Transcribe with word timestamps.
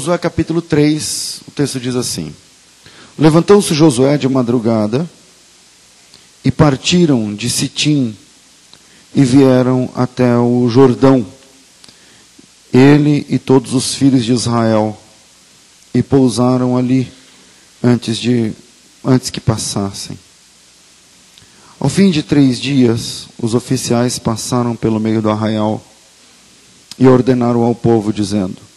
Josué 0.00 0.16
capítulo 0.16 0.62
3, 0.62 1.42
o 1.46 1.50
texto 1.50 1.78
diz 1.78 1.94
assim: 1.94 2.34
Levantou-se 3.18 3.74
Josué 3.74 4.16
de 4.16 4.26
madrugada 4.30 5.06
e 6.42 6.50
partiram 6.50 7.34
de 7.34 7.50
Sitim 7.50 8.16
e 9.14 9.22
vieram 9.22 9.90
até 9.94 10.38
o 10.38 10.70
Jordão, 10.70 11.26
ele 12.72 13.26
e 13.28 13.38
todos 13.38 13.74
os 13.74 13.94
filhos 13.94 14.24
de 14.24 14.32
Israel, 14.32 14.98
e 15.92 16.02
pousaram 16.02 16.78
ali 16.78 17.12
antes 17.82 18.16
de 18.16 18.52
antes 19.04 19.28
que 19.28 19.38
passassem. 19.38 20.18
Ao 21.78 21.90
fim 21.90 22.10
de 22.10 22.22
três 22.22 22.58
dias, 22.58 23.28
os 23.38 23.52
oficiais 23.52 24.18
passaram 24.18 24.74
pelo 24.74 24.98
meio 24.98 25.20
do 25.20 25.28
arraial 25.28 25.84
e 26.98 27.06
ordenaram 27.06 27.60
ao 27.62 27.74
povo, 27.74 28.14
dizendo: 28.14 28.69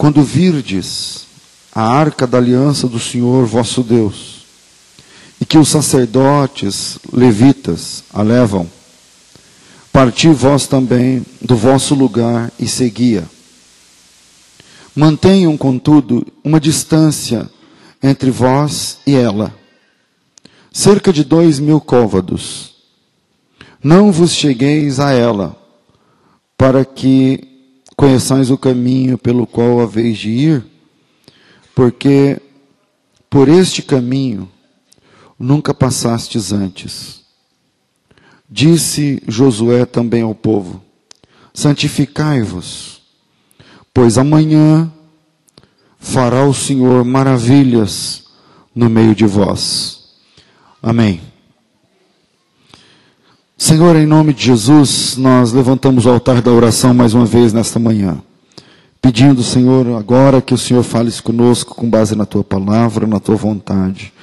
Quando 0.00 0.22
virdes 0.22 1.26
a 1.74 1.82
arca 1.82 2.26
da 2.26 2.38
aliança 2.38 2.88
do 2.88 2.98
Senhor 2.98 3.44
vosso 3.44 3.82
Deus, 3.82 4.46
e 5.38 5.44
que 5.44 5.58
os 5.58 5.68
sacerdotes 5.68 6.98
levitas 7.12 8.02
a 8.10 8.22
levam, 8.22 8.66
parti 9.92 10.28
vós 10.28 10.66
também 10.66 11.22
do 11.42 11.54
vosso 11.54 11.94
lugar 11.94 12.50
e 12.58 12.66
seguia. 12.66 13.28
Mantenham, 14.96 15.54
contudo, 15.58 16.26
uma 16.42 16.58
distância 16.58 17.50
entre 18.02 18.30
vós 18.30 19.00
e 19.06 19.14
ela, 19.14 19.54
cerca 20.72 21.12
de 21.12 21.24
dois 21.24 21.58
mil 21.58 21.78
côvados. 21.78 22.74
Não 23.84 24.10
vos 24.10 24.32
chegueis 24.32 24.98
a 24.98 25.10
ela, 25.10 25.54
para 26.56 26.86
que 26.86 27.49
conheçais 28.00 28.50
o 28.50 28.56
caminho 28.56 29.18
pelo 29.18 29.46
qual 29.46 29.78
haveis 29.78 30.16
de 30.16 30.30
ir, 30.30 30.64
porque 31.74 32.40
por 33.28 33.46
este 33.46 33.82
caminho 33.82 34.50
nunca 35.38 35.74
passastes 35.74 36.50
antes. 36.50 37.20
Disse 38.48 39.22
Josué 39.28 39.84
também 39.84 40.22
ao 40.22 40.34
povo: 40.34 40.82
Santificai-vos, 41.52 43.02
pois 43.92 44.16
amanhã 44.16 44.90
fará 45.98 46.46
o 46.46 46.54
Senhor 46.54 47.04
maravilhas 47.04 48.24
no 48.74 48.88
meio 48.88 49.14
de 49.14 49.26
vós. 49.26 50.16
Amém. 50.82 51.29
Senhor, 53.62 53.94
em 53.94 54.06
nome 54.06 54.32
de 54.32 54.46
Jesus, 54.46 55.18
nós 55.18 55.52
levantamos 55.52 56.06
o 56.06 56.08
altar 56.08 56.40
da 56.40 56.50
oração 56.50 56.94
mais 56.94 57.12
uma 57.12 57.26
vez 57.26 57.52
nesta 57.52 57.78
manhã, 57.78 58.16
pedindo, 59.02 59.42
Senhor, 59.42 59.86
agora 59.98 60.40
que 60.40 60.54
o 60.54 60.58
Senhor 60.58 60.82
fale 60.82 61.12
conosco 61.22 61.74
com 61.74 61.88
base 61.88 62.16
na 62.16 62.24
tua 62.24 62.42
palavra, 62.42 63.06
na 63.06 63.20
tua 63.20 63.36
vontade. 63.36 64.14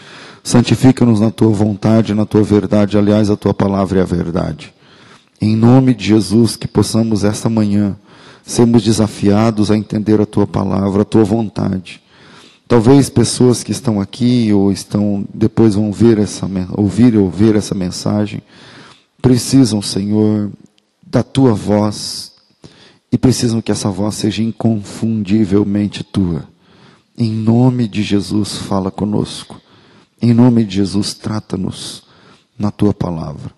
Santifica-nos 0.44 1.20
na 1.20 1.30
tua 1.30 1.50
vontade, 1.50 2.16
na 2.16 2.26
tua 2.26 2.42
verdade, 2.42 2.98
aliás, 2.98 3.30
a 3.30 3.38
tua 3.38 3.54
palavra 3.54 4.00
é 4.00 4.02
a 4.02 4.06
verdade. 4.06 4.74
Em 5.40 5.56
nome 5.56 5.94
de 5.94 6.08
Jesus, 6.08 6.56
que 6.56 6.68
possamos 6.68 7.24
esta 7.24 7.48
manhã 7.48 7.96
sermos 8.44 8.84
desafiados 8.84 9.70
a 9.70 9.78
entender 9.78 10.20
a 10.20 10.26
tua 10.26 10.48
palavra, 10.48 11.04
a 11.04 11.06
tua 11.06 11.24
vontade. 11.24 12.02
Talvez 12.68 13.08
pessoas 13.08 13.64
que 13.64 13.72
estão 13.72 14.02
aqui 14.02 14.52
ou 14.52 14.72
estão 14.72 15.24
depois 15.32 15.76
vão 15.76 15.92
ver 15.92 16.18
essa 16.18 16.50
ouvir 16.76 17.16
ou 17.16 17.30
ver 17.30 17.56
essa 17.56 17.76
mensagem 17.76 18.42
precisam, 19.22 19.82
Senhor, 19.82 20.52
da 21.06 21.24
tua 21.24 21.54
voz 21.54 22.34
e 23.12 23.18
precisam 23.18 23.62
que 23.62 23.72
essa 23.72 23.90
voz 23.90 24.16
seja 24.16 24.44
inconfundivelmente 24.44 26.04
tua. 26.04 26.48
Em 27.18 27.32
nome 27.32 27.88
de 27.88 28.04
Jesus, 28.04 28.58
fala 28.58 28.92
conosco. 28.92 29.60
Em 30.22 30.34
nome 30.34 30.64
de 30.64 30.76
Jesus, 30.76 31.14
trata-nos 31.14 32.04
na 32.58 32.72
tua 32.72 32.94
palavra. 32.94 33.52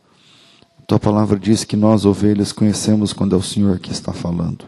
Tua 0.88 1.00
palavra 1.00 1.38
diz 1.38 1.64
que 1.64 1.76
nós, 1.76 2.06
ovelhas, 2.06 2.52
conhecemos 2.52 3.14
quando 3.14 3.36
é 3.36 3.38
o 3.38 3.44
Senhor 3.44 3.80
que 3.80 3.92
está 3.92 4.12
falando. 4.12 4.66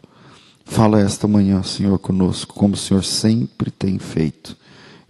Fala 0.65 1.01
esta 1.01 1.27
manhã, 1.27 1.63
Senhor, 1.63 1.97
conosco, 1.99 2.53
como 2.53 2.75
o 2.75 2.77
Senhor 2.77 3.03
sempre 3.03 3.71
tem 3.71 3.97
feito. 3.97 4.55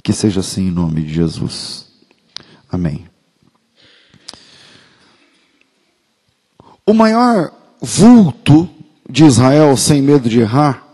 Que 0.01 0.13
seja 0.13 0.39
assim 0.39 0.69
em 0.69 0.71
nome 0.71 1.03
de 1.03 1.13
Jesus. 1.13 1.85
Amém. 2.71 3.10
O 6.85 6.93
maior 6.93 7.51
vulto 7.81 8.69
de 9.09 9.25
Israel, 9.25 9.75
sem 9.77 10.01
medo 10.01 10.29
de 10.29 10.39
errar, 10.39 10.87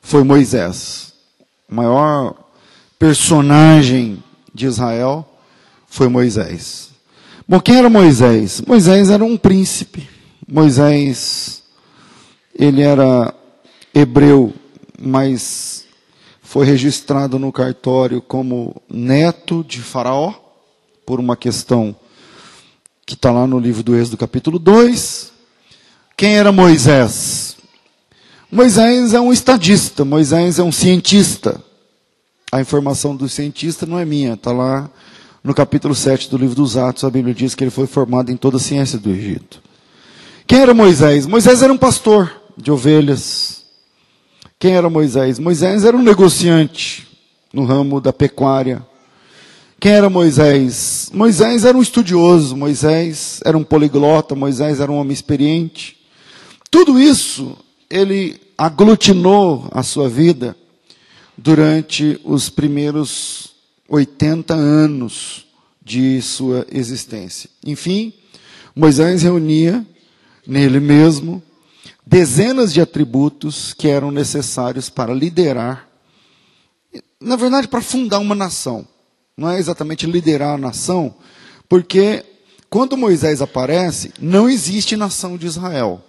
foi 0.00 0.22
Moisés. 0.22 1.14
O 1.68 1.74
maior 1.74 2.34
personagem 2.98 4.22
de 4.54 4.66
Israel 4.66 5.28
foi 5.88 6.08
Moisés. 6.08 6.90
Bom, 7.48 7.60
quem 7.60 7.76
era 7.76 7.90
Moisés? 7.90 8.60
Moisés 8.60 9.10
era 9.10 9.24
um 9.24 9.36
príncipe. 9.36 10.08
Moisés, 10.46 11.62
ele 12.54 12.82
era 12.82 13.34
hebreu, 13.94 14.54
mas 14.98 15.84
foi 16.40 16.64
registrado 16.64 17.38
no 17.38 17.50
cartório 17.50 18.22
como 18.22 18.80
neto 18.88 19.64
de 19.64 19.80
Faraó, 19.82 20.34
por 21.04 21.18
uma 21.18 21.36
questão 21.36 21.94
que 23.06 23.14
está 23.14 23.30
lá 23.30 23.46
no 23.46 23.60
livro 23.60 23.84
do 23.84 23.94
Êxodo, 23.96 24.16
capítulo 24.16 24.58
2. 24.58 25.32
Quem 26.16 26.36
era 26.36 26.50
Moisés? 26.50 27.56
Moisés 28.50 29.14
é 29.14 29.20
um 29.20 29.32
estadista, 29.32 30.04
Moisés 30.04 30.58
é 30.58 30.62
um 30.64 30.72
cientista. 30.72 31.62
A 32.50 32.60
informação 32.60 33.14
do 33.14 33.28
cientista 33.28 33.86
não 33.86 33.96
é 33.96 34.04
minha, 34.04 34.34
está 34.34 34.50
lá 34.50 34.90
no 35.42 35.54
capítulo 35.54 35.94
7 35.94 36.28
do 36.28 36.36
livro 36.36 36.56
dos 36.56 36.76
Atos, 36.76 37.04
a 37.04 37.10
Bíblia 37.10 37.32
diz 37.32 37.54
que 37.54 37.62
ele 37.62 37.70
foi 37.70 37.86
formado 37.86 38.32
em 38.32 38.36
toda 38.36 38.56
a 38.56 38.60
ciência 38.60 38.98
do 38.98 39.10
Egito. 39.10 39.62
Quem 40.44 40.58
era 40.58 40.74
Moisés? 40.74 41.26
Moisés 41.26 41.62
era 41.62 41.72
um 41.72 41.78
pastor 41.78 42.32
de 42.56 42.72
ovelhas, 42.72 43.64
quem 44.58 44.74
era 44.74 44.90
Moisés? 44.90 45.38
Moisés 45.38 45.84
era 45.84 45.96
um 45.96 46.02
negociante 46.02 47.06
no 47.52 47.64
ramo 47.64 48.00
da 48.00 48.12
pecuária. 48.12 48.84
Quem 49.78 49.92
era 49.92 50.08
Moisés? 50.08 51.10
Moisés 51.12 51.64
era 51.64 51.76
um 51.76 51.82
estudioso, 51.82 52.56
Moisés 52.56 53.40
era 53.44 53.58
um 53.58 53.64
poliglota, 53.64 54.34
Moisés 54.34 54.80
era 54.80 54.90
um 54.90 54.96
homem 54.96 55.12
experiente. 55.12 55.98
Tudo 56.70 56.98
isso 56.98 57.56
ele 57.90 58.40
aglutinou 58.56 59.68
a 59.70 59.82
sua 59.82 60.08
vida 60.08 60.56
durante 61.36 62.18
os 62.24 62.48
primeiros 62.48 63.54
80 63.88 64.54
anos 64.54 65.46
de 65.84 66.20
sua 66.22 66.66
existência. 66.72 67.50
Enfim, 67.64 68.14
Moisés 68.74 69.22
reunia 69.22 69.86
nele 70.46 70.80
mesmo 70.80 71.42
dezenas 72.04 72.72
de 72.72 72.80
atributos 72.80 73.74
que 73.74 73.88
eram 73.88 74.10
necessários 74.10 74.88
para 74.88 75.12
liderar, 75.12 75.86
na 77.20 77.36
verdade, 77.36 77.68
para 77.68 77.82
fundar 77.82 78.20
uma 78.20 78.34
nação. 78.34 78.86
Não 79.36 79.50
é 79.50 79.58
exatamente 79.58 80.06
liderar 80.06 80.54
a 80.54 80.58
nação, 80.58 81.14
porque 81.68 82.24
quando 82.70 82.96
Moisés 82.96 83.42
aparece, 83.42 84.12
não 84.18 84.48
existe 84.48 84.96
nação 84.96 85.36
de 85.36 85.46
Israel. 85.46 86.02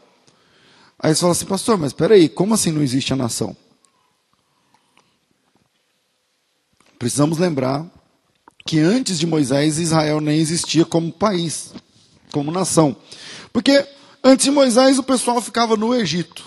Aí 1.00 1.14
você 1.14 1.22
fala 1.22 1.34
assim, 1.34 1.46
pastor, 1.46 1.78
mas 1.78 1.90
espera 1.90 2.16
aí, 2.16 2.30
como 2.30 2.54
assim 2.54 2.72
não 2.72 2.82
existe 2.82 3.14
a 3.14 3.16
nação? 3.16 3.56
Precisamos 6.98 7.38
lembrar 7.38 7.86
que 8.66 8.80
antes 8.80 9.20
de 9.20 9.28
Moisés, 9.28 9.78
Israel 9.78 10.20
nem 10.20 10.40
existia 10.40 10.86
como 10.86 11.12
país, 11.12 11.74
como 12.32 12.52
nação. 12.52 12.96
Porque 13.54 13.86
Antes 14.28 14.44
de 14.44 14.52
Moisés, 14.52 15.00
o 15.00 15.04
pessoal 15.04 15.42
ficava 15.42 15.78
no 15.78 15.96
Egito. 15.96 16.44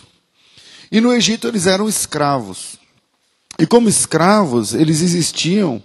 E 0.92 1.00
no 1.00 1.14
Egito 1.14 1.48
eles 1.48 1.66
eram 1.66 1.88
escravos. 1.88 2.76
E 3.58 3.66
como 3.66 3.88
escravos, 3.88 4.74
eles 4.74 5.00
existiam 5.00 5.82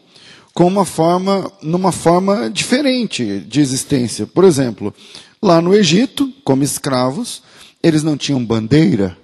com 0.55 0.65
uma 0.65 0.85
forma, 0.85 1.51
numa 1.61 1.91
forma 1.91 2.49
diferente 2.49 3.41
de 3.41 3.59
existência. 3.59 4.25
Por 4.25 4.45
exemplo, 4.45 4.93
lá 5.41 5.61
no 5.61 5.75
Egito, 5.75 6.31
como 6.45 6.63
escravos, 6.63 7.43
eles 7.83 8.03
não 8.03 8.15
tinham 8.15 8.43
bandeira. 8.43 9.17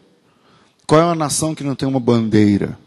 Qual 0.86 1.00
é 1.00 1.06
a 1.06 1.16
nação 1.16 1.56
que 1.56 1.64
não 1.64 1.74
tem 1.74 1.88
uma 1.88 2.02
bandeira? 2.02 2.78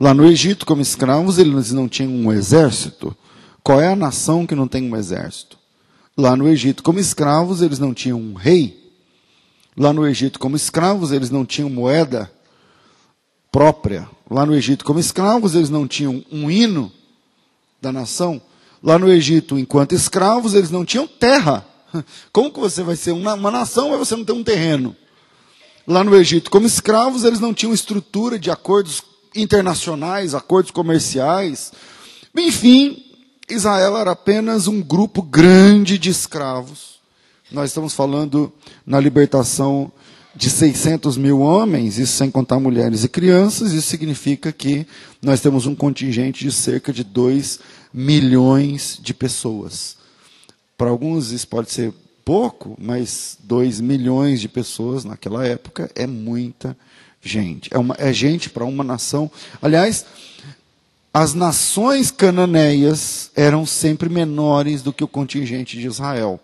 Lá 0.00 0.12
no 0.12 0.26
Egito, 0.26 0.66
como 0.66 0.82
escravos, 0.82 1.38
eles 1.38 1.70
não 1.70 1.88
tinham 1.88 2.10
um 2.10 2.32
exército. 2.32 3.16
Qual 3.62 3.80
é 3.80 3.92
a 3.92 3.96
nação 3.96 4.48
que 4.48 4.54
não 4.56 4.66
tem 4.66 4.90
um 4.90 4.96
exército? 4.96 5.56
Lá 6.18 6.34
no 6.34 6.48
Egito, 6.48 6.82
como 6.82 6.98
escravos, 6.98 7.62
eles 7.62 7.78
não 7.78 7.94
tinham 7.94 8.18
um 8.18 8.34
rei. 8.34 8.92
Lá 9.76 9.92
no 9.92 10.04
Egito, 10.04 10.40
como 10.40 10.56
escravos, 10.56 11.12
eles 11.12 11.30
não 11.30 11.46
tinham 11.46 11.70
moeda 11.70 12.28
própria. 13.52 14.08
Lá 14.28 14.44
no 14.44 14.56
Egito, 14.56 14.84
como 14.84 14.98
escravos, 14.98 15.54
eles 15.54 15.70
não 15.70 15.86
tinham 15.86 16.24
um 16.32 16.50
hino 16.50 16.90
da 17.80 17.92
nação. 17.92 18.40
Lá 18.82 18.98
no 18.98 19.10
Egito, 19.10 19.58
enquanto 19.58 19.94
escravos, 19.94 20.54
eles 20.54 20.70
não 20.70 20.84
tinham 20.84 21.06
terra. 21.06 21.66
Como 22.32 22.52
que 22.52 22.60
você 22.60 22.82
vai 22.82 22.96
ser 22.96 23.12
uma, 23.12 23.34
uma 23.34 23.50
nação, 23.50 23.90
mas 23.90 23.98
você 23.98 24.16
não 24.16 24.24
tem 24.24 24.34
um 24.34 24.44
terreno? 24.44 24.96
Lá 25.86 26.04
no 26.04 26.14
Egito, 26.14 26.50
como 26.50 26.66
escravos, 26.66 27.24
eles 27.24 27.40
não 27.40 27.52
tinham 27.52 27.72
estrutura 27.72 28.38
de 28.38 28.48
acordos 28.48 29.02
internacionais, 29.34 30.34
acordos 30.34 30.70
comerciais. 30.70 31.72
Enfim, 32.36 33.02
Israel 33.48 33.96
era 33.96 34.12
apenas 34.12 34.68
um 34.68 34.80
grupo 34.80 35.20
grande 35.20 35.98
de 35.98 36.10
escravos. 36.10 37.00
Nós 37.50 37.70
estamos 37.70 37.92
falando 37.92 38.52
na 38.86 39.00
libertação 39.00 39.90
de 40.40 40.48
600 40.48 41.18
mil 41.18 41.40
homens, 41.40 41.98
isso 41.98 42.14
sem 42.14 42.30
contar 42.30 42.58
mulheres 42.58 43.04
e 43.04 43.08
crianças, 43.10 43.72
isso 43.72 43.88
significa 43.88 44.50
que 44.50 44.86
nós 45.20 45.38
temos 45.42 45.66
um 45.66 45.74
contingente 45.74 46.42
de 46.42 46.50
cerca 46.50 46.94
de 46.94 47.04
2 47.04 47.60
milhões 47.92 48.98
de 49.02 49.12
pessoas. 49.12 49.98
Para 50.78 50.88
alguns 50.88 51.30
isso 51.30 51.46
pode 51.46 51.70
ser 51.70 51.92
pouco, 52.24 52.74
mas 52.80 53.36
2 53.44 53.82
milhões 53.82 54.40
de 54.40 54.48
pessoas 54.48 55.04
naquela 55.04 55.46
época 55.46 55.90
é 55.94 56.06
muita 56.06 56.74
gente. 57.20 57.68
É, 57.70 57.78
uma, 57.78 57.94
é 57.98 58.10
gente 58.10 58.48
para 58.48 58.64
uma 58.64 58.82
nação. 58.82 59.30
Aliás, 59.60 60.06
as 61.12 61.34
nações 61.34 62.10
cananeias 62.10 63.30
eram 63.36 63.66
sempre 63.66 64.08
menores 64.08 64.80
do 64.80 64.90
que 64.90 65.04
o 65.04 65.08
contingente 65.08 65.78
de 65.78 65.86
Israel. 65.86 66.40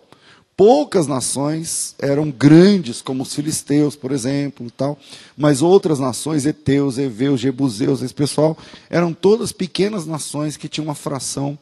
Poucas 0.57 1.05
nações 1.05 1.93
eram 1.99 2.31
grandes, 2.31 2.99
como 2.99 3.21
os 3.21 3.35
filisteus, 3.35 3.95
por 3.95 4.11
exemplo, 4.11 4.71
tal, 4.71 4.97
mas 5.37 5.61
outras 5.61 5.99
nações, 5.99 6.47
Eteus, 6.47 6.97
Eveus, 6.97 7.39
Jebuseus, 7.39 8.01
esse 8.01 8.13
pessoal, 8.13 8.57
eram 8.89 9.13
todas 9.13 9.51
pequenas 9.51 10.07
nações 10.07 10.57
que 10.57 10.67
tinham 10.67 10.87
uma 10.87 10.95
fração 10.95 11.59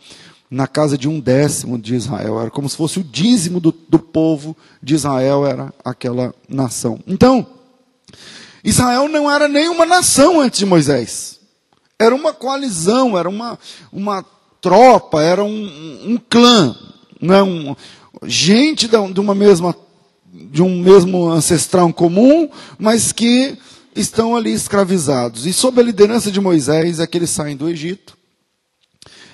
na 0.49 0.65
casa 0.65 0.97
de 0.97 1.09
um 1.09 1.19
décimo 1.19 1.77
de 1.77 1.93
Israel. 1.93 2.39
Era 2.39 2.49
como 2.49 2.69
se 2.69 2.77
fosse 2.77 2.97
o 2.97 3.03
dízimo 3.03 3.59
do, 3.59 3.73
do 3.89 3.99
povo 3.99 4.55
de 4.81 4.95
Israel, 4.95 5.45
era 5.45 5.73
aquela 5.83 6.33
nação. 6.47 6.97
Então, 7.05 7.45
Israel 8.63 9.09
não 9.09 9.29
era 9.29 9.49
nenhuma 9.49 9.85
nação 9.85 10.39
antes 10.39 10.59
de 10.59 10.65
Moisés. 10.65 11.37
Era 11.99 12.15
uma 12.15 12.33
coalizão, 12.33 13.17
era 13.17 13.27
uma, 13.27 13.59
uma 13.91 14.23
tropa, 14.61 15.21
era 15.21 15.43
um, 15.43 16.13
um 16.13 16.17
clã, 16.29 16.73
né? 17.21 17.43
Gente 18.23 18.87
de 18.87 19.19
uma 19.19 19.35
mesma, 19.35 19.75
de 20.31 20.61
um 20.61 20.81
mesmo 20.81 21.29
ancestral 21.29 21.91
comum, 21.93 22.49
mas 22.77 23.11
que 23.11 23.57
estão 23.95 24.35
ali 24.35 24.53
escravizados. 24.53 25.45
E 25.45 25.53
sob 25.53 25.79
a 25.79 25.83
liderança 25.83 26.31
de 26.31 26.41
Moisés 26.41 26.99
é 26.99 27.07
que 27.07 27.17
eles 27.17 27.29
saem 27.29 27.55
do 27.55 27.69
Egito. 27.69 28.17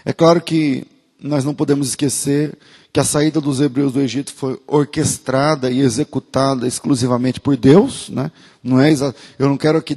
É 0.05 0.13
claro 0.13 0.41
que 0.41 0.85
nós 1.21 1.43
não 1.43 1.53
podemos 1.53 1.87
esquecer 1.87 2.57
que 2.91 2.99
a 2.99 3.03
saída 3.03 3.39
dos 3.39 3.61
hebreus 3.61 3.93
do 3.93 4.01
Egito 4.01 4.33
foi 4.33 4.59
orquestrada 4.67 5.71
e 5.71 5.79
executada 5.79 6.67
exclusivamente 6.67 7.39
por 7.39 7.55
Deus, 7.55 8.09
né? 8.09 8.31
Não 8.63 8.79
é 8.79 8.91
eu 8.91 9.47
não 9.47 9.57
quero 9.57 9.77
aqui 9.77 9.95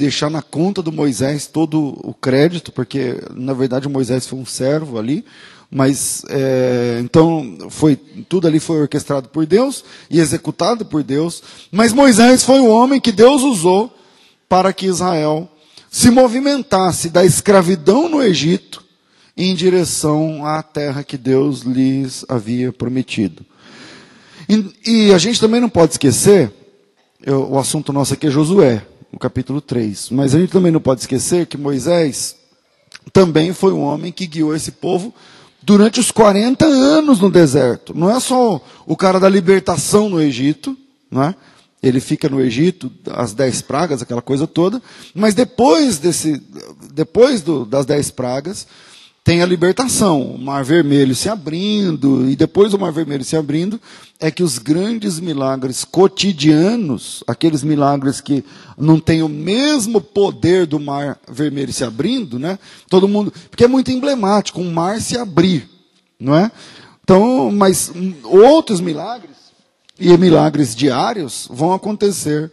deixar 0.00 0.30
na 0.30 0.40
conta 0.40 0.82
do 0.82 0.92
Moisés 0.92 1.46
todo 1.46 1.98
o 2.02 2.14
crédito, 2.14 2.70
porque 2.70 3.16
na 3.34 3.52
verdade 3.52 3.88
Moisés 3.88 4.26
foi 4.26 4.38
um 4.38 4.46
servo 4.46 4.98
ali, 4.98 5.24
mas 5.70 6.24
é, 6.28 6.98
então 7.02 7.56
foi 7.70 7.94
tudo 8.28 8.48
ali 8.48 8.58
foi 8.58 8.80
orquestrado 8.80 9.28
por 9.28 9.46
Deus 9.46 9.84
e 10.10 10.18
executado 10.18 10.84
por 10.84 11.02
Deus, 11.02 11.42
mas 11.70 11.92
Moisés 11.92 12.42
foi 12.42 12.58
o 12.60 12.68
homem 12.68 13.00
que 13.00 13.12
Deus 13.12 13.42
usou 13.42 13.94
para 14.48 14.72
que 14.72 14.86
Israel 14.86 15.48
se 15.90 16.10
movimentasse 16.10 17.08
da 17.08 17.24
escravidão 17.24 18.08
no 18.08 18.22
Egito 18.22 18.82
em 19.36 19.54
direção 19.54 20.44
à 20.44 20.62
terra 20.62 21.04
que 21.04 21.16
Deus 21.16 21.60
lhes 21.60 22.24
havia 22.28 22.72
prometido. 22.72 23.44
E, 24.48 25.08
e 25.08 25.14
a 25.14 25.18
gente 25.18 25.40
também 25.40 25.60
não 25.60 25.68
pode 25.68 25.92
esquecer, 25.92 26.52
eu, 27.24 27.48
o 27.52 27.58
assunto 27.58 27.92
nosso 27.92 28.14
aqui 28.14 28.26
é 28.26 28.30
Josué 28.30 28.84
no 29.12 29.18
capítulo 29.18 29.60
3. 29.60 30.10
Mas 30.10 30.34
a 30.34 30.38
gente 30.38 30.50
também 30.50 30.72
não 30.72 30.80
pode 30.80 31.00
esquecer 31.02 31.46
que 31.46 31.56
Moisés 31.56 32.36
também 33.12 33.52
foi 33.52 33.72
um 33.72 33.82
homem 33.82 34.12
que 34.12 34.26
guiou 34.26 34.54
esse 34.54 34.72
povo 34.72 35.14
durante 35.70 36.00
os 36.00 36.10
40 36.10 36.66
anos 36.66 37.20
no 37.20 37.30
deserto. 37.30 37.94
Não 37.96 38.10
é 38.10 38.18
só 38.18 38.60
o 38.84 38.96
cara 38.96 39.20
da 39.20 39.28
libertação 39.28 40.08
no 40.08 40.20
Egito, 40.20 40.76
não 41.08 41.22
é? 41.22 41.34
Ele 41.80 42.00
fica 42.00 42.28
no 42.28 42.40
Egito, 42.40 42.90
as 43.06 43.32
dez 43.34 43.62
pragas, 43.62 44.02
aquela 44.02 44.20
coisa 44.20 44.48
toda, 44.48 44.82
mas 45.14 45.32
depois 45.32 45.98
desse, 45.98 46.42
depois 46.92 47.40
do, 47.40 47.64
das 47.64 47.86
dez 47.86 48.10
pragas, 48.10 48.66
tem 49.22 49.42
a 49.42 49.46
libertação, 49.46 50.22
o 50.22 50.38
Mar 50.38 50.64
Vermelho 50.64 51.14
se 51.14 51.28
abrindo, 51.28 52.28
e 52.28 52.34
depois 52.34 52.72
do 52.72 52.78
Mar 52.78 52.90
Vermelho 52.90 53.22
se 53.22 53.36
abrindo, 53.36 53.78
é 54.18 54.30
que 54.30 54.42
os 54.42 54.58
grandes 54.58 55.20
milagres 55.20 55.84
cotidianos, 55.84 57.22
aqueles 57.26 57.62
milagres 57.62 58.20
que 58.20 58.42
não 58.78 58.98
têm 58.98 59.22
o 59.22 59.28
mesmo 59.28 60.00
poder 60.00 60.66
do 60.66 60.80
Mar 60.80 61.18
Vermelho 61.30 61.72
se 61.72 61.84
abrindo, 61.84 62.38
né? 62.38 62.58
Todo 62.88 63.06
mundo, 63.06 63.32
porque 63.50 63.64
é 63.64 63.68
muito 63.68 63.90
emblemático, 63.90 64.60
um 64.60 64.72
mar 64.72 65.00
se 65.00 65.18
abrir, 65.18 65.68
não 66.18 66.34
é? 66.34 66.50
Então, 67.04 67.50
mas 67.52 67.92
outros 68.24 68.80
milagres 68.80 69.36
e 69.98 70.16
milagres 70.16 70.74
diários 70.74 71.46
vão 71.50 71.74
acontecer 71.74 72.50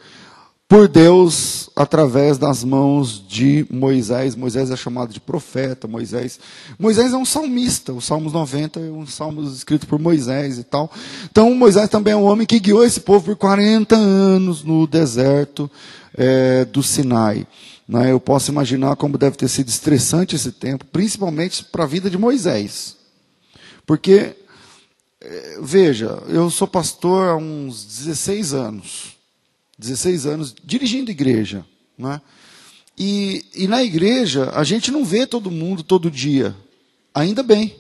por 0.68 0.90
Deus 0.90 1.70
através 1.76 2.38
das 2.38 2.64
mãos 2.64 3.24
de 3.26 3.66
Moisés. 3.70 4.36
Moisés 4.36 4.70
é 4.70 4.76
chamado 4.76 5.14
de 5.14 5.20
profeta, 5.20 5.88
Moisés. 5.88 6.40
Moisés 6.78 7.14
é 7.14 7.18
um 7.18 7.24
salmista, 7.24 7.94
o 7.94 8.02
Salmos 8.02 8.34
90 8.34 8.80
é 8.82 8.92
um 8.92 9.08
salmo 9.08 9.44
escrito 9.44 9.88
por 9.88 9.98
Moisés 9.98 10.58
e 10.58 10.64
tal. 10.64 10.92
Então 11.32 11.54
Moisés 11.56 11.90
também 11.90 12.14
é 12.14 12.18
um 12.18 12.26
homem 12.26 12.46
que 12.46 12.60
guiou 12.60 12.84
esse 12.84 13.00
povo 13.00 13.24
por 13.26 13.38
40 13.38 13.96
anos 13.96 14.64
no 14.64 14.86
deserto 14.86 15.72
é, 16.14 16.66
do 16.66 16.84
Sinai. 16.84 17.48
Né? 17.88 18.12
Eu 18.12 18.20
posso 18.20 18.52
imaginar 18.52 18.98
como 18.98 19.18
deve 19.18 19.38
ter 19.38 19.48
sido 19.48 19.70
estressante 19.70 20.36
esse 20.36 20.52
tempo, 20.52 20.84
principalmente 20.92 21.64
para 21.64 21.86
a 21.86 21.88
vida 21.88 22.10
de 22.10 22.18
Moisés. 22.18 22.98
Porque, 23.86 24.36
é, 25.22 25.60
veja, 25.62 26.22
eu 26.28 26.50
sou 26.50 26.68
pastor 26.68 27.30
há 27.30 27.36
uns 27.38 27.86
16 27.86 28.54
anos. 28.54 29.17
16 29.78 30.26
anos 30.26 30.56
dirigindo 30.64 31.12
igreja. 31.12 31.66
Né? 31.98 32.22
E, 32.98 33.46
e 33.56 33.68
na 33.68 33.84
igreja, 33.84 34.52
a 34.54 34.64
gente 34.64 34.92
não 34.92 35.06
vê 35.06 35.28
todo 35.28 35.52
mundo 35.52 35.84
todo 35.84 36.10
dia. 36.10 36.56
Ainda 37.14 37.44
bem. 37.44 37.76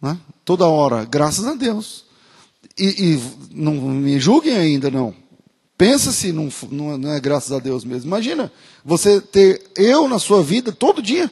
Né? 0.00 0.18
Toda 0.44 0.66
hora, 0.66 1.04
graças 1.04 1.46
a 1.46 1.54
Deus. 1.54 2.04
E, 2.78 3.14
e 3.14 3.22
não 3.52 3.74
me 3.74 4.18
julguem 4.18 4.56
ainda, 4.56 4.90
não. 4.90 5.14
Pensa 5.76 6.10
se 6.10 6.32
não, 6.32 6.48
não 6.70 7.12
é 7.12 7.20
graças 7.20 7.52
a 7.52 7.60
Deus 7.60 7.84
mesmo. 7.84 8.08
Imagina 8.08 8.50
você 8.84 9.20
ter 9.20 9.62
eu 9.76 10.08
na 10.08 10.18
sua 10.18 10.42
vida 10.42 10.72
todo 10.72 11.00
dia. 11.00 11.30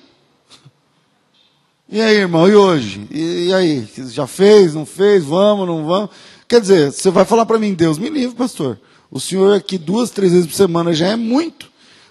E 1.88 2.00
aí, 2.00 2.16
irmão, 2.16 2.48
e 2.48 2.54
hoje? 2.54 3.06
E, 3.10 3.48
e 3.48 3.54
aí? 3.54 3.88
Já 4.08 4.26
fez, 4.26 4.74
não 4.74 4.86
fez? 4.86 5.24
Vamos, 5.24 5.66
não 5.66 5.84
vamos? 5.84 6.10
Quer 6.48 6.60
dizer, 6.60 6.92
você 6.92 7.10
vai 7.10 7.24
falar 7.24 7.46
para 7.46 7.58
mim, 7.58 7.74
Deus 7.74 7.98
me 7.98 8.08
livre, 8.08 8.36
pastor. 8.36 8.78
O 9.10 9.20
senhor 9.20 9.54
aqui 9.54 9.78
duas, 9.78 10.10
três 10.10 10.32
vezes 10.32 10.46
por 10.46 10.54
semana 10.54 10.92
já 10.92 11.08
é 11.08 11.16
muito. 11.16 11.70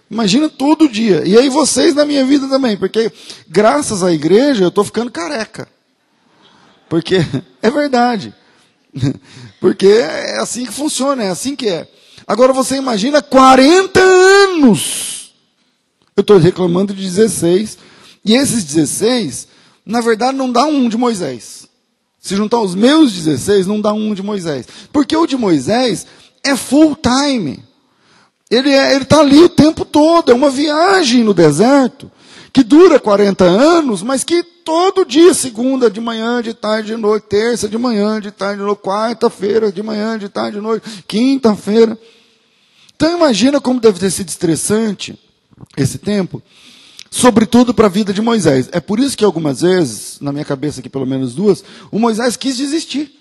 Imagina 0.09 0.49
todo 0.49 0.87
dia. 0.87 1.23
E 1.25 1.37
aí 1.37 1.49
vocês 1.49 1.95
na 1.95 2.05
minha 2.05 2.25
vida 2.25 2.47
também, 2.47 2.77
porque 2.77 3.11
graças 3.47 4.03
à 4.03 4.11
igreja 4.11 4.63
eu 4.63 4.69
estou 4.69 4.83
ficando 4.83 5.11
careca. 5.11 5.67
Porque 6.89 7.17
é 7.61 7.69
verdade. 7.69 8.33
Porque 9.59 9.87
é 9.87 10.37
assim 10.39 10.65
que 10.65 10.71
funciona, 10.71 11.23
é 11.23 11.29
assim 11.29 11.55
que 11.55 11.67
é. 11.67 11.87
Agora 12.25 12.53
você 12.53 12.75
imagina 12.77 13.21
40 13.21 13.99
anos. 13.99 15.33
Eu 16.15 16.21
estou 16.21 16.37
reclamando 16.37 16.93
de 16.93 17.03
16. 17.03 17.77
E 18.23 18.33
esses 18.33 18.63
16, 18.63 19.47
na 19.85 20.01
verdade, 20.01 20.37
não 20.37 20.51
dá 20.51 20.65
um 20.65 20.87
de 20.87 20.97
Moisés. 20.97 21.67
Se 22.19 22.35
juntar 22.35 22.59
os 22.59 22.73
meus 22.73 23.11
16, 23.11 23.67
não 23.67 23.79
dá 23.79 23.93
um 23.93 24.13
de 24.13 24.23
Moisés. 24.23 24.65
Porque 24.91 25.15
o 25.15 25.27
de 25.27 25.37
Moisés 25.37 26.07
é 26.45 26.55
full 26.55 26.95
time. 26.95 27.63
Ele 28.49 28.69
é, 28.69 28.97
está 28.97 29.19
ali 29.19 29.43
o 29.43 29.49
tempo 29.49 29.83
todo, 29.83 30.31
é 30.31 30.35
uma 30.35 30.49
viagem 30.49 31.23
no 31.23 31.33
deserto, 31.33 32.11
que 32.53 32.63
dura 32.63 32.99
40 32.99 33.43
anos, 33.43 34.03
mas 34.03 34.23
que 34.23 34.43
todo 34.43 35.05
dia, 35.05 35.33
segunda 35.33 35.89
de 35.89 35.99
manhã, 35.99 36.41
de 36.41 36.53
tarde, 36.53 36.95
de 36.95 36.97
noite, 36.97 37.25
terça 37.27 37.67
de 37.67 37.77
manhã, 37.77 38.21
de 38.21 38.31
tarde, 38.31 38.59
de 38.59 38.65
noite, 38.65 38.81
quarta-feira, 38.81 39.71
de 39.71 39.83
manhã, 39.83 40.17
de 40.17 40.29
tarde, 40.29 40.57
de 40.57 40.61
noite, 40.61 41.03
quinta-feira. 41.07 41.97
Então 42.95 43.17
imagina 43.17 43.59
como 43.59 43.79
deve 43.79 43.99
ter 43.99 44.09
sido 44.09 44.29
estressante 44.29 45.19
esse 45.75 45.97
tempo, 45.97 46.41
sobretudo 47.11 47.73
para 47.73 47.87
a 47.87 47.89
vida 47.89 48.13
de 48.13 48.21
Moisés. 48.21 48.69
É 48.71 48.79
por 48.79 48.99
isso 48.99 49.17
que 49.17 49.25
algumas 49.25 49.61
vezes, 49.61 50.19
na 50.21 50.31
minha 50.31 50.45
cabeça 50.45 50.79
aqui 50.79 50.89
pelo 50.89 51.05
menos 51.05 51.35
duas, 51.35 51.63
o 51.91 51.99
Moisés 51.99 52.37
quis 52.37 52.57
desistir. 52.57 53.11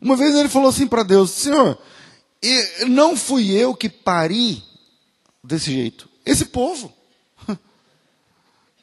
Uma 0.00 0.16
vez 0.16 0.34
ele 0.34 0.48
falou 0.48 0.68
assim 0.68 0.86
para 0.86 1.02
Deus: 1.02 1.30
Senhor, 1.30 1.78
e 2.42 2.84
não 2.86 3.16
fui 3.16 3.50
eu 3.50 3.74
que 3.74 3.88
pari 3.88 4.62
desse 5.42 5.72
jeito. 5.72 6.08
Esse 6.24 6.46
povo. 6.46 6.92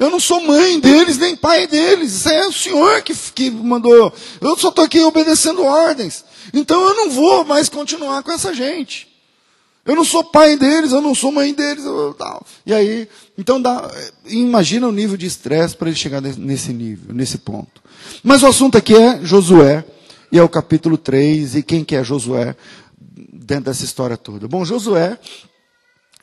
Eu 0.01 0.09
não 0.09 0.19
sou 0.19 0.41
mãe 0.41 0.79
deles, 0.79 1.19
nem 1.19 1.35
pai 1.35 1.67
deles. 1.67 2.11
Isso 2.11 2.29
é 2.29 2.47
o 2.47 2.51
Senhor 2.51 3.03
que, 3.03 3.13
que 3.13 3.51
mandou. 3.51 4.11
Eu 4.41 4.57
só 4.57 4.69
estou 4.69 4.83
aqui 4.83 4.99
obedecendo 5.01 5.63
ordens. 5.63 6.25
Então 6.51 6.81
eu 6.81 6.95
não 6.95 7.11
vou 7.11 7.45
mais 7.45 7.69
continuar 7.69 8.23
com 8.23 8.31
essa 8.31 8.51
gente. 8.51 9.07
Eu 9.85 9.95
não 9.95 10.03
sou 10.03 10.23
pai 10.23 10.57
deles, 10.57 10.91
eu 10.91 11.01
não 11.01 11.13
sou 11.13 11.31
mãe 11.31 11.53
deles. 11.53 11.85
Eu, 11.85 12.15
E 12.65 12.73
aí, 12.73 13.07
Então, 13.37 13.61
dá, 13.61 13.89
imagina 14.25 14.87
o 14.87 14.91
nível 14.91 15.17
de 15.17 15.25
estresse 15.25 15.75
para 15.75 15.89
ele 15.89 15.97
chegar 15.97 16.21
nesse 16.21 16.71
nível, 16.73 17.13
nesse 17.13 17.37
ponto. 17.37 17.81
Mas 18.23 18.43
o 18.43 18.47
assunto 18.47 18.77
aqui 18.77 18.95
é 18.95 19.19
Josué, 19.23 19.83
e 20.31 20.37
é 20.37 20.43
o 20.43 20.49
capítulo 20.49 20.97
3, 20.97 21.55
e 21.55 21.63
quem 21.63 21.83
que 21.83 21.95
é 21.95 22.03
Josué 22.03 22.55
dentro 23.01 23.65
dessa 23.65 23.83
história 23.83 24.17
toda? 24.17 24.47
Bom, 24.47 24.63
Josué, 24.63 25.17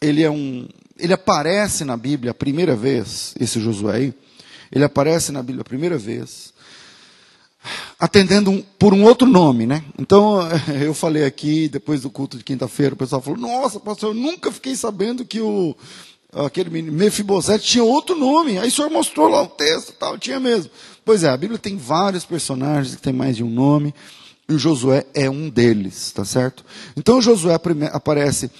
ele 0.01 0.23
é 0.23 0.31
um, 0.31 0.69
ele 0.99 1.13
aparece 1.13 1.85
na 1.85 1.97
Bíblia 1.97 2.33
a 2.33 2.35
primeira 2.35 2.77
vez, 2.77 3.35
esse 3.39 3.61
Josué 3.61 3.97
aí, 3.97 4.15
ele 4.71 4.85
aparece 4.85 5.33
na 5.33 5.43
Bíblia 5.43 5.63
a 5.63 5.65
primeira 5.65 5.97
vez, 5.97 6.53
atendendo 7.99 8.51
um, 8.51 8.63
por 8.79 8.95
um 8.95 9.05
outro 9.05 9.27
nome, 9.27 9.67
né? 9.67 9.83
Então, 9.99 10.41
eu 10.83 10.95
falei 10.95 11.25
aqui, 11.25 11.69
depois 11.69 12.03
do 12.03 12.11
culto 12.11 12.37
de 12.37 12.45
quinta-feira, 12.45 12.95
o 12.95 12.99
pessoal 12.99 13.23
falou, 13.23 13.39
nossa, 13.39 13.81
pastor, 13.81 14.11
eu 14.11 14.21
nunca 14.21 14.53
fiquei 14.53 14.77
sabendo 14.77 15.25
que 15.25 15.41
o, 15.41 15.75
aquele 16.33 16.71
menino, 16.71 16.97
Mefibosete 16.97 17.67
tinha 17.67 17.85
outro 17.85 18.17
nome. 18.17 18.59
Aí 18.59 18.69
o 18.69 18.71
senhor 18.71 18.91
mostrou 18.91 19.29
lá 19.29 19.43
o 19.43 19.49
texto 19.49 19.93
tal, 19.93 20.19
tinha 20.19 20.39
mesmo. 20.39 20.71
Pois 21.05 21.25
é, 21.25 21.29
a 21.29 21.37
Bíblia 21.37 21.59
tem 21.59 21.77
vários 21.77 22.25
personagens 22.25 22.95
que 22.95 23.03
tem 23.03 23.13
mais 23.13 23.37
de 23.37 23.43
um 23.43 23.51
nome, 23.51 23.95
e 24.49 24.55
o 24.55 24.59
Josué 24.59 25.05
é 25.13 25.29
um 25.29 25.51
deles, 25.51 26.11
tá 26.11 26.25
certo? 26.25 26.65
Então, 26.97 27.21
Josué 27.21 27.55
aparece 27.93 28.51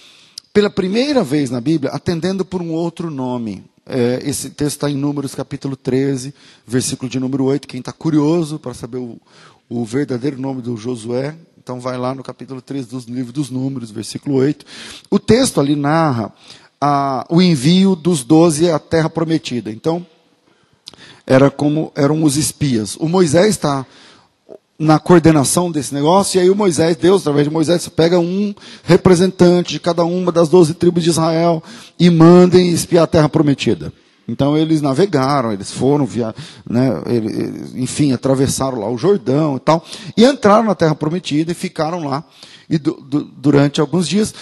pela 0.53 0.69
primeira 0.69 1.23
vez 1.23 1.49
na 1.49 1.59
Bíblia, 1.59 1.91
atendendo 1.91 2.45
por 2.45 2.61
um 2.61 2.71
outro 2.71 3.09
nome. 3.09 3.63
É, 3.85 4.21
esse 4.23 4.51
texto 4.51 4.75
está 4.75 4.89
em 4.89 4.95
Números 4.95 5.33
capítulo 5.33 5.75
13, 5.75 6.31
versículo 6.67 7.09
de 7.09 7.19
número 7.19 7.45
8. 7.45 7.67
Quem 7.67 7.79
está 7.79 7.91
curioso 7.91 8.59
para 8.59 8.75
saber 8.75 8.97
o, 8.97 9.19
o, 9.67 9.83
verdadeiro 9.83 10.39
nome 10.39 10.61
do 10.61 10.77
Josué, 10.77 11.35
então 11.57 11.79
vai 11.79 11.97
lá 11.97 12.13
no 12.13 12.21
capítulo 12.21 12.61
13 12.61 12.87
do 12.87 12.99
livro 13.11 13.33
dos 13.33 13.49
Números, 13.49 13.89
versículo 13.89 14.35
8. 14.35 14.63
O 15.09 15.17
texto 15.17 15.59
ali 15.59 15.75
narra 15.75 16.31
a, 16.79 17.25
o 17.29 17.41
envio 17.41 17.95
dos 17.95 18.23
doze 18.23 18.69
à 18.69 18.77
terra 18.77 19.09
prometida. 19.09 19.71
Então, 19.71 20.05
era 21.25 21.49
como 21.49 21.91
eram 21.95 22.23
os 22.23 22.37
espias. 22.37 22.95
O 22.95 23.07
Moisés 23.07 23.49
está 23.49 23.87
na 24.79 24.97
coordenação 24.97 25.69
desse 25.69 25.93
negócio, 25.93 26.37
e 26.37 26.41
aí 26.41 26.49
o 26.49 26.55
Moisés, 26.55 26.95
Deus, 26.95 27.21
através 27.21 27.45
de 27.45 27.53
Moisés, 27.53 27.89
pega 27.89 28.17
um 28.17 28.55
representante 28.83 29.73
de 29.73 29.79
cada 29.79 30.05
uma 30.05 30.31
das 30.31 30.47
doze 30.47 30.73
tribos 30.73 31.03
de 31.03 31.09
Israel 31.09 31.61
e 31.99 32.09
mandem 32.09 32.69
espiar 32.69 33.03
a 33.03 33.07
terra 33.07 33.27
prometida. 33.27 33.91
Então 34.25 34.57
eles 34.57 34.81
navegaram, 34.81 35.51
eles 35.51 35.69
foram, 35.69 36.05
via, 36.05 36.33
né, 36.69 37.01
eles, 37.07 37.75
enfim, 37.75 38.13
atravessaram 38.13 38.79
lá 38.79 38.89
o 38.89 38.97
Jordão 38.97 39.57
e 39.57 39.59
tal, 39.59 39.83
e 40.15 40.23
entraram 40.23 40.63
na 40.63 40.75
terra 40.75 40.95
prometida 40.95 41.51
e 41.51 41.55
ficaram 41.55 42.05
lá 42.05 42.23
e 42.69 42.77
du, 42.77 42.93
du, 43.01 43.23
durante 43.23 43.81
alguns 43.81 44.07
dias. 44.07 44.33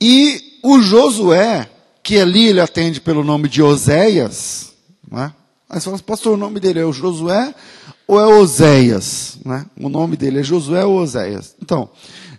E 0.00 0.58
o 0.64 0.80
Josué, 0.80 1.70
que 2.02 2.18
ali 2.18 2.48
ele 2.48 2.60
atende 2.60 3.00
pelo 3.00 3.22
nome 3.22 3.48
de 3.48 3.62
Oséias, 3.62 4.72
né? 5.08 5.32
Aí 5.70 5.78
você 5.78 5.84
fala, 5.84 5.98
pastor, 5.98 6.32
o 6.32 6.38
nome 6.38 6.58
dele 6.58 6.80
é 6.80 6.84
o 6.84 6.92
Josué 6.94 7.54
ou 8.08 8.18
é 8.18 8.26
Oséias? 8.26 9.38
Né? 9.44 9.66
O 9.78 9.90
nome 9.90 10.16
dele 10.16 10.40
é 10.40 10.42
Josué 10.42 10.82
ou 10.82 10.98
Oséias? 10.98 11.54
Então, 11.62 11.90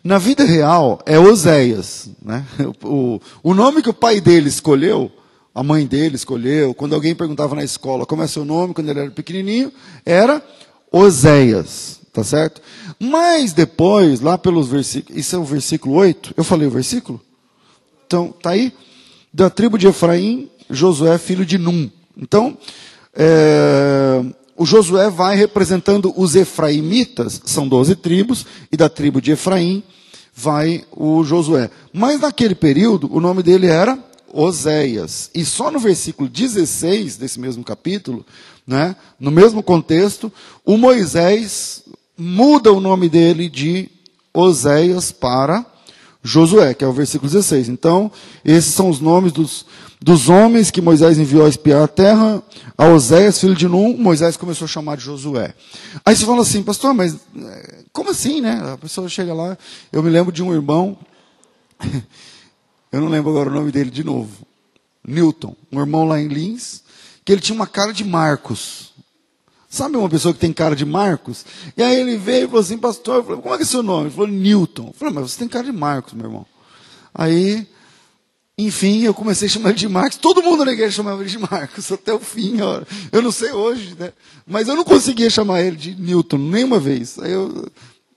na 0.04 0.18
vida 0.18 0.44
real 0.44 1.00
é 1.06 1.20
Oséias. 1.20 2.10
Né? 2.22 2.44
O, 2.84 3.22
o 3.44 3.54
nome 3.54 3.84
que 3.84 3.90
o 3.90 3.94
pai 3.94 4.20
dele 4.20 4.50
escolheu, 4.50 5.12
a 5.54 5.62
mãe 5.62 5.86
dele 5.86 6.16
escolheu, 6.16 6.74
quando 6.74 6.96
alguém 6.96 7.14
perguntava 7.14 7.56
na 7.56 7.64
escola 7.64 8.06
como 8.06 8.24
é 8.24 8.28
seu 8.28 8.44
nome, 8.44 8.74
quando 8.74 8.90
ele 8.90 9.00
era 9.00 9.12
pequenininho, 9.12 9.72
era 10.04 10.44
Oséias. 10.92 12.00
Tá 12.12 12.24
certo? 12.24 12.60
Mas 13.00 13.54
depois, 13.54 14.20
lá 14.20 14.36
pelos 14.36 14.68
versículos, 14.68 15.18
isso 15.18 15.36
é 15.36 15.40
o 15.40 15.44
versículo 15.44 15.96
8, 15.96 16.34
eu 16.36 16.44
falei 16.44 16.68
o 16.68 16.72
versículo? 16.72 17.22
Então, 18.08 18.34
tá 18.42 18.50
aí? 18.50 18.74
Da 19.32 19.48
tribo 19.48 19.78
de 19.78 19.88
Efraim, 19.88 20.50
Josué, 20.68 21.20
filho 21.20 21.46
de 21.46 21.60
Num. 21.60 21.90
Então, 22.18 22.58
é, 23.14 24.24
o 24.60 24.66
Josué 24.66 25.10
vai 25.10 25.38
representando 25.38 26.14
os 26.18 26.36
efraimitas, 26.36 27.42
são 27.46 27.66
doze 27.66 27.96
tribos, 27.96 28.46
e 28.70 28.76
da 28.76 28.90
tribo 28.90 29.22
de 29.22 29.32
Efraim 29.32 29.82
vai 30.36 30.84
o 30.92 31.24
Josué. 31.24 31.72
Mas 31.94 32.20
naquele 32.20 32.54
período, 32.54 33.10
o 33.10 33.22
nome 33.22 33.42
dele 33.42 33.68
era 33.68 33.98
Oséias. 34.34 35.32
E 35.34 35.46
só 35.46 35.72
no 35.72 35.80
versículo 35.80 36.28
16 36.28 37.16
desse 37.16 37.40
mesmo 37.40 37.64
capítulo, 37.64 38.26
né, 38.68 38.98
no 39.18 39.32
mesmo 39.32 39.64
contexto, 39.64 40.30
o 40.66 40.76
Moisés 40.76 41.86
muda 42.18 42.74
o 42.74 42.82
nome 42.82 43.08
dele 43.08 43.50
de 43.50 43.90
Oséias 44.34 45.10
para 45.10 45.66
Josué, 46.24 46.74
que 46.74 46.84
é 46.84 46.88
o 46.88 46.94
versículo 46.94 47.32
16. 47.32 47.70
Então, 47.70 48.12
esses 48.44 48.74
são 48.74 48.90
os 48.90 49.00
nomes 49.00 49.32
dos, 49.32 49.66
dos 50.02 50.30
homens 50.30 50.70
que 50.70 50.82
Moisés 50.82 51.18
enviou 51.18 51.46
a 51.46 51.50
espiar 51.50 51.84
a 51.84 51.88
terra, 51.88 52.44
a 52.78 52.86
Oséias, 52.88 53.40
filho 53.40 53.56
de 53.56 53.68
Num, 53.68 53.98
Moisés 53.98 54.38
começou 54.38 54.66
a 54.66 54.68
chamar 54.68 54.98
de 54.98 55.04
Josué. 55.04 55.54
Aí 56.06 56.16
você 56.16 56.26
fala 56.26 56.42
assim, 56.42 56.64
pastor, 56.64 56.94
mas 56.94 57.16
eh, 57.16 57.84
como 57.92 58.10
assim, 58.10 58.42
né? 58.42 58.62
A 58.74 58.78
pessoa 58.78 59.08
chega 59.10 59.34
lá, 59.34 59.58
eu 59.92 60.04
me 60.04 60.10
lembro 60.10 60.32
de 60.32 60.44
um 60.44 60.54
irmão, 60.54 60.98
eu 62.92 63.02
não 63.02 63.08
lembro 63.08 63.32
agora 63.32 63.50
o 63.50 63.54
nome 63.54 63.72
dele 63.72 63.90
de 63.90 64.04
novo, 64.04 64.46
Newton, 65.06 65.56
um 65.72 65.80
irmão 65.80 66.06
lá 66.06 66.20
em 66.20 66.28
Lins, 66.28 66.84
que 67.24 67.32
ele 67.32 67.42
tinha 67.42 67.56
uma 67.56 67.68
cara 67.68 67.94
de 67.94 68.04
Marcos. 68.04 68.89
Sabe 69.70 69.96
uma 69.96 70.10
pessoa 70.10 70.34
que 70.34 70.40
tem 70.40 70.52
cara 70.52 70.76
de 70.76 70.84
Marcos? 70.84 71.46
E 71.78 71.84
aí 71.84 72.00
ele 72.00 72.18
veio 72.18 72.46
e 72.46 72.48
falou 72.48 72.62
assim, 72.62 72.78
pastor, 72.78 73.24
falei, 73.24 73.40
como 73.40 73.54
é 73.54 73.58
que 73.58 73.64
é 73.64 73.68
seu 73.68 73.84
nome? 73.84 74.08
Ele 74.08 74.16
falou, 74.16 74.28
Newton. 74.28 74.88
Eu 74.88 74.94
falei, 74.94 75.14
mas 75.14 75.32
você 75.32 75.40
tem 75.40 75.48
cara 75.48 75.66
de 75.66 75.72
Marcos, 75.72 76.14
meu 76.14 76.26
irmão. 76.26 76.46
Aí 77.14 77.68
enfim, 78.62 79.04
eu 79.04 79.14
comecei 79.14 79.48
a 79.48 79.52
chamar 79.52 79.70
ele 79.70 79.80
de 79.80 79.88
Marcos. 79.88 80.18
Todo 80.18 80.44
mundo 80.44 80.66
na 80.66 80.74
igreja 80.74 80.92
chamava 80.92 81.22
ele 81.22 81.30
de 81.30 81.38
Marcos, 81.38 81.90
até 81.94 82.14
o 82.14 82.20
fim. 82.20 82.60
Ó. 82.60 82.82
Eu 83.10 83.22
não 83.22 83.32
sei 83.32 83.54
hoje, 83.54 83.96
né? 83.98 84.12
Mas 84.46 84.68
eu 84.68 84.76
não 84.76 84.84
conseguia 84.84 85.30
chamar 85.30 85.62
ele 85.62 85.78
de 85.78 85.96
Newton, 85.96 86.38
nenhuma 86.38 86.78
vez. 86.78 87.18
Aí 87.20 87.32
eu, 87.32 87.72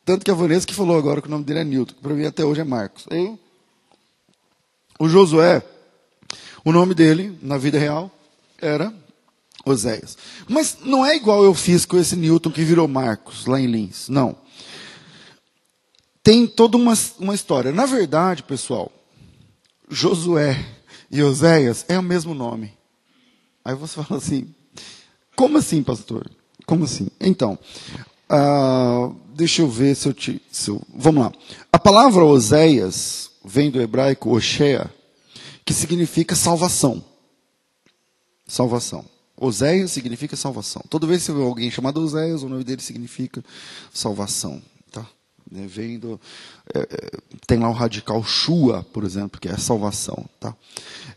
tanto 0.04 0.25
que 0.25 0.32
a 0.32 0.35
Vanessa 0.35 0.66
que 0.66 0.75
falou 0.75 0.99
agora 0.99 1.23
que 1.23 1.28
o 1.28 1.30
nome 1.30 1.44
dele 1.44 1.61
é 1.61 1.64
Newton, 1.64 1.94
que 1.94 2.00
para 2.00 2.12
mim 2.12 2.26
até 2.26 2.44
hoje 2.44 2.61
é 2.61 2.64
Marcos. 2.64 3.06
Aí, 3.09 3.38
o 4.99 5.09
Josué, 5.09 5.62
o 6.64 6.73
nome 6.73 6.92
dele, 6.92 7.38
na 7.40 7.56
vida 7.56 7.78
real, 7.78 8.11
era 8.61 8.92
Oséias. 9.64 10.16
Mas 10.49 10.78
não 10.85 11.04
é 11.04 11.16
igual 11.16 11.45
eu 11.45 11.54
fiz 11.54 11.85
com 11.85 11.97
esse 11.99 12.16
Newton 12.16 12.50
que 12.50 12.64
virou 12.64 12.88
Marcos, 12.88 13.47
lá 13.47 13.61
em 13.61 13.66
Lins. 13.66 14.09
Não. 14.09 14.37
Tem 16.23 16.47
toda 16.47 16.76
uma, 16.76 16.95
uma 17.19 17.35
história. 17.35 17.73
Na 17.73 17.87
verdade, 17.87 18.42
pessoal, 18.42 18.90
Josué 19.88 20.64
e 21.11 21.23
Oséias 21.23 21.85
é 21.88 21.99
o 21.99 22.02
mesmo 22.02 22.35
nome. 22.35 22.73
Aí 23.64 23.75
você 23.75 24.02
fala 24.02 24.19
assim: 24.19 24.54
como 25.37 25.59
assim, 25.59 25.83
pastor? 25.83 26.31
Como 26.66 26.85
assim? 26.85 27.09
Então, 27.21 27.59
uh, 28.31 29.14
deixa 29.35 29.62
eu 29.62 29.69
ver 29.69 29.95
se 29.95 30.09
eu 30.09 30.14
te. 30.14 30.40
Se 30.50 30.71
eu, 30.71 30.81
vamos 30.95 31.25
lá. 31.25 31.33
A 31.73 31.78
palavra 31.78 32.25
Oséias 32.25 33.31
vem 33.45 33.71
do 33.71 33.81
hebraico 33.81 34.31
Oshea, 34.31 34.92
que 35.64 35.75
significa 35.75 36.37
salvação. 36.37 37.04
Salvação. 38.47 39.04
Oséias 39.44 39.90
significa 39.90 40.37
salvação. 40.37 40.82
Toda 40.88 41.06
vez 41.06 41.20
que 41.20 41.26
você 41.26 41.32
vê 41.32 41.42
alguém 41.42 41.70
chamado 41.70 42.00
Oséias, 42.00 42.42
o 42.42 42.49
nome 42.49 42.64
dele 42.64 42.82
significa 42.82 43.42
salvação. 43.92 44.62
Né, 45.52 45.66
vem 45.66 45.99
do, 45.99 46.18
é, 46.75 46.78
é, 46.78 47.11
tem 47.46 47.58
lá 47.58 47.68
o 47.68 47.75
radical 47.75 48.25
Shua, 48.25 48.87
por 48.90 49.04
exemplo, 49.04 49.38
que 49.38 49.49
é 49.49 49.56
salvação. 49.58 50.25
Tá? 50.40 50.56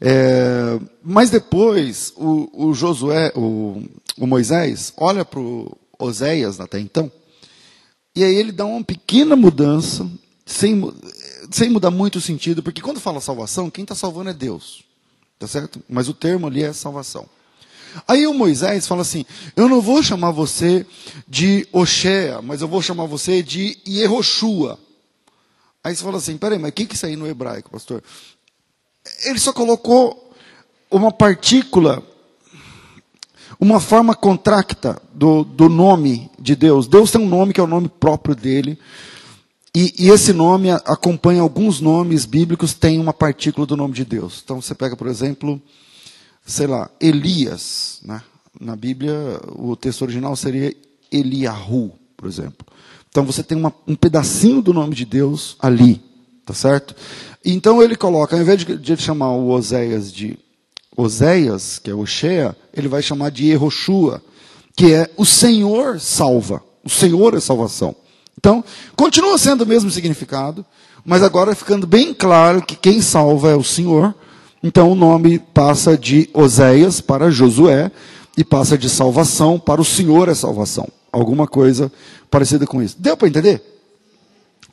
É, 0.01 0.77
mas 1.01 1.29
depois, 1.29 2.12
o, 2.17 2.67
o 2.67 2.74
Josué, 2.74 3.32
o, 3.34 3.82
o 4.17 4.27
Moisés, 4.27 4.91
olha 4.98 5.24
para 5.24 5.39
o 5.39 5.77
Oséias 5.98 6.60
até 6.60 6.79
então, 6.79 7.10
e 8.13 8.25
aí 8.25 8.36
ele 8.36 8.51
dá 8.51 8.65
uma 8.65 8.84
pequena 8.84 9.38
mudança, 9.38 10.05
sem, 10.46 10.82
sem 11.50 11.70
mudar 11.70 11.91
muito 11.91 12.17
o 12.17 12.22
sentido, 12.22 12.62
porque 12.62 12.82
quando 12.82 13.00
fala 13.00 13.22
salvação, 13.22 13.72
quem 13.72 13.84
está 13.84 13.96
salvando 13.96 14.32
é 14.32 14.34
Deus. 14.34 14.84
Tá 15.39 15.48
certo? 15.48 15.82
Mas 15.88 16.10
o 16.10 16.13
termo 16.13 16.48
ali 16.48 16.62
é 16.62 16.74
salvação. 16.74 17.25
Aí 18.08 18.28
o 18.28 18.34
Moisés 18.34 18.88
fala 18.88 19.02
assim: 19.02 19.25
Eu 19.56 19.70
não 19.70 19.82
vou 19.82 20.02
chamar 20.04 20.32
você 20.32 20.86
de 21.28 21.68
Oshea, 21.72 22.42
mas 22.42 22.62
eu 22.62 22.68
vou 22.68 22.82
chamar 22.82 23.06
você 23.06 23.42
de 23.42 23.78
Yehoshua. 23.88 24.80
Aí 25.84 25.96
você 25.96 26.04
fala 26.04 26.18
assim: 26.18 26.38
Peraí, 26.38 26.60
mas 26.60 26.72
o 26.72 26.74
que, 26.74 26.86
que 26.86 26.96
isso 26.96 27.06
aí 27.06 27.16
no 27.16 27.28
hebraico, 27.28 27.70
pastor? 27.70 28.04
Ele 29.25 29.40
só 29.40 29.54
colocou 29.54 30.34
uma 30.90 31.12
partícula, 31.12 32.04
uma 33.60 33.80
forma 33.80 34.16
contracta 34.16 35.02
do, 35.14 35.44
do 35.44 35.70
nome 35.70 36.30
de 36.40 36.56
Deus. 36.56 36.88
Deus 36.88 37.12
tem 37.12 37.22
um 37.22 37.30
nome 37.30 37.54
que 37.54 37.60
é 37.60 37.64
o 37.64 37.68
nome 37.68 37.88
próprio 37.88 38.36
dele. 38.36 38.80
E, 39.75 39.94
e, 40.00 40.10
esse 40.10 40.32
nome 40.32 40.72
acompanha 40.72 41.42
alguns 41.42 41.82
nomes 41.82 42.25
bíblicos, 42.25 42.74
tem 42.74 42.98
uma 42.98 43.14
partícula 43.14 43.68
do 43.68 43.75
nome 43.75 43.94
de 43.94 44.06
Deus. 44.06 44.42
Então 44.42 44.62
você 44.62 44.74
pega, 44.74 44.96
por 44.96 45.08
exemplo, 45.08 45.62
sei 46.46 46.68
lá, 46.68 46.90
Elias, 47.00 48.00
né? 48.04 48.22
na 48.60 48.75
Bíblia 48.75 49.40
o 49.56 49.75
texto 49.75 50.04
original 50.04 50.36
seria 50.36 50.74
Eliahu, 51.12 51.92
por 52.16 52.28
exemplo. 52.28 52.66
Então 53.10 53.25
você 53.25 53.44
tem 53.44 53.58
uma, 53.58 53.74
um 53.88 53.96
pedacinho 53.96 54.62
do 54.62 54.74
nome 54.74 54.96
de 54.96 55.06
Deus 55.06 55.56
ali, 55.60 56.02
tá 56.46 56.54
certo? 56.54 56.96
Então 57.44 57.82
ele 57.82 57.96
coloca, 57.96 58.36
ao 58.36 58.42
invés 58.42 58.64
de, 58.64 58.78
de 58.78 58.98
chamar 58.98 59.32
o 59.32 59.50
Oséias 59.50 60.12
de 60.12 60.38
Oséias, 60.96 61.80
que 61.80 61.90
é 61.90 61.94
Oshea, 61.94 62.56
ele 62.74 62.88
vai 62.88 63.02
chamar 63.02 63.30
de 63.30 63.46
Yehoshua, 63.48 64.22
que 64.75 64.94
é 64.94 65.10
o 65.18 65.25
Senhor 65.25 66.00
salva. 66.00 66.64
O 66.84 66.90
Senhor 66.90 67.34
é 67.34 67.40
salvação. 67.40 67.96
Então, 68.38 68.64
continua 68.96 69.38
sendo 69.38 69.64
o 69.64 69.68
mesmo 69.68 69.90
significado, 69.90 70.66
mas 71.04 71.24
agora 71.24 71.56
ficando 71.56 71.86
bem 71.86 72.14
claro 72.14 72.62
que 72.62 72.75
quem 72.75 73.02
salva 73.02 73.52
é 73.52 73.56
o 73.56 73.64
Senhor. 73.64 74.14
Então 74.66 74.92
o 74.92 74.96
nome 74.96 75.38
passa 75.38 75.96
de 75.96 76.28
Oséias 76.34 77.00
para 77.00 77.30
Josué 77.30 77.92
e 78.36 78.44
passa 78.44 78.76
de 78.76 78.90
salvação 78.90 79.60
para 79.60 79.80
o 79.80 79.86
Senhor 79.86 80.28
é 80.28 80.34
salvação. 80.34 80.88
Alguma 81.12 81.46
coisa 81.46 81.92
parecida 82.32 82.66
com 82.66 82.82
isso. 82.82 82.96
Deu 82.98 83.16
para 83.16 83.28
entender? 83.28 83.62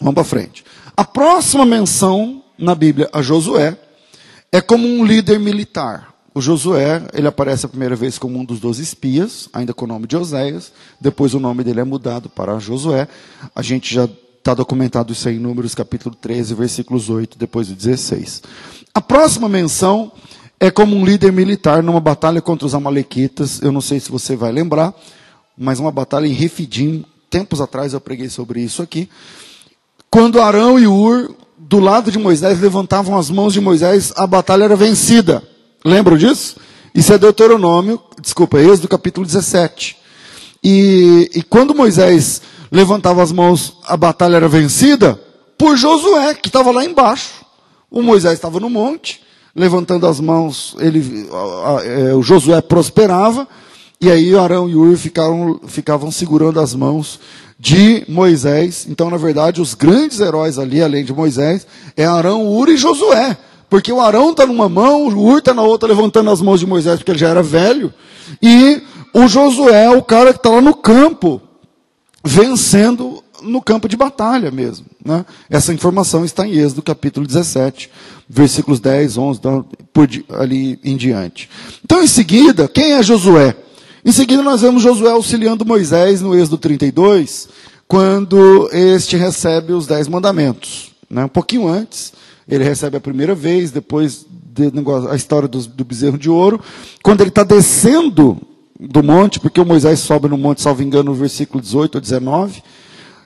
Vamos 0.00 0.14
para 0.14 0.24
frente. 0.24 0.64
A 0.96 1.04
próxima 1.04 1.66
menção 1.66 2.42
na 2.56 2.74
Bíblia 2.74 3.10
a 3.12 3.20
Josué 3.20 3.76
é 4.50 4.62
como 4.62 4.88
um 4.88 5.04
líder 5.04 5.38
militar. 5.38 6.14
O 6.34 6.40
Josué, 6.40 7.02
ele 7.12 7.28
aparece 7.28 7.66
a 7.66 7.68
primeira 7.68 7.94
vez 7.94 8.18
como 8.18 8.38
um 8.38 8.44
dos 8.46 8.60
doze 8.60 8.82
espias, 8.82 9.50
ainda 9.52 9.74
com 9.74 9.84
o 9.84 9.88
nome 9.88 10.06
de 10.06 10.16
Oséias. 10.16 10.72
Depois 10.98 11.34
o 11.34 11.38
nome 11.38 11.62
dele 11.62 11.80
é 11.80 11.84
mudado 11.84 12.30
para 12.30 12.58
Josué. 12.58 13.06
A 13.54 13.60
gente 13.60 13.94
já 13.94 14.08
está 14.38 14.54
documentado 14.54 15.12
isso 15.12 15.28
aí 15.28 15.36
em 15.36 15.38
Números 15.38 15.74
capítulo 15.74 16.14
13, 16.14 16.54
versículos 16.54 17.10
8, 17.10 17.38
depois 17.38 17.68
do 17.68 17.74
16. 17.74 18.42
A 18.94 19.00
próxima 19.00 19.48
menção 19.48 20.12
é 20.60 20.70
como 20.70 20.94
um 20.94 21.04
líder 21.04 21.32
militar 21.32 21.82
numa 21.82 21.98
batalha 21.98 22.42
contra 22.42 22.66
os 22.66 22.74
amalequitas. 22.74 23.60
Eu 23.62 23.72
não 23.72 23.80
sei 23.80 23.98
se 23.98 24.10
você 24.10 24.36
vai 24.36 24.52
lembrar, 24.52 24.94
mas 25.56 25.80
uma 25.80 25.90
batalha 25.90 26.26
em 26.26 26.32
Refidim. 26.32 27.04
Tempos 27.30 27.60
atrás 27.60 27.94
eu 27.94 28.00
preguei 28.00 28.28
sobre 28.28 28.60
isso 28.60 28.82
aqui. 28.82 29.08
Quando 30.10 30.42
Arão 30.42 30.78
e 30.78 30.86
Ur, 30.86 31.34
do 31.56 31.80
lado 31.80 32.12
de 32.12 32.18
Moisés, 32.18 32.60
levantavam 32.60 33.16
as 33.16 33.30
mãos 33.30 33.54
de 33.54 33.62
Moisés, 33.62 34.12
a 34.14 34.26
batalha 34.26 34.64
era 34.64 34.76
vencida. 34.76 35.42
Lembram 35.82 36.18
disso? 36.18 36.56
Isso 36.94 37.14
é 37.14 37.18
Deuteronômio, 37.18 37.98
desculpa, 38.20 38.60
Êxodo 38.60 38.88
capítulo 38.88 39.26
17. 39.26 39.96
E, 40.62 41.30
e 41.34 41.42
quando 41.42 41.74
Moisés 41.74 42.42
levantava 42.70 43.22
as 43.22 43.32
mãos, 43.32 43.78
a 43.84 43.96
batalha 43.96 44.36
era 44.36 44.48
vencida 44.48 45.18
por 45.56 45.78
Josué, 45.78 46.34
que 46.34 46.48
estava 46.48 46.70
lá 46.70 46.84
embaixo. 46.84 47.41
O 47.92 48.00
Moisés 48.02 48.32
estava 48.32 48.58
no 48.58 48.70
monte, 48.70 49.20
levantando 49.54 50.06
as 50.06 50.18
mãos, 50.18 50.74
ele, 50.78 51.28
a, 51.30 51.76
a, 51.76 51.86
é, 51.86 52.14
o 52.14 52.22
Josué 52.22 52.58
prosperava, 52.62 53.46
e 54.00 54.10
aí 54.10 54.34
Arão 54.34 54.66
e 54.66 54.74
Ur 54.74 54.96
ficaram, 54.96 55.60
ficavam 55.66 56.10
segurando 56.10 56.58
as 56.58 56.74
mãos 56.74 57.20
de 57.58 58.02
Moisés. 58.08 58.86
Então, 58.88 59.10
na 59.10 59.18
verdade, 59.18 59.60
os 59.60 59.74
grandes 59.74 60.20
heróis 60.20 60.58
ali, 60.58 60.82
além 60.82 61.04
de 61.04 61.12
Moisés, 61.12 61.66
é 61.94 62.06
Arão, 62.06 62.46
Ur 62.48 62.70
e 62.70 62.78
Josué. 62.78 63.36
Porque 63.68 63.92
o 63.92 64.00
Arão 64.00 64.30
está 64.30 64.46
numa 64.46 64.68
mão, 64.68 65.06
o 65.06 65.30
Ur 65.30 65.38
está 65.38 65.54
na 65.54 65.62
outra, 65.62 65.88
levantando 65.88 66.30
as 66.30 66.40
mãos 66.40 66.60
de 66.60 66.66
Moisés, 66.66 66.98
porque 66.98 67.12
ele 67.12 67.18
já 67.18 67.28
era 67.28 67.42
velho. 67.42 67.92
E 68.42 68.82
o 69.12 69.28
Josué 69.28 69.84
é 69.84 69.90
o 69.90 70.02
cara 70.02 70.32
que 70.32 70.38
está 70.38 70.48
lá 70.48 70.60
no 70.60 70.74
campo, 70.74 71.40
vencendo 72.24 73.21
no 73.42 73.60
campo 73.60 73.88
de 73.88 73.96
batalha 73.96 74.50
mesmo. 74.50 74.86
Né? 75.04 75.24
Essa 75.50 75.72
informação 75.72 76.24
está 76.24 76.46
em 76.46 76.52
Êxodo 76.52 76.82
capítulo 76.82 77.26
17, 77.26 77.90
versículos 78.28 78.80
10, 78.80 79.18
11, 79.18 79.40
por 79.92 80.08
ali 80.30 80.78
em 80.82 80.96
diante. 80.96 81.48
Então, 81.84 82.02
em 82.02 82.06
seguida, 82.06 82.68
quem 82.68 82.92
é 82.92 83.02
Josué? 83.02 83.56
Em 84.04 84.12
seguida, 84.12 84.42
nós 84.42 84.62
vemos 84.62 84.82
Josué 84.82 85.10
auxiliando 85.10 85.64
Moisés 85.64 86.20
no 86.20 86.34
Êxodo 86.34 86.58
32, 86.58 87.48
quando 87.86 88.68
este 88.72 89.16
recebe 89.16 89.72
os 89.72 89.86
dez 89.86 90.08
mandamentos. 90.08 90.92
Né? 91.08 91.24
Um 91.24 91.28
pouquinho 91.28 91.68
antes, 91.68 92.12
ele 92.48 92.64
recebe 92.64 92.96
a 92.96 93.00
primeira 93.00 93.34
vez, 93.34 93.70
depois 93.70 94.26
de, 94.52 94.72
a 95.10 95.14
história 95.14 95.46
do, 95.46 95.58
do 95.66 95.84
bezerro 95.84 96.18
de 96.18 96.28
ouro. 96.28 96.60
Quando 97.02 97.20
ele 97.20 97.30
está 97.30 97.44
descendo 97.44 98.38
do 98.80 99.02
monte, 99.02 99.38
porque 99.38 99.60
o 99.60 99.64
Moisés 99.64 100.00
sobe 100.00 100.28
no 100.28 100.36
monte, 100.36 100.62
salvo 100.62 100.82
engano, 100.82 101.10
no 101.10 101.14
versículo 101.14 101.62
18 101.62 101.94
ou 101.96 102.00
19, 102.00 102.62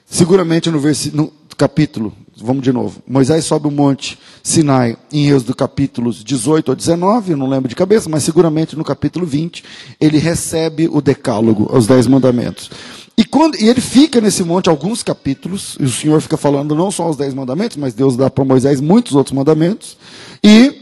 seguramente 0.06 0.70
no, 0.70 0.80
no 1.12 1.32
capítulo, 1.56 2.12
vamos 2.36 2.62
de 2.62 2.72
novo, 2.72 3.02
Moisés 3.06 3.44
sobe 3.44 3.66
o 3.66 3.70
monte 3.70 4.18
Sinai 4.42 4.96
em 5.12 5.28
Êxodo 5.28 5.54
capítulos 5.54 6.22
18 6.22 6.68
ou 6.68 6.76
19, 6.76 7.32
eu 7.32 7.36
não 7.36 7.48
lembro 7.48 7.68
de 7.68 7.74
cabeça, 7.74 8.08
mas 8.08 8.22
seguramente 8.22 8.76
no 8.76 8.84
capítulo 8.84 9.26
20, 9.26 9.64
ele 10.00 10.18
recebe 10.18 10.88
o 10.90 11.00
decálogo, 11.00 11.68
os 11.74 11.86
dez 11.86 12.06
mandamentos. 12.06 12.70
E, 13.18 13.24
quando, 13.24 13.56
e 13.56 13.66
ele 13.66 13.80
fica 13.80 14.20
nesse 14.20 14.44
monte 14.44 14.68
alguns 14.68 15.02
capítulos, 15.02 15.76
e 15.80 15.84
o 15.84 15.90
Senhor 15.90 16.20
fica 16.20 16.36
falando 16.36 16.74
não 16.74 16.90
só 16.90 17.08
os 17.08 17.16
dez 17.16 17.32
mandamentos, 17.32 17.78
mas 17.78 17.94
Deus 17.94 18.14
dá 18.14 18.28
para 18.28 18.44
Moisés 18.44 18.78
muitos 18.78 19.14
outros 19.14 19.34
mandamentos. 19.34 19.96
E, 20.44 20.74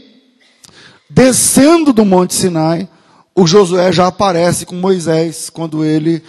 descendo 1.09 1.93
do 1.93 2.03
monte 2.03 2.33
Sinai, 2.33 2.89
o 3.33 3.47
Josué 3.47 3.91
já 3.91 4.07
aparece 4.07 4.65
com 4.65 4.75
Moisés, 4.75 5.49
quando 5.49 5.83
ele. 5.83 6.21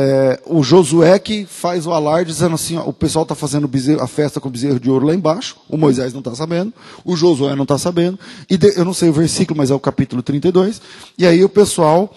É, 0.00 0.40
o 0.46 0.62
Josué 0.62 1.18
que 1.18 1.44
faz 1.44 1.84
o 1.84 1.92
alarde 1.92 2.30
dizendo 2.30 2.54
assim: 2.54 2.76
ó, 2.76 2.84
o 2.84 2.92
pessoal 2.92 3.24
está 3.24 3.34
fazendo 3.34 3.66
bezerro, 3.66 4.00
a 4.00 4.06
festa 4.06 4.38
com 4.38 4.48
bezerro 4.48 4.78
de 4.78 4.88
ouro 4.88 5.06
lá 5.06 5.12
embaixo, 5.12 5.56
o 5.68 5.76
Moisés 5.76 6.12
não 6.12 6.20
está 6.20 6.36
sabendo, 6.36 6.72
o 7.04 7.16
Josué 7.16 7.56
não 7.56 7.64
está 7.64 7.76
sabendo, 7.76 8.16
e 8.48 8.56
de, 8.56 8.78
eu 8.78 8.84
não 8.84 8.94
sei 8.94 9.08
o 9.08 9.12
versículo, 9.12 9.58
mas 9.58 9.72
é 9.72 9.74
o 9.74 9.80
capítulo 9.80 10.22
32, 10.22 10.80
e 11.18 11.26
aí 11.26 11.42
o 11.42 11.48
pessoal 11.48 12.14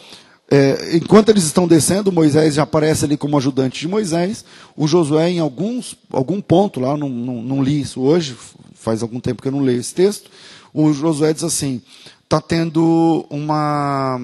é, 0.52 0.98
enquanto 0.98 1.30
eles 1.30 1.46
estão 1.46 1.68
descendo, 1.68 2.12
Moisés 2.12 2.54
já 2.54 2.64
aparece 2.64 3.06
ali 3.06 3.18
como 3.18 3.36
ajudante 3.38 3.80
de 3.80 3.88
Moisés. 3.88 4.44
O 4.76 4.86
Josué, 4.86 5.30
em 5.30 5.40
alguns, 5.40 5.96
algum 6.12 6.40
ponto 6.40 6.80
lá, 6.80 6.96
não, 6.96 7.10
não, 7.10 7.42
não 7.42 7.64
li 7.64 7.82
isso 7.82 8.02
hoje, 8.02 8.36
faz 8.76 9.02
algum 9.02 9.20
tempo 9.20 9.42
que 9.42 9.48
eu 9.48 9.52
não 9.54 9.62
leio 9.62 9.80
esse 9.80 9.96
texto. 9.96 10.30
O 10.72 10.92
Josué 10.94 11.34
diz 11.34 11.46
assim: 11.46 11.82
está 12.22 12.42
tendo 12.42 13.26
uma 13.30 14.20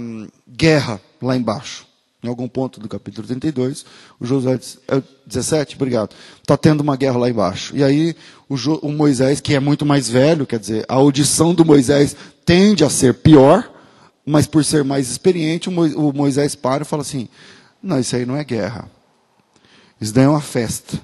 guerra 0.47 1.01
lá 1.21 1.35
embaixo. 1.35 1.86
Em 2.27 2.29
algum 2.29 2.47
ponto 2.47 2.79
do 2.79 2.89
capítulo 2.89 3.25
32, 3.25 3.85
o 4.19 4.25
Josué 4.25 4.59
é, 4.87 5.01
17, 5.25 5.75
obrigado. 5.75 6.13
Está 6.41 6.57
tendo 6.57 6.81
uma 6.81 6.95
guerra 6.95 7.17
lá 7.17 7.29
embaixo. 7.29 7.75
E 7.75 7.83
aí 7.83 8.15
o, 8.49 8.55
jo, 8.55 8.75
o 8.81 8.91
Moisés, 8.91 9.39
que 9.39 9.55
é 9.55 9.59
muito 9.59 9.85
mais 9.85 10.09
velho, 10.09 10.45
quer 10.45 10.59
dizer, 10.59 10.85
a 10.87 10.95
audição 10.95 11.55
do 11.55 11.65
Moisés 11.65 12.15
tende 12.45 12.83
a 12.83 12.89
ser 12.89 13.15
pior 13.15 13.71
mas 14.29 14.45
por 14.45 14.65
ser 14.65 14.83
mais 14.83 15.09
experiente, 15.09 15.69
o 15.69 16.11
Moisés 16.11 16.53
para 16.53 16.83
e 16.83 16.85
fala 16.85 17.01
assim: 17.01 17.29
Não, 17.81 17.97
isso 17.97 18.13
aí 18.13 18.25
não 18.25 18.35
é 18.35 18.43
guerra. 18.43 18.91
Isso 20.01 20.13
daí 20.13 20.25
é 20.25 20.29
uma 20.29 20.41
festa. 20.41 21.01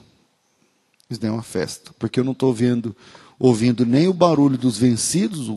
Isso 1.10 1.22
daí 1.22 1.30
é 1.30 1.34
uma 1.34 1.42
festa. 1.42 1.92
Porque 1.98 2.20
eu 2.20 2.24
não 2.26 2.34
estou 2.34 2.54
vendo, 2.54 2.94
ouvindo 3.40 3.86
nem 3.86 4.10
o 4.10 4.14
barulho 4.14 4.58
dos 4.58 4.78
vencidos, 4.78 5.50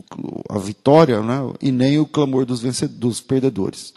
a 0.49 0.57
vitória, 0.57 1.21
né, 1.21 1.39
e 1.61 1.69
nem 1.69 1.99
o 1.99 2.05
clamor 2.05 2.45
dos, 2.45 2.61
dos 2.61 3.19
perdedores. 3.19 3.93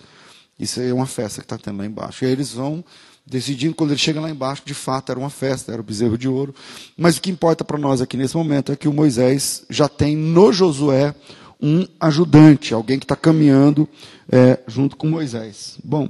Isso 0.61 0.81
é 0.81 0.92
uma 0.92 1.07
festa 1.07 1.40
que 1.40 1.46
está 1.46 1.57
tendo 1.57 1.79
lá 1.79 1.87
embaixo. 1.87 2.23
E 2.23 2.27
aí 2.27 2.33
eles 2.33 2.53
vão 2.53 2.85
decidindo, 3.27 3.75
quando 3.75 3.90
ele 3.90 3.99
chega 3.99 4.20
lá 4.20 4.29
embaixo, 4.29 4.62
de 4.64 4.75
fato 4.75 5.11
era 5.11 5.18
uma 5.18 5.31
festa, 5.31 5.73
era 5.73 5.81
o 5.81 5.85
bezerro 5.85 6.18
de 6.18 6.29
ouro. 6.29 6.55
Mas 6.96 7.16
o 7.16 7.20
que 7.20 7.31
importa 7.31 7.64
para 7.64 7.79
nós 7.79 8.03
aqui 8.03 8.16
nesse 8.16 8.37
momento 8.37 8.70
é 8.70 8.77
que 8.77 8.88
o 8.88 8.92
Moisés 8.92 9.64
já 9.70 9.88
tem 9.88 10.16
no 10.16 10.53
Josué 10.53 11.14
um 11.62 11.87
ajudante, 11.99 12.75
alguém 12.75 12.99
que 12.99 13.05
está 13.05 13.16
caminhando 13.16 13.88
é, 14.31 14.59
junto 14.66 14.96
com 14.96 15.07
Moisés. 15.07 15.79
Bom, 15.83 16.09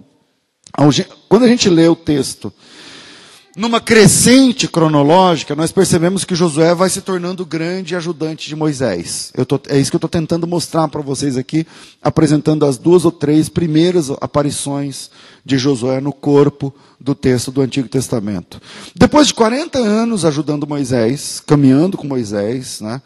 quando 1.29 1.45
a 1.45 1.49
gente 1.49 1.69
lê 1.69 1.89
o 1.89 1.97
texto 1.97 2.53
numa 3.61 3.79
crescente 3.79 4.67
cronológica, 4.67 5.55
nós 5.55 5.71
percebemos 5.71 6.25
que 6.25 6.35
Josué 6.35 6.75
vai 6.75 6.89
se 6.89 7.03
tornando 7.03 7.45
grande 7.45 7.95
ajudante 7.95 8.49
de 8.49 8.57
Moisés. 8.57 9.31
Tô, 9.47 9.61
é 9.69 9.79
isso 9.79 9.91
que 9.91 9.97
eu 9.97 9.99
estou 9.99 10.09
tentando 10.09 10.47
mostrar 10.47 10.89
para 10.89 11.03
vocês 11.03 11.37
aqui, 11.37 11.67
apresentando 12.01 12.65
as 12.65 12.79
duas 12.79 13.05
ou 13.05 13.13
três 13.13 13.51
primeiras 13.51 14.11
aparições 14.19 15.11
de 15.45 15.59
Josué 15.59 16.01
no 16.01 16.11
corpo 16.11 16.75
do 16.99 17.15
texto 17.15 17.51
do 17.51 17.61
Antigo 17.61 17.87
Testamento. 17.87 18.63
Depois 18.97 19.27
de 19.27 19.35
40 19.35 19.79
anos 19.79 20.25
ajudando 20.25 20.67
Moisés, 20.67 21.39
caminhando 21.47 21.99
com 21.99 22.07
Moisés, 22.07 22.81
né, 22.81 23.03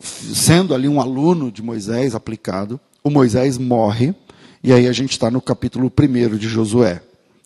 sendo 0.00 0.72
ali 0.72 0.86
um 0.86 1.00
aluno 1.00 1.50
de 1.50 1.60
Moisés 1.60 2.14
aplicado, 2.14 2.78
o 3.02 3.10
Moisés 3.10 3.58
morre, 3.58 4.14
e 4.62 4.72
aí 4.72 4.86
a 4.86 4.92
gente 4.92 5.10
está 5.10 5.28
no 5.28 5.40
capítulo 5.40 5.92
1 5.98 6.36
de 6.36 6.48
Josué. 6.48 7.02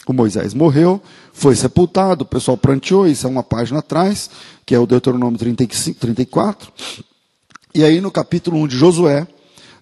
O 0.07 0.13
Moisés 0.13 0.53
morreu, 0.53 1.01
foi 1.33 1.55
sepultado, 1.55 2.25
o 2.25 2.27
pessoal 2.27 2.57
pranteou, 2.57 3.07
isso 3.07 3.27
é 3.27 3.31
uma 3.31 3.43
página 3.43 3.79
atrás, 3.79 4.29
que 4.67 4.75
é 4.75 4.79
o 4.79 4.87
Deuteronômio 4.87 5.39
35, 5.39 6.01
34. 6.01 6.73
E 7.75 7.85
aí 7.85 8.01
no 8.01 8.11
capítulo 8.11 8.59
1 8.59 8.67
de 8.67 8.77
Josué, 8.77 9.27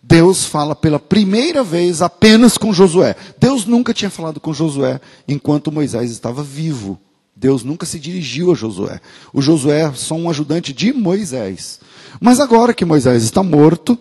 Deus 0.02 0.44
fala 0.44 0.74
pela 0.74 0.98
primeira 0.98 1.62
vez 1.62 2.02
apenas 2.02 2.56
com 2.56 2.72
Josué. 2.72 3.16
Deus 3.38 3.64
nunca 3.64 3.94
tinha 3.94 4.10
falado 4.10 4.40
com 4.40 4.52
Josué 4.52 5.00
enquanto 5.26 5.72
Moisés 5.72 6.10
estava 6.10 6.42
vivo. 6.42 6.98
Deus 7.34 7.64
nunca 7.64 7.86
se 7.86 7.98
dirigiu 7.98 8.52
a 8.52 8.54
Josué. 8.54 9.00
O 9.32 9.40
Josué 9.40 9.82
é 9.82 9.92
só 9.94 10.14
um 10.14 10.28
ajudante 10.28 10.72
de 10.72 10.92
Moisés. 10.92 11.80
Mas 12.20 12.38
agora 12.38 12.74
que 12.74 12.84
Moisés 12.84 13.22
está 13.22 13.42
morto, 13.42 13.98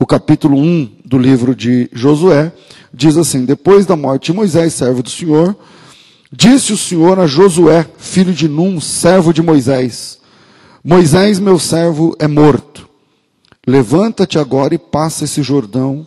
o 0.00 0.06
capítulo 0.06 0.56
1 0.56 0.92
do 1.04 1.18
livro 1.18 1.54
de 1.54 1.90
Josué 1.92 2.50
diz 2.92 3.18
assim: 3.18 3.44
Depois 3.44 3.84
da 3.84 3.94
morte 3.94 4.26
de 4.26 4.32
Moisés, 4.32 4.72
servo 4.72 5.02
do 5.02 5.10
Senhor, 5.10 5.54
disse 6.32 6.72
o 6.72 6.76
Senhor 6.76 7.20
a 7.20 7.26
Josué, 7.26 7.86
filho 7.98 8.32
de 8.32 8.48
Num, 8.48 8.80
servo 8.80 9.30
de 9.34 9.42
Moisés: 9.42 10.18
Moisés, 10.82 11.38
meu 11.38 11.58
servo, 11.58 12.16
é 12.18 12.26
morto. 12.26 12.88
Levanta-te 13.66 14.38
agora 14.38 14.74
e 14.74 14.78
passa 14.78 15.24
esse 15.24 15.42
Jordão, 15.42 16.06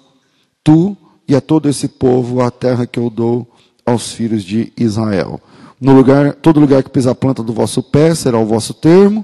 tu 0.64 0.98
e 1.28 1.36
a 1.36 1.40
todo 1.40 1.70
esse 1.70 1.88
povo, 1.88 2.42
a 2.42 2.50
terra 2.50 2.88
que 2.88 3.00
eu 3.00 3.12
dou 3.12 3.48
aos 3.86 4.12
filhos 4.12 4.44
de 4.44 4.74
Israel. 4.76 5.40
No 5.80 5.94
lugar, 5.94 6.34
todo 6.34 6.60
lugar 6.60 6.82
que 6.82 6.90
pisa 6.90 7.12
a 7.12 7.16
planta 7.16 7.44
do 7.44 7.54
vosso 7.54 7.84
pé 7.84 8.16
será 8.16 8.40
o 8.40 8.46
vosso 8.46 8.74
termo, 8.74 9.24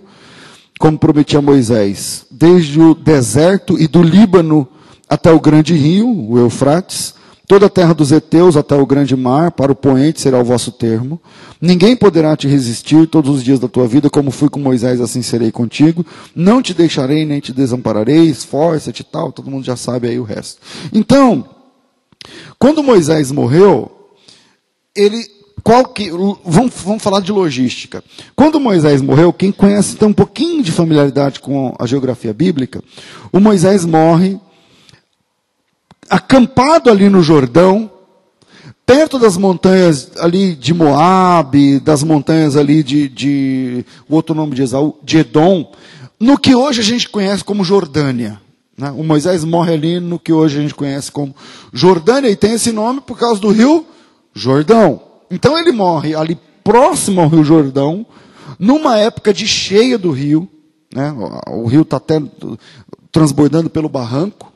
como 0.80 0.98
prometi 0.98 1.36
a 1.36 1.42
Moisés, 1.42 2.26
desde 2.32 2.80
o 2.80 2.96
deserto 2.96 3.78
e 3.78 3.86
do 3.86 4.02
Líbano 4.02 4.66
até 5.10 5.30
o 5.30 5.40
grande 5.40 5.74
rio, 5.74 6.08
o 6.08 6.40
Eufrates, 6.40 7.14
toda 7.46 7.66
a 7.66 7.70
terra 7.70 7.94
dos 7.94 8.14
heteus 8.14 8.56
até 8.56 8.76
o 8.76 8.86
grande 8.86 9.14
mar, 9.14 9.52
para 9.52 9.74
o 9.74 9.76
poente 9.76 10.22
será 10.22 10.40
o 10.40 10.44
vosso 10.44 10.72
termo. 10.72 11.20
Ninguém 11.60 11.98
poderá 11.98 12.38
te 12.38 12.48
resistir 12.48 13.08
todos 13.08 13.36
os 13.36 13.44
dias 13.44 13.60
da 13.60 13.68
tua 13.68 13.88
vida, 13.90 14.10
como 14.10 14.32
fui 14.32 14.48
com 14.48 14.60
Moisés, 14.60 15.02
assim 15.02 15.22
serei 15.22 15.52
contigo. 15.52 16.06
Não 16.34 16.62
te 16.62 16.74
deixarei 16.74 17.26
nem 17.26 17.42
te 17.42 17.52
desampararei, 17.52 18.28
esforça-te 18.28 19.02
e 19.02 19.04
tal, 19.04 19.34
todo 19.34 19.52
mundo 19.52 19.66
já 19.66 19.76
sabe 19.76 20.08
aí 20.08 20.18
o 20.18 20.24
resto. 20.24 20.62
Então, 20.94 21.44
quando 22.58 22.82
Moisés 22.82 23.34
morreu, 23.34 23.92
ele 24.96 25.39
qual 25.64 25.86
que, 25.86 26.10
vamos, 26.46 26.74
vamos 26.84 27.04
falar 27.04 27.22
de 27.22 27.32
logística. 27.32 28.04
Quando 28.36 28.60
Moisés 28.60 29.02
morreu, 29.02 29.34
quem 29.34 29.52
conhece 29.52 29.96
tem 29.96 30.08
um 30.08 30.14
pouquinho 30.14 30.64
de 30.64 30.72
familiaridade 30.72 31.40
com 31.40 31.76
a 31.80 31.86
geografia 31.86 32.34
bíblica, 32.34 32.84
o 33.32 33.40
Moisés 33.40 33.86
morre 33.86 34.40
acampado 36.10 36.90
ali 36.90 37.10
no 37.10 37.22
Jordão, 37.22 37.90
perto 38.86 39.20
das 39.20 39.38
montanhas 39.38 40.12
ali 40.18 40.56
de 40.56 40.74
Moabe, 40.74 41.80
das 41.80 42.02
montanhas 42.02 42.58
ali 42.58 42.82
de, 42.82 43.08
de 43.08 43.86
o 44.08 44.16
outro 44.16 44.34
nome 44.34 44.56
de 44.56 44.64
Esaú, 44.64 44.98
de 45.04 45.20
Edom, 45.20 45.72
no 46.20 46.38
que 46.38 46.56
hoje 46.56 46.82
a 46.82 46.84
gente 46.84 47.08
conhece 47.08 47.44
como 47.44 47.64
Jordânia. 47.64 48.42
Né? 48.76 48.92
O 48.98 49.04
Moisés 49.04 49.44
morre 49.44 49.74
ali 49.74 50.00
no 50.00 50.18
que 50.18 50.34
hoje 50.34 50.58
a 50.58 50.62
gente 50.62 50.74
conhece 50.74 51.12
como 51.12 51.36
Jordânia, 51.72 52.30
e 52.30 52.36
tem 52.36 52.54
esse 52.54 52.72
nome 52.72 53.02
por 53.02 53.18
causa 53.18 53.40
do 53.40 53.52
rio 53.52 53.86
Jordão. 54.34 55.09
Então 55.30 55.58
ele 55.58 55.72
morre 55.72 56.16
ali 56.16 56.38
próximo 56.64 57.22
ao 57.22 57.28
rio 57.28 57.44
Jordão, 57.44 58.06
numa 58.58 58.98
época 58.98 59.34
de 59.34 59.48
cheia 59.48 59.98
do 59.98 60.12
rio, 60.12 60.48
né? 60.94 61.14
o 61.48 61.68
rio 61.68 61.82
está 61.82 61.98
até 61.98 62.22
transbordando 63.12 63.70
pelo 63.70 63.90
barranco, 63.90 64.52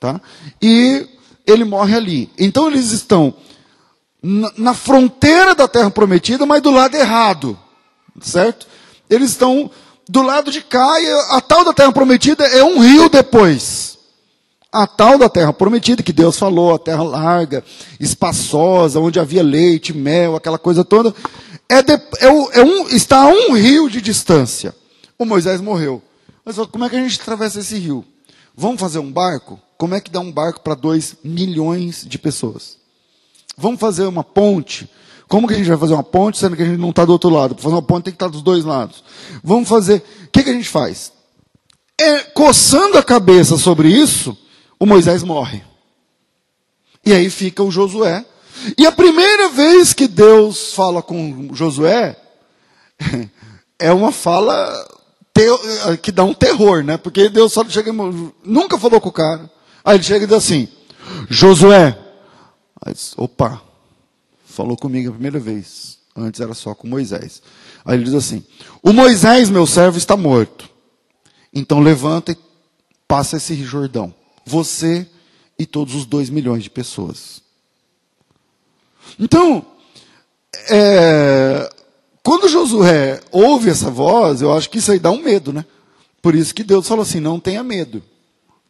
tá? 0.00 0.20
e 0.60 1.06
ele 1.46 1.64
morre 1.64 1.94
ali. 1.94 2.30
Então 2.38 2.66
eles 2.68 2.92
estão 2.92 3.34
na, 4.22 4.74
fronteira 4.74 5.54
da 5.54 5.68
terra 5.68 5.90
prometida, 5.90 6.44
mas 6.44 6.62
do 6.62 6.70
lado 6.70 6.96
errado, 6.96 7.58
certo? 8.20 8.66
Eles 9.08 9.30
estão 9.30 9.70
do 10.08 10.22
lado 10.22 10.50
de 10.50 10.62
cá 10.62 11.00
e 11.00 11.10
a 11.30 11.40
tal 11.40 11.64
da 11.64 11.72
terra 11.72 11.92
prometida 11.92 12.44
é 12.44 12.62
um 12.64 12.80
rio 12.80 13.08
depois 13.08 13.95
a 14.72 14.86
tal 14.86 15.18
da 15.18 15.28
terra 15.28 15.52
prometida, 15.52 16.02
que 16.02 16.12
Deus 16.12 16.38
falou, 16.38 16.74
a 16.74 16.78
terra 16.78 17.02
larga, 17.02 17.64
espaçosa, 17.98 19.00
onde 19.00 19.18
havia 19.18 19.42
leite, 19.42 19.96
mel, 19.96 20.36
aquela 20.36 20.58
coisa 20.58 20.84
toda, 20.84 21.14
é, 21.68 21.82
de, 21.82 21.92
é, 21.92 22.26
é 22.54 22.64
um, 22.64 22.88
está 22.88 23.22
a 23.22 23.28
um 23.28 23.54
rio 23.54 23.88
de 23.88 24.00
distância. 24.00 24.74
O 25.18 25.24
Moisés 25.24 25.60
morreu. 25.60 26.02
Mas 26.44 26.56
como 26.56 26.84
é 26.84 26.88
que 26.88 26.96
a 26.96 27.02
gente 27.02 27.20
atravessa 27.20 27.60
esse 27.60 27.76
rio? 27.76 28.04
Vamos 28.56 28.80
fazer 28.80 28.98
um 28.98 29.10
barco? 29.10 29.60
Como 29.76 29.94
é 29.94 30.00
que 30.00 30.10
dá 30.10 30.20
um 30.20 30.32
barco 30.32 30.60
para 30.60 30.74
dois 30.74 31.16
milhões 31.24 32.04
de 32.06 32.18
pessoas? 32.18 32.78
Vamos 33.56 33.80
fazer 33.80 34.04
uma 34.04 34.22
ponte? 34.22 34.88
Como 35.28 35.48
que 35.48 35.54
a 35.54 35.56
gente 35.56 35.68
vai 35.68 35.76
fazer 35.76 35.94
uma 35.94 36.04
ponte, 36.04 36.38
sendo 36.38 36.56
que 36.56 36.62
a 36.62 36.66
gente 36.66 36.78
não 36.78 36.90
está 36.90 37.04
do 37.04 37.12
outro 37.12 37.30
lado? 37.30 37.54
Para 37.54 37.64
fazer 37.64 37.74
uma 37.74 37.82
ponte 37.82 38.04
tem 38.04 38.12
que 38.12 38.16
estar 38.16 38.26
tá 38.26 38.32
dos 38.32 38.42
dois 38.42 38.64
lados. 38.64 39.02
Vamos 39.42 39.68
fazer. 39.68 40.02
O 40.24 40.28
que, 40.30 40.44
que 40.44 40.50
a 40.50 40.52
gente 40.52 40.68
faz? 40.68 41.12
É, 42.00 42.20
coçando 42.20 42.96
a 42.96 43.02
cabeça 43.02 43.56
sobre 43.56 43.88
isso, 43.88 44.36
o 44.78 44.86
Moisés 44.86 45.22
morre. 45.22 45.62
E 47.04 47.12
aí 47.12 47.30
fica 47.30 47.62
o 47.62 47.70
Josué. 47.70 48.24
E 48.76 48.86
a 48.86 48.92
primeira 48.92 49.48
vez 49.50 49.92
que 49.92 50.08
Deus 50.08 50.72
fala 50.72 51.02
com 51.02 51.54
Josué 51.54 52.16
é 53.78 53.92
uma 53.92 54.10
fala 54.10 54.88
que 56.02 56.10
dá 56.10 56.24
um 56.24 56.32
terror, 56.32 56.82
né? 56.82 56.96
Porque 56.96 57.28
Deus 57.28 57.52
só 57.52 57.64
chega, 57.68 57.92
nunca 58.44 58.78
falou 58.78 59.00
com 59.00 59.10
o 59.10 59.12
cara. 59.12 59.50
Aí 59.84 59.96
ele 59.96 60.04
chega 60.04 60.24
e 60.24 60.28
diz 60.28 60.36
assim: 60.36 60.68
Josué. 61.28 61.98
Aí 62.84 62.92
diz, 62.92 63.14
opa, 63.16 63.62
falou 64.44 64.76
comigo 64.76 65.10
a 65.10 65.12
primeira 65.12 65.38
vez. 65.38 65.98
Antes 66.16 66.40
era 66.40 66.54
só 66.54 66.74
com 66.74 66.88
Moisés. 66.88 67.42
Aí 67.84 67.96
ele 67.96 68.04
diz 68.04 68.14
assim: 68.14 68.44
O 68.82 68.92
Moisés, 68.92 69.50
meu 69.50 69.66
servo, 69.66 69.98
está 69.98 70.16
morto. 70.16 70.68
Então 71.52 71.80
levanta 71.80 72.32
e 72.32 72.38
passa 73.06 73.36
esse 73.36 73.54
Jordão. 73.62 74.14
Você 74.46 75.06
e 75.58 75.66
todos 75.66 75.94
os 75.94 76.06
dois 76.06 76.30
milhões 76.30 76.62
de 76.62 76.70
pessoas. 76.70 77.42
Então, 79.18 79.64
é, 80.70 81.70
quando 82.22 82.48
Josué 82.48 83.20
ouve 83.30 83.70
essa 83.70 83.90
voz, 83.90 84.40
eu 84.40 84.52
acho 84.52 84.70
que 84.70 84.78
isso 84.78 84.92
aí 84.92 84.98
dá 84.98 85.10
um 85.10 85.22
medo, 85.22 85.52
né? 85.52 85.64
Por 86.20 86.34
isso 86.34 86.54
que 86.54 86.64
Deus 86.64 86.86
falou 86.86 87.02
assim: 87.02 87.20
não 87.20 87.38
tenha 87.38 87.62
medo, 87.62 88.02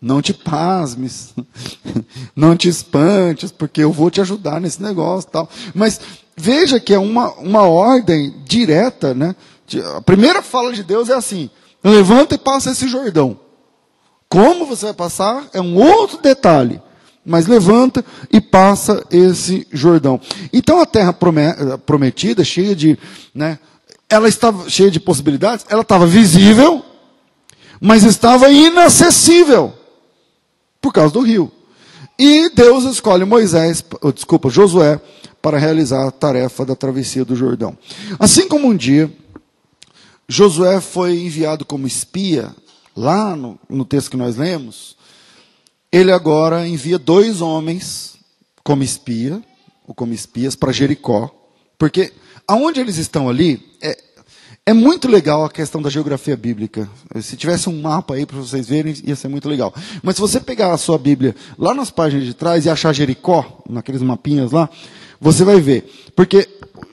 não 0.01 0.21
te 0.21 0.35
pasmes, 0.35 1.35
não 2.37 2.57
te 2.57 2.69
espantes, 2.69 3.51
porque 3.51 3.83
eu 3.83 3.93
vou 3.93 4.11
te 4.11 4.21
ajudar 4.21 4.61
nesse 4.61 4.83
negócio 4.83 5.31
tal. 5.31 5.49
Mas 5.75 6.01
veja 6.37 6.79
que 6.79 6.93
é 6.93 6.99
uma, 6.99 7.33
uma 7.35 7.62
ordem 7.62 8.35
direta, 8.45 9.15
né? 9.15 9.35
A 9.97 10.03
primeira 10.03 10.43
fala 10.43 10.73
de 10.73 10.83
Deus 10.83 11.09
é 11.09 11.15
assim: 11.15 11.51
levanta 11.83 12.35
e 12.35 12.39
passa 12.39 12.71
esse 12.71 12.87
Jordão. 12.89 13.45
Como 14.29 14.67
você 14.67 14.87
vai 14.87 14.95
passar 14.95 15.49
é 15.53 15.61
um 15.61 15.77
outro 15.77 16.19
detalhe. 16.19 16.81
Mas 17.25 17.47
levanta 17.47 18.05
e 18.33 18.41
passa 18.41 19.05
esse 19.11 19.67
Jordão. 19.73 20.21
Então 20.53 20.81
a 20.81 20.87
terra 20.87 21.12
prometida, 21.85 22.45
cheia 22.45 22.75
de. 22.75 22.97
Né, 23.35 23.59
ela 24.09 24.29
estava 24.29 24.71
cheia 24.71 24.91
de 24.91 25.01
possibilidades, 25.01 25.67
ela 25.69 25.83
estava 25.83 26.07
visível, 26.07 26.85
mas 27.81 28.05
estava 28.05 28.49
inacessível 28.49 29.75
por 30.81 30.93
causa 30.93 31.12
do 31.12 31.21
rio. 31.21 31.51
E 32.17 32.49
Deus 32.51 32.85
escolhe 32.85 33.25
Moisés, 33.25 33.85
desculpa, 34.15 34.49
Josué, 34.49 35.01
para 35.43 35.59
realizar 35.59 36.07
a 36.07 36.12
tarefa 36.12 36.65
da 36.65 36.77
travessia 36.77 37.25
do 37.25 37.35
Jordão. 37.35 37.77
Assim 38.21 38.49
como 38.49 38.69
um 38.69 38.77
dia 38.77 39.12
Josué 40.29 40.81
foi 40.81 41.19
enviado 41.19 41.65
como 41.65 41.87
espia 41.87 42.55
lá 42.96 43.37
no, 43.37 43.59
no 43.68 43.85
texto 43.85 44.11
que 44.11 44.16
nós 44.16 44.37
lemos, 44.37 44.96
ele 45.92 46.11
agora 46.11 46.66
envia 46.66 46.98
dois 46.98 47.40
homens 47.40 48.16
como 48.64 48.82
espia, 48.82 49.40
ou 49.87 49.94
como 49.94 50.12
espias, 50.12 50.56
para 50.56 50.72
Jericó. 50.72 51.30
Porque 51.78 52.12
aonde 52.48 52.80
eles 52.80 52.96
estão 52.96 53.28
ali, 53.28 53.62
é, 53.80 53.96
é 54.64 54.72
muito 54.72 55.06
legal 55.06 55.44
a 55.44 55.50
questão 55.50 55.80
da 55.80 55.88
geografia 55.88 56.37
bíblica. 56.37 56.88
Se 57.20 57.37
tivesse 57.37 57.68
um 57.68 57.80
mapa 57.80 58.14
aí 58.14 58.26
para 58.26 58.38
vocês 58.38 58.68
verem, 58.68 58.94
ia 59.04 59.14
ser 59.14 59.28
muito 59.28 59.48
legal. 59.48 59.72
Mas 60.02 60.16
se 60.16 60.20
você 60.20 60.40
pegar 60.40 60.72
a 60.72 60.78
sua 60.78 60.98
Bíblia 60.98 61.37
lá 61.56 61.72
nas 61.72 61.90
páginas 61.90 62.26
de 62.26 62.35
trás 62.35 62.64
e 62.64 62.70
achar 62.70 62.92
Jericó, 62.92 63.62
naqueles 63.68 64.02
mapinhas 64.02 64.50
lá, 64.50 64.68
você 65.20 65.44
vai 65.44 65.61
ver. 65.61 65.88
Porque 66.16 66.48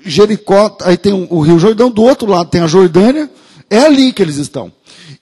Jericó, 0.06 0.78
aí 0.82 0.98
tem 0.98 1.14
o 1.14 1.40
Rio 1.40 1.58
Jordão, 1.58 1.90
do 1.90 2.04
outro 2.04 2.30
lado 2.30 2.50
tem 2.50 2.62
a 2.62 2.68
Jordânia, 2.68 3.30
é 3.70 3.80
ali 3.80 4.14
que 4.14 4.22
eles 4.22 4.36
estão. 4.36 4.72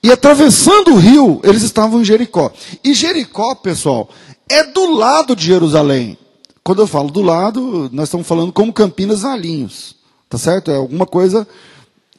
E 0.04 0.12
atravessando 0.12 0.94
o 0.94 0.98
rio, 0.98 1.40
eles 1.44 1.62
estavam 1.62 2.02
em 2.02 2.06
Jericó. 2.06 2.52
E 2.84 2.94
Jericó, 2.94 3.54
pessoal, 3.56 4.10
é 4.50 4.64
do 4.64 4.96
lado 4.96 5.36
de 5.36 5.46
Jerusalém. 5.46 6.18
Quando 6.64 6.82
eu 6.82 6.88
falo 6.88 7.12
do 7.12 7.22
lado, 7.22 7.90
nós 7.92 8.08
estamos 8.08 8.26
falando 8.26 8.52
como 8.52 8.74
Campinas 8.74 9.22
Valinhos. 9.22 9.96
Tá 10.28 10.38
certo? 10.38 10.72
É 10.72 10.76
alguma 10.76 11.06
coisa. 11.06 11.48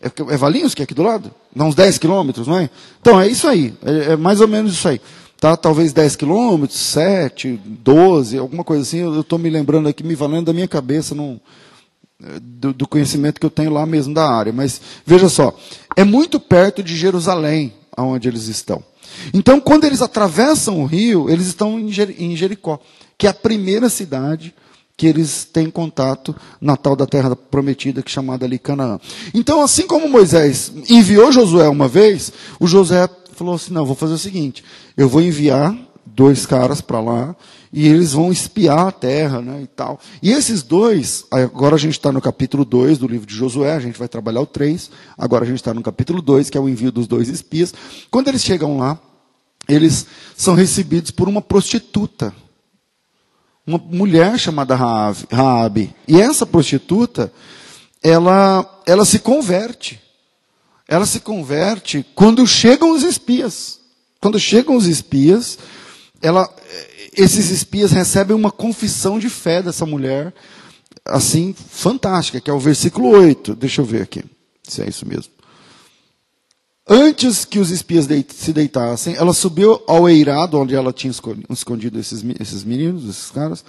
É, 0.00 0.06
é 0.06 0.36
Valinhos 0.36 0.74
que 0.74 0.82
é 0.82 0.84
aqui 0.84 0.94
do 0.94 1.02
lado? 1.02 1.32
Dá 1.54 1.64
uns 1.64 1.74
10 1.74 1.98
quilômetros, 1.98 2.46
não 2.46 2.58
é? 2.58 2.70
Então 3.00 3.20
é 3.20 3.28
isso 3.28 3.48
aí. 3.48 3.74
É, 3.84 4.12
é 4.12 4.16
mais 4.16 4.40
ou 4.40 4.46
menos 4.46 4.74
isso 4.74 4.86
aí. 4.86 5.00
Tá? 5.40 5.56
Talvez 5.56 5.92
10 5.92 6.14
quilômetros, 6.14 6.78
7, 6.78 7.60
12, 7.64 8.38
alguma 8.38 8.62
coisa 8.62 8.82
assim. 8.82 8.98
Eu 8.98 9.20
estou 9.22 9.40
me 9.40 9.50
lembrando 9.50 9.88
aqui, 9.88 10.04
me 10.04 10.14
valendo 10.14 10.46
da 10.46 10.52
minha 10.52 10.68
cabeça, 10.68 11.16
não, 11.16 11.40
do, 12.40 12.72
do, 12.72 12.86
conhecimento 12.86 13.40
que 13.40 13.46
eu 13.46 13.50
tenho 13.50 13.72
lá 13.72 13.84
mesmo 13.84 14.14
da 14.14 14.28
área. 14.28 14.52
Mas 14.52 14.80
veja 15.04 15.28
só, 15.28 15.52
é 15.96 16.04
muito 16.04 16.38
perto 16.40 16.82
de 16.82 16.96
Jerusalém, 16.96 17.74
aonde 17.96 18.28
eles 18.28 18.48
estão. 18.48 18.82
Então, 19.32 19.60
quando 19.60 19.84
eles 19.84 20.02
atravessam 20.02 20.80
o 20.80 20.86
rio, 20.86 21.28
eles 21.28 21.46
estão 21.46 21.78
em 21.78 22.36
Jericó, 22.36 22.80
que 23.18 23.26
é 23.26 23.30
a 23.30 23.34
primeira 23.34 23.88
cidade 23.88 24.54
que 24.96 25.06
eles 25.06 25.44
têm 25.44 25.70
contato 25.70 26.34
na 26.60 26.76
tal 26.76 26.94
da 26.94 27.06
terra 27.06 27.34
prometida, 27.34 28.02
que 28.02 28.10
é 28.10 28.14
chamada 28.14 28.46
ali 28.46 28.58
Canaã. 28.58 29.00
Então, 29.34 29.62
assim 29.62 29.86
como 29.86 30.08
Moisés 30.08 30.72
enviou 30.88 31.32
Josué 31.32 31.68
uma 31.68 31.88
vez, 31.88 32.32
o 32.60 32.66
Josué 32.66 33.08
falou 33.34 33.54
assim: 33.54 33.72
não, 33.72 33.86
vou 33.86 33.96
fazer 33.96 34.14
o 34.14 34.18
seguinte, 34.18 34.62
eu 34.96 35.08
vou 35.08 35.22
enviar 35.22 35.76
dois 36.06 36.46
caras 36.46 36.80
para 36.80 37.00
lá 37.00 37.36
e 37.72 37.88
eles 37.88 38.12
vão 38.12 38.30
espiar 38.30 38.88
a 38.88 38.92
terra, 38.92 39.40
né, 39.40 39.62
e 39.62 39.66
tal. 39.66 39.98
E 40.22 40.30
esses 40.30 40.62
dois, 40.62 41.24
agora 41.30 41.76
a 41.76 41.78
gente 41.78 41.94
está 41.94 42.12
no 42.12 42.20
capítulo 42.20 42.64
2 42.64 42.98
do 42.98 43.08
livro 43.08 43.26
de 43.26 43.34
Josué, 43.34 43.74
a 43.74 43.80
gente 43.80 43.98
vai 43.98 44.08
trabalhar 44.08 44.42
o 44.42 44.46
3, 44.46 44.90
agora 45.16 45.44
a 45.44 45.46
gente 45.46 45.56
está 45.56 45.72
no 45.72 45.82
capítulo 45.82 46.20
2, 46.20 46.50
que 46.50 46.58
é 46.58 46.60
o 46.60 46.68
envio 46.68 46.92
dos 46.92 47.06
dois 47.06 47.28
espias. 47.28 47.72
Quando 48.10 48.28
eles 48.28 48.42
chegam 48.42 48.76
lá, 48.76 49.00
eles 49.66 50.06
são 50.36 50.54
recebidos 50.54 51.10
por 51.10 51.28
uma 51.28 51.40
prostituta. 51.40 52.34
Uma 53.66 53.78
mulher 53.78 54.38
chamada 54.38 54.74
Raabe. 54.74 55.94
E 56.06 56.20
essa 56.20 56.44
prostituta, 56.44 57.32
ela, 58.02 58.82
ela 58.86 59.04
se 59.04 59.20
converte. 59.20 60.00
Ela 60.86 61.06
se 61.06 61.20
converte 61.20 62.04
quando 62.14 62.46
chegam 62.46 62.90
os 62.90 63.02
espias. 63.02 63.80
Quando 64.20 64.38
chegam 64.38 64.76
os 64.76 64.86
espias, 64.86 65.58
ela, 66.20 66.48
esses 67.16 67.50
espias 67.50 67.92
recebem 67.92 68.34
uma 68.34 68.50
confissão 68.50 69.18
de 69.18 69.28
fé 69.28 69.62
dessa 69.62 69.84
mulher, 69.84 70.32
assim, 71.04 71.54
fantástica, 71.54 72.40
que 72.40 72.50
é 72.50 72.52
o 72.52 72.58
versículo 72.58 73.08
8. 73.10 73.54
Deixa 73.54 73.80
eu 73.80 73.84
ver 73.84 74.02
aqui, 74.02 74.24
se 74.62 74.82
é 74.82 74.88
isso 74.88 75.06
mesmo. 75.06 75.32
Antes 76.88 77.44
que 77.44 77.58
os 77.58 77.70
espias 77.70 78.08
se 78.34 78.52
deitassem, 78.52 79.14
ela 79.14 79.32
subiu 79.32 79.80
ao 79.86 80.08
eirado, 80.08 80.58
onde 80.58 80.74
ela 80.74 80.92
tinha 80.92 81.12
escondido 81.50 81.98
esses, 81.98 82.24
esses 82.40 82.64
meninos, 82.64 83.08
esses 83.08 83.30
caras, 83.30 83.64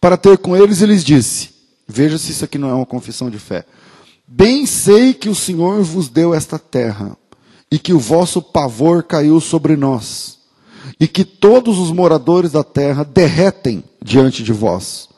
para 0.00 0.16
ter 0.16 0.38
com 0.38 0.56
eles 0.56 0.80
e 0.80 0.86
lhes 0.86 1.04
disse: 1.04 1.50
Veja 1.86 2.16
se 2.16 2.32
isso 2.32 2.44
aqui 2.44 2.56
não 2.56 2.70
é 2.70 2.74
uma 2.74 2.86
confissão 2.86 3.28
de 3.28 3.38
fé. 3.38 3.66
Bem 4.26 4.64
sei 4.66 5.12
que 5.12 5.28
o 5.28 5.34
Senhor 5.34 5.82
vos 5.82 6.08
deu 6.08 6.34
esta 6.34 6.58
terra 6.58 7.16
e 7.70 7.78
que 7.78 7.92
o 7.92 7.98
vosso 7.98 8.40
pavor 8.40 9.02
caiu 9.02 9.40
sobre 9.40 9.76
nós, 9.76 10.35
e 10.98 11.06
que 11.06 11.24
todos 11.24 11.78
os 11.78 11.90
moradores 11.90 12.52
da 12.52 12.64
terra 12.64 13.04
derretem 13.04 13.84
diante 14.02 14.42
de 14.42 14.52
vós. 14.52 15.08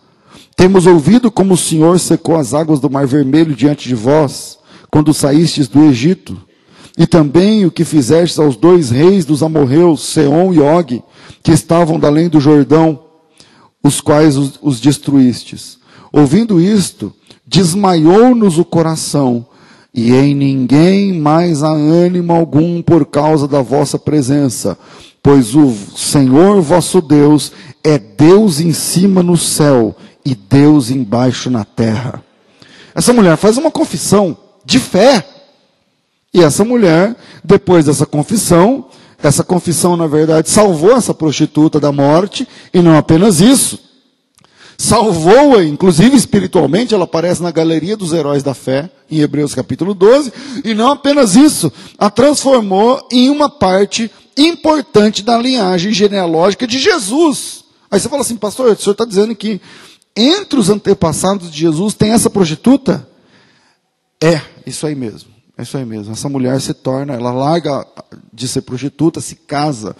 Temos 0.57 0.87
ouvido 0.87 1.31
como 1.31 1.55
o 1.55 1.59
Senhor 1.59 2.01
secou 2.01 2.37
as 2.37 2.53
águas 2.53 2.81
do 2.81 2.91
Mar 2.91 3.07
Vermelho 3.07 3.55
diante 3.55 3.88
de 3.88 3.95
vós, 3.95 4.59
quando 4.91 5.14
saístes 5.14 5.69
do 5.69 5.85
Egito, 5.85 6.37
e 6.97 7.07
também 7.07 7.64
o 7.64 7.71
que 7.71 7.85
fizestes 7.85 8.41
aos 8.41 8.57
dois 8.57 8.91
reis 8.91 9.25
dos 9.25 9.43
amorreus, 9.43 10.03
Seom 10.03 10.53
e 10.53 10.59
Og, 10.59 11.01
que 11.45 11.53
estavam 11.53 11.99
da 11.99 12.09
além 12.09 12.29
do 12.29 12.41
Jordão, 12.41 12.99
os 13.83 14.01
quais 14.01 14.37
os, 14.37 14.59
os 14.61 14.81
destruístes. 14.81 15.79
Ouvindo 16.12 16.61
isto, 16.61 17.12
desmaiou-nos 17.47 18.59
o 18.59 18.64
coração, 18.64 19.47
e 19.95 20.12
em 20.12 20.35
ninguém 20.35 21.12
mais 21.12 21.62
há 21.62 21.71
ânimo 21.71 22.33
algum 22.33 22.83
por 22.83 23.07
causa 23.07 23.47
da 23.47 23.62
vossa 23.62 23.97
presença, 23.97 24.77
pois 25.29 25.55
o 25.55 25.77
Senhor 25.95 26.62
vosso 26.62 27.03
Deus 27.03 27.53
é 27.85 27.99
Deus 27.99 28.61
em 28.61 28.73
cima 28.73 29.23
no 29.23 29.37
céu 29.37 29.95
e 30.25 30.35
Deus 30.35 30.88
embaixo 30.88 31.51
na 31.51 31.67
terra. 31.67 32.25
Essa 32.95 33.12
mulher 33.12 33.37
faz 33.37 33.59
uma 33.59 33.71
confissão 33.71 34.35
de 34.64 34.79
fé. 34.79 35.23
E 36.33 36.43
essa 36.43 36.64
mulher, 36.64 37.14
depois 37.45 37.85
dessa 37.85 38.07
confissão, 38.07 38.87
essa 39.23 39.45
confissão, 39.45 39.99
na 39.99 40.07
verdade, 40.07 40.49
salvou 40.49 40.97
essa 40.97 41.12
prostituta 41.12 41.79
da 41.79 41.93
morte, 41.93 42.49
e 42.73 42.81
não 42.81 42.97
apenas 42.97 43.38
isso 43.38 43.79
salvou-a, 44.81 45.64
inclusive 45.64 46.17
espiritualmente, 46.17 46.95
ela 46.95 47.03
aparece 47.03 47.43
na 47.43 47.51
galeria 47.51 47.97
dos 47.97 48.12
heróis 48.12 48.45
da 48.45 48.55
fé, 48.55 48.88
em 49.11 49.19
Hebreus 49.19 49.53
capítulo 49.53 49.93
12, 49.93 50.33
e 50.64 50.73
não 50.73 50.93
apenas 50.93 51.35
isso, 51.35 51.71
a 51.99 52.09
transformou 52.09 53.05
em 53.11 53.29
uma 53.29 53.51
parte 53.51 54.09
importante 54.42 55.22
da 55.22 55.38
linhagem 55.38 55.92
genealógica 55.92 56.66
de 56.66 56.79
Jesus. 56.79 57.64
Aí 57.90 57.98
você 57.98 58.09
fala 58.09 58.22
assim, 58.22 58.37
pastor, 58.37 58.72
o 58.72 58.77
senhor 58.77 58.92
está 58.92 59.05
dizendo 59.05 59.35
que 59.35 59.61
entre 60.16 60.59
os 60.59 60.68
antepassados 60.68 61.51
de 61.51 61.59
Jesus 61.59 61.94
tem 61.94 62.12
essa 62.12 62.29
prostituta? 62.29 63.09
É, 64.22 64.40
isso 64.66 64.87
aí 64.87 64.94
mesmo. 64.94 65.31
É 65.57 65.62
isso 65.62 65.77
aí 65.77 65.85
mesmo. 65.85 66.12
Essa 66.12 66.29
mulher 66.29 66.61
se 66.61 66.74
torna, 66.74 67.14
ela 67.14 67.33
larga 67.33 67.87
de 68.33 68.46
ser 68.46 68.62
prostituta, 68.62 69.20
se 69.20 69.35
casa, 69.35 69.96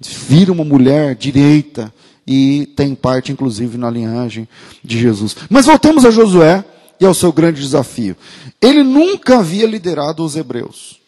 vira 0.00 0.52
uma 0.52 0.64
mulher 0.64 1.14
direita, 1.14 1.92
e 2.26 2.66
tem 2.76 2.94
parte, 2.94 3.32
inclusive, 3.32 3.76
na 3.76 3.90
linhagem 3.90 4.48
de 4.84 4.98
Jesus. 5.00 5.34
Mas 5.48 5.66
voltemos 5.66 6.04
a 6.04 6.12
Josué 6.12 6.64
e 7.00 7.04
ao 7.04 7.12
seu 7.12 7.32
grande 7.32 7.60
desafio. 7.60 8.16
Ele 8.60 8.84
nunca 8.84 9.38
havia 9.38 9.66
liderado 9.66 10.24
os 10.24 10.36
hebreus. 10.36 10.99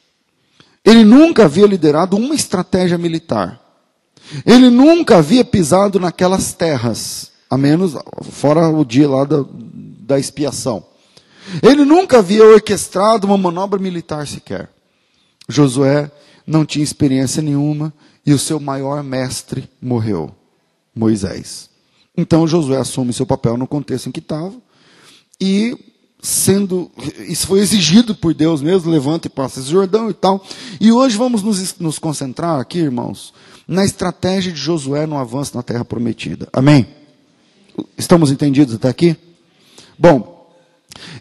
Ele 0.84 1.04
nunca 1.04 1.44
havia 1.44 1.66
liderado 1.66 2.16
uma 2.16 2.34
estratégia 2.34 2.98
militar. 2.98 3.60
Ele 4.44 4.70
nunca 4.70 5.18
havia 5.18 5.44
pisado 5.44 6.00
naquelas 6.00 6.52
terras, 6.52 7.30
a 7.50 7.56
menos 7.56 7.94
fora 8.30 8.68
o 8.68 8.84
dia 8.84 9.08
lá 9.08 9.24
da, 9.24 9.44
da 9.48 10.18
expiação. 10.18 10.84
Ele 11.62 11.84
nunca 11.84 12.18
havia 12.18 12.44
orquestrado 12.44 13.26
uma 13.26 13.36
manobra 13.36 13.78
militar 13.78 14.26
sequer. 14.26 14.70
Josué 15.48 16.10
não 16.46 16.64
tinha 16.64 16.84
experiência 16.84 17.42
nenhuma 17.42 17.92
e 18.24 18.32
o 18.32 18.38
seu 18.38 18.58
maior 18.58 19.02
mestre 19.02 19.68
morreu. 19.80 20.34
Moisés. 20.94 21.70
Então 22.16 22.46
Josué 22.46 22.78
assume 22.78 23.12
seu 23.12 23.26
papel 23.26 23.56
no 23.56 23.66
contexto 23.66 24.08
em 24.08 24.12
que 24.12 24.20
estava 24.20 24.54
e 25.40 25.76
sendo 26.22 26.88
isso 27.28 27.48
foi 27.48 27.58
exigido 27.58 28.14
por 28.14 28.32
Deus 28.32 28.62
mesmo, 28.62 28.88
levanta 28.88 29.26
e 29.26 29.30
passa 29.30 29.58
esse 29.58 29.68
Jordão 29.68 30.08
e 30.08 30.14
tal. 30.14 30.42
E 30.80 30.92
hoje 30.92 31.16
vamos 31.16 31.42
nos, 31.42 31.76
nos 31.80 31.98
concentrar 31.98 32.60
aqui, 32.60 32.78
irmãos, 32.78 33.34
na 33.66 33.84
estratégia 33.84 34.52
de 34.52 34.58
Josué 34.58 35.04
no 35.04 35.18
avanço 35.18 35.56
na 35.56 35.64
terra 35.64 35.84
prometida. 35.84 36.48
Amém? 36.52 36.86
Estamos 37.98 38.30
entendidos 38.30 38.76
até 38.76 38.88
aqui? 38.88 39.16
Bom, 39.98 40.41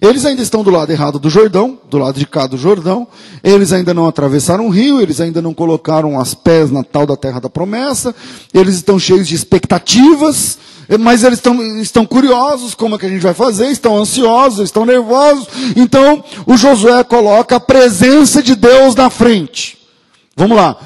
eles 0.02 0.26
ainda 0.26 0.42
estão 0.42 0.64
do 0.64 0.70
lado 0.70 0.92
errado 0.92 1.20
do 1.20 1.30
Jordão, 1.30 1.78
do 1.90 1.98
lado 1.98 2.18
de 2.18 2.26
cá 2.26 2.48
do 2.48 2.58
Jordão. 2.58 3.08
Eles 3.44 3.72
ainda 3.72 3.94
não 3.94 4.08
atravessaram 4.08 4.68
o 4.68 4.70
rio, 4.70 5.00
eles 5.00 5.22
ainda 5.22 5.42
não 5.42 5.54
colocaram 5.54 6.20
as 6.20 6.34
pés 6.34 6.72
na 6.72 6.84
tal 6.84 7.06
da 7.06 7.16
terra 7.16 7.40
da 7.40 7.50
promessa. 7.50 8.16
Eles 8.54 8.76
estão 8.76 8.98
cheios 8.98 9.28
de 9.28 9.36
expectativas, 9.36 10.58
mas 11.00 11.24
eles 11.24 11.38
estão, 11.38 11.62
estão 11.80 12.06
curiosos 12.06 12.74
como 12.74 12.96
é 12.96 12.98
que 12.98 13.06
a 13.06 13.10
gente 13.10 13.22
vai 13.22 13.34
fazer, 13.34 13.68
estão 13.68 13.98
ansiosos, 13.98 14.66
estão 14.66 14.86
nervosos. 14.86 15.48
Então, 15.76 16.24
o 16.46 16.58
Josué 16.58 17.04
coloca 17.04 17.58
a 17.58 17.60
presença 17.60 18.42
de 18.42 18.56
Deus 18.56 18.96
na 18.96 19.10
frente. 19.10 19.78
Vamos 20.36 20.58
lá. 20.58 20.78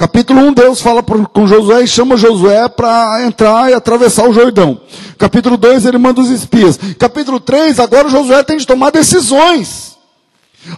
Capítulo 0.00 0.40
1, 0.40 0.54
Deus 0.54 0.80
fala 0.80 1.02
com 1.02 1.46
Josué 1.46 1.82
e 1.82 1.86
chama 1.86 2.16
Josué 2.16 2.70
para 2.70 3.22
entrar 3.26 3.70
e 3.70 3.74
atravessar 3.74 4.26
o 4.26 4.32
Jordão. 4.32 4.80
Capítulo 5.18 5.58
2, 5.58 5.84
ele 5.84 5.98
manda 5.98 6.22
os 6.22 6.30
espias. 6.30 6.80
Capítulo 6.98 7.38
3, 7.38 7.78
agora 7.78 8.08
Josué 8.08 8.42
tem 8.42 8.56
de 8.56 8.66
tomar 8.66 8.92
decisões. 8.92 9.98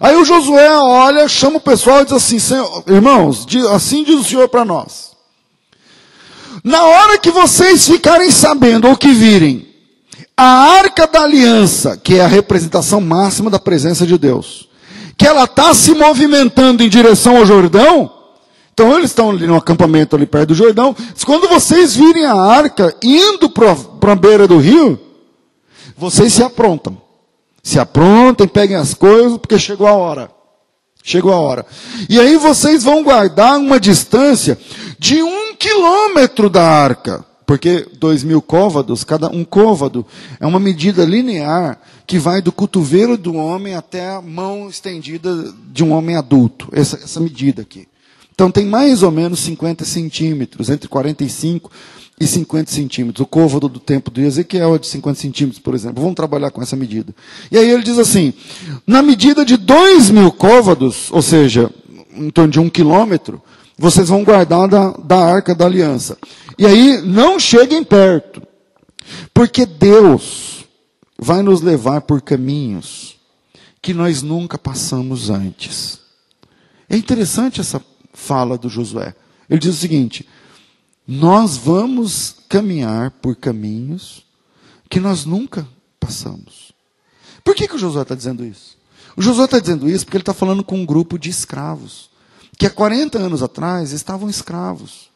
Aí 0.00 0.16
o 0.16 0.24
Josué 0.24 0.76
olha, 0.76 1.28
chama 1.28 1.58
o 1.58 1.60
pessoal 1.60 2.02
e 2.02 2.06
diz 2.06 2.14
assim: 2.14 2.38
irmãos, 2.88 3.46
assim 3.72 4.02
diz 4.02 4.18
o 4.18 4.24
Senhor 4.24 4.48
para 4.48 4.64
nós. 4.64 5.12
Na 6.64 6.82
hora 6.82 7.16
que 7.16 7.30
vocês 7.30 7.86
ficarem 7.86 8.28
sabendo 8.28 8.88
ou 8.88 8.96
que 8.96 9.12
virem 9.12 9.68
a 10.36 10.78
arca 10.78 11.06
da 11.06 11.22
aliança, 11.22 11.96
que 11.96 12.16
é 12.16 12.24
a 12.24 12.26
representação 12.26 13.00
máxima 13.00 13.48
da 13.48 13.60
presença 13.60 14.04
de 14.04 14.18
Deus, 14.18 14.68
que 15.16 15.28
ela 15.28 15.44
está 15.44 15.72
se 15.74 15.94
movimentando 15.94 16.82
em 16.82 16.88
direção 16.88 17.36
ao 17.36 17.46
Jordão, 17.46 18.21
então 18.72 18.96
eles 18.96 19.10
estão 19.10 19.30
ali 19.30 19.46
no 19.46 19.56
acampamento 19.56 20.16
ali 20.16 20.26
perto 20.26 20.48
do 20.48 20.54
Jordão. 20.54 20.96
Quando 21.26 21.48
vocês 21.48 21.94
virem 21.94 22.24
a 22.24 22.34
arca 22.34 22.94
indo 23.02 23.50
para 23.50 24.12
a 24.12 24.16
beira 24.16 24.48
do 24.48 24.58
rio, 24.58 24.98
vocês 25.96 26.32
se 26.32 26.42
aprontam. 26.42 27.00
Se 27.62 27.78
aprontem, 27.78 28.48
peguem 28.48 28.76
as 28.76 28.94
coisas, 28.94 29.38
porque 29.38 29.58
chegou 29.58 29.86
a 29.86 29.92
hora. 29.92 30.30
Chegou 31.04 31.32
a 31.32 31.38
hora. 31.38 31.66
E 32.08 32.18
aí 32.18 32.36
vocês 32.36 32.82
vão 32.82 33.02
guardar 33.04 33.58
uma 33.58 33.78
distância 33.78 34.58
de 34.98 35.22
um 35.22 35.54
quilômetro 35.54 36.48
da 36.48 36.64
arca. 36.64 37.24
Porque 37.44 37.86
dois 37.98 38.24
mil 38.24 38.40
côvados, 38.40 39.04
cada 39.04 39.28
um 39.28 39.44
côvado, 39.44 40.06
é 40.40 40.46
uma 40.46 40.58
medida 40.58 41.04
linear 41.04 41.78
que 42.06 42.18
vai 42.18 42.40
do 42.40 42.50
cotovelo 42.50 43.18
do 43.18 43.34
homem 43.34 43.74
até 43.74 44.08
a 44.08 44.22
mão 44.22 44.68
estendida 44.68 45.52
de 45.70 45.84
um 45.84 45.92
homem 45.92 46.16
adulto. 46.16 46.68
Essa, 46.72 46.96
essa 46.96 47.20
medida 47.20 47.62
aqui. 47.62 47.86
Então 48.34 48.50
tem 48.50 48.66
mais 48.66 49.02
ou 49.02 49.10
menos 49.10 49.40
50 49.40 49.84
centímetros, 49.84 50.70
entre 50.70 50.88
45 50.88 51.70
e 52.20 52.26
50 52.26 52.70
centímetros. 52.70 53.22
O 53.22 53.26
côvado 53.26 53.68
do 53.68 53.80
templo 53.80 54.12
de 54.12 54.22
Ezequiel 54.22 54.74
é 54.74 54.78
de 54.78 54.86
50 54.86 55.20
centímetros, 55.20 55.60
por 55.60 55.74
exemplo. 55.74 56.02
Vamos 56.02 56.16
trabalhar 56.16 56.50
com 56.50 56.62
essa 56.62 56.76
medida. 56.76 57.14
E 57.50 57.58
aí 57.58 57.68
ele 57.70 57.82
diz 57.82 57.98
assim: 57.98 58.32
na 58.86 59.02
medida 59.02 59.44
de 59.44 59.56
2 59.56 60.10
mil 60.10 60.30
côvados, 60.32 61.10
ou 61.10 61.22
seja, 61.22 61.70
em 62.14 62.30
torno 62.30 62.52
de 62.52 62.60
um 62.60 62.70
quilômetro, 62.70 63.42
vocês 63.76 64.08
vão 64.08 64.24
guardar 64.24 64.68
da, 64.68 64.90
da 64.92 65.16
arca 65.16 65.54
da 65.54 65.66
aliança. 65.66 66.16
E 66.58 66.66
aí 66.66 67.00
não 67.02 67.38
cheguem 67.38 67.82
perto, 67.82 68.42
porque 69.34 69.66
Deus 69.66 70.64
vai 71.18 71.42
nos 71.42 71.60
levar 71.60 72.02
por 72.02 72.20
caminhos 72.20 73.16
que 73.80 73.92
nós 73.92 74.22
nunca 74.22 74.56
passamos 74.56 75.30
antes. 75.30 76.00
É 76.88 76.96
interessante 76.96 77.60
essa 77.60 77.80
fala 78.12 78.58
do 78.58 78.68
Josué. 78.68 79.14
Ele 79.48 79.60
diz 79.60 79.74
o 79.74 79.78
seguinte: 79.78 80.28
nós 81.06 81.56
vamos 81.56 82.36
caminhar 82.48 83.10
por 83.10 83.36
caminhos 83.36 84.24
que 84.88 85.00
nós 85.00 85.24
nunca 85.24 85.66
passamos. 85.98 86.72
Por 87.42 87.54
que, 87.54 87.66
que 87.66 87.76
o 87.76 87.78
Josué 87.78 88.02
está 88.02 88.14
dizendo 88.14 88.44
isso? 88.44 88.76
O 89.16 89.22
Josué 89.22 89.44
está 89.44 89.58
dizendo 89.58 89.88
isso 89.88 90.04
porque 90.04 90.16
ele 90.16 90.22
está 90.22 90.34
falando 90.34 90.62
com 90.62 90.76
um 90.76 90.86
grupo 90.86 91.18
de 91.18 91.28
escravos, 91.28 92.10
que 92.56 92.66
há 92.66 92.70
40 92.70 93.18
anos 93.18 93.42
atrás 93.42 93.92
estavam 93.92 94.28
escravos. 94.28 95.10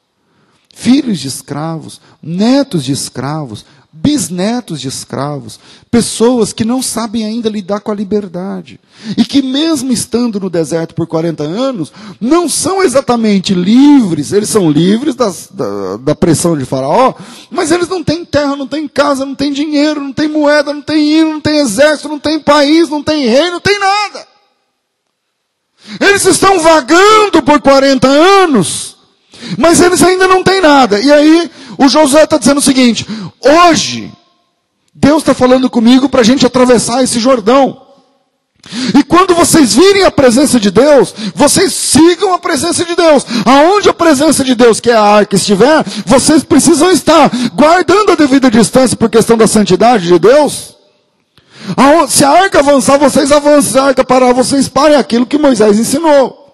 filhos 0.75 1.21
de 1.21 1.29
escravos, 1.29 2.03
netos 2.23 2.85
de 2.85 2.93
escravos, 2.93 3.65
bisnetos 4.03 4.81
de 4.81 4.89
escravos, 4.89 5.59
pessoas 5.91 6.53
que 6.53 6.65
não 6.65 6.83
sabem 6.83 7.25
ainda 7.25 7.49
lidar 7.49 7.81
com 7.81 7.91
a 7.91 7.95
liberdade. 7.95 8.79
E 9.17 9.25
que, 9.25 9.43
mesmo 9.43 9.93
estando 9.93 10.39
no 10.39 10.51
deserto 10.51 10.95
por 10.95 11.07
40 11.07 11.43
anos, 11.43 11.93
não 12.21 12.49
são 12.49 12.83
exatamente 12.83 13.55
livres, 13.55 14.33
eles 14.33 14.49
são 14.49 14.71
livres 14.71 15.15
das, 15.15 15.49
da, 15.51 15.97
da, 15.97 16.15
pressão 16.15 16.57
de 16.57 16.65
Faraó, 16.65 17.15
mas 17.51 17.71
eles 17.71 17.89
não 17.89 18.03
têm 18.03 18.25
terra, 18.25 18.57
não 18.57 18.67
têm 18.67 18.87
casa, 18.87 19.25
não 19.25 19.35
têm 19.35 19.53
dinheiro, 19.53 20.01
não 20.01 20.13
têm 20.13 20.29
moeda, 20.29 20.73
não 20.73 20.83
têm 20.83 21.19
hino, 21.19 21.33
não 21.35 21.41
têm 21.41 21.59
exército, 21.59 22.09
não 22.09 22.19
têm 22.19 22.39
país, 22.39 22.89
não 22.89 23.03
têm 23.03 23.27
rei, 23.27 23.51
não 23.51 23.61
têm 23.61 23.79
nada. 23.79 24.27
Eles 26.01 26.25
estão 26.25 26.61
vagando 26.61 27.43
por 27.43 27.61
40 27.61 28.09
anos, 28.09 28.97
mas 29.59 29.81
eles 29.81 30.03
ainda 30.03 30.27
não 30.27 30.43
têm 30.43 30.61
nada. 30.61 31.01
E 31.01 31.13
aí, 31.13 31.51
o 31.79 31.89
Josué 31.89 32.25
está 32.25 32.39
dizendo 32.39 32.59
o 32.59 32.63
seguinte: 32.63 33.07
hoje, 33.41 34.13
Deus 34.95 35.19
está 35.19 35.35
falando 35.35 35.69
comigo 35.69 36.09
para 36.09 36.21
a 36.21 36.25
gente 36.25 36.47
atravessar 36.47 37.03
esse 37.03 37.19
Jordão. 37.19 37.83
E 38.99 39.03
quando 39.05 39.35
vocês 39.35 39.75
virem 39.75 40.05
a 40.05 40.11
presença 40.11 40.59
de 40.59 40.71
Deus, 40.71 41.15
vocês 41.35 41.73
sigam 41.73 42.35
a 42.35 42.39
presença 42.39 42.85
de 42.85 42.97
Deus. 42.97 43.25
Aonde 43.45 43.89
a 43.89 43.95
presença 43.95 44.43
de 44.43 44.55
Deus, 44.55 44.81
que 44.81 44.91
é 44.91 44.95
a 44.95 45.03
arca, 45.03 45.37
estiver, 45.37 45.85
vocês 46.05 46.43
precisam 46.43 46.91
estar 46.91 47.31
guardando 47.55 48.13
a 48.13 48.17
devida 48.17 48.51
distância 48.51 48.97
por 48.97 49.09
questão 49.09 49.37
da 49.37 49.47
santidade 49.47 50.07
de 50.07 50.19
Deus. 50.19 50.77
Se 52.09 52.25
a 52.25 52.31
arca 52.31 52.61
avançar, 52.61 52.99
vocês 52.99 53.31
avancem. 53.31 53.73
Se 53.73 53.79
a 53.79 53.85
arca 53.85 54.05
parar, 54.05 54.33
vocês 54.33 54.69
parem 54.69 54.97
aquilo 54.97 55.27
que 55.27 55.39
Moisés 55.39 55.79
ensinou. 55.79 56.46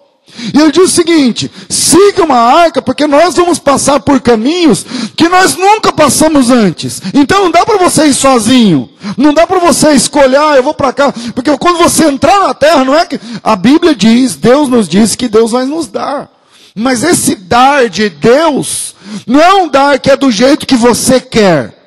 E 0.53 0.59
ele 0.59 0.71
diz 0.71 0.83
o 0.83 0.87
seguinte: 0.87 1.51
siga 1.69 2.23
uma 2.23 2.37
arca, 2.37 2.81
porque 2.81 3.05
nós 3.05 3.35
vamos 3.35 3.59
passar 3.59 3.99
por 3.99 4.19
caminhos 4.19 4.85
que 5.15 5.29
nós 5.29 5.55
nunca 5.55 5.91
passamos 5.91 6.49
antes. 6.49 7.01
Então 7.13 7.43
não 7.43 7.51
dá 7.51 7.65
para 7.65 7.77
você 7.77 8.07
ir 8.07 8.13
sozinho. 8.13 8.89
Não 9.17 9.33
dá 9.33 9.45
para 9.45 9.59
você 9.59 9.91
escolher, 9.91 10.37
ah, 10.37 10.55
eu 10.55 10.63
vou 10.63 10.73
para 10.73 10.93
cá. 10.93 11.13
Porque 11.35 11.55
quando 11.57 11.77
você 11.77 12.05
entrar 12.05 12.39
na 12.39 12.53
terra, 12.53 12.83
não 12.83 12.95
é 12.95 13.05
que. 13.05 13.19
A 13.43 13.55
Bíblia 13.55 13.93
diz, 13.93 14.35
Deus 14.35 14.69
nos 14.69 14.87
diz 14.87 15.15
que 15.15 15.27
Deus 15.27 15.51
vai 15.51 15.65
nos 15.65 15.87
dar. 15.87 16.29
Mas 16.75 17.03
esse 17.03 17.35
dar 17.35 17.87
de 17.87 18.09
Deus 18.09 18.95
não 19.27 19.39
é 19.39 19.53
um 19.55 19.67
dar 19.67 19.99
que 19.99 20.09
é 20.09 20.17
do 20.17 20.31
jeito 20.31 20.65
que 20.65 20.75
você 20.75 21.19
quer. 21.19 21.77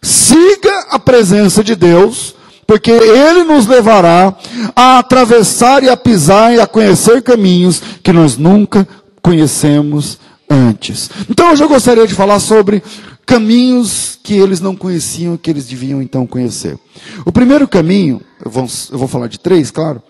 Siga 0.00 0.86
a 0.90 0.98
presença 0.98 1.64
de 1.64 1.74
Deus 1.74 2.34
porque 2.68 2.90
Ele 2.90 3.44
nos 3.44 3.66
levará 3.66 4.36
a 4.76 4.98
atravessar 4.98 5.82
e 5.82 5.88
a 5.88 5.96
pisar 5.96 6.52
e 6.54 6.60
a 6.60 6.66
conhecer 6.66 7.22
caminhos 7.22 7.80
que 8.02 8.12
nós 8.12 8.36
nunca 8.36 8.86
conhecemos 9.22 10.18
antes. 10.50 11.08
Então 11.30 11.50
hoje 11.50 11.64
eu 11.64 11.68
gostaria 11.68 12.06
de 12.06 12.12
falar 12.12 12.38
sobre 12.40 12.82
caminhos 13.24 14.18
que 14.22 14.34
eles 14.34 14.60
não 14.60 14.76
conheciam 14.76 15.38
que 15.38 15.48
eles 15.48 15.66
deviam 15.66 16.02
então 16.02 16.26
conhecer. 16.26 16.78
O 17.24 17.32
primeiro 17.32 17.66
caminho, 17.66 18.20
eu 18.44 18.50
vou, 18.50 18.66
eu 18.92 18.98
vou 18.98 19.08
falar 19.08 19.28
de 19.28 19.40
três, 19.40 19.70
claro. 19.70 20.02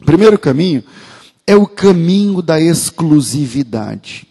O 0.00 0.04
primeiro 0.04 0.36
caminho 0.36 0.82
é 1.46 1.54
o 1.54 1.68
caminho 1.68 2.42
da 2.42 2.60
exclusividade. 2.60 4.26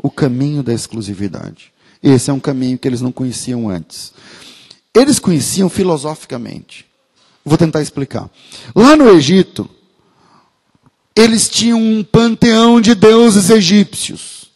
O 0.00 0.12
caminho 0.12 0.62
da 0.62 0.72
exclusividade. 0.72 1.72
Esse 2.00 2.30
é 2.30 2.32
um 2.32 2.38
caminho 2.38 2.78
que 2.78 2.86
eles 2.86 3.00
não 3.00 3.10
conheciam 3.10 3.68
antes. 3.68 4.12
Eles 4.94 5.18
conheciam 5.18 5.68
filosoficamente. 5.68 6.86
Vou 7.44 7.58
tentar 7.58 7.82
explicar. 7.82 8.30
Lá 8.74 8.96
no 8.96 9.08
Egito, 9.10 9.68
eles 11.16 11.48
tinham 11.48 11.80
um 11.80 12.02
panteão 12.02 12.80
de 12.80 12.94
deuses 12.94 13.50
egípcios. 13.50 14.50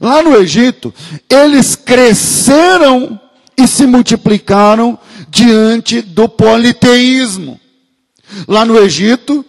Lá 0.00 0.22
no 0.22 0.36
Egito, 0.36 0.92
eles 1.28 1.76
cresceram 1.76 3.20
e 3.56 3.66
se 3.66 3.86
multiplicaram 3.86 4.98
diante 5.28 6.02
do 6.02 6.28
politeísmo. 6.28 7.60
Lá 8.46 8.64
no 8.64 8.78
Egito, 8.78 9.44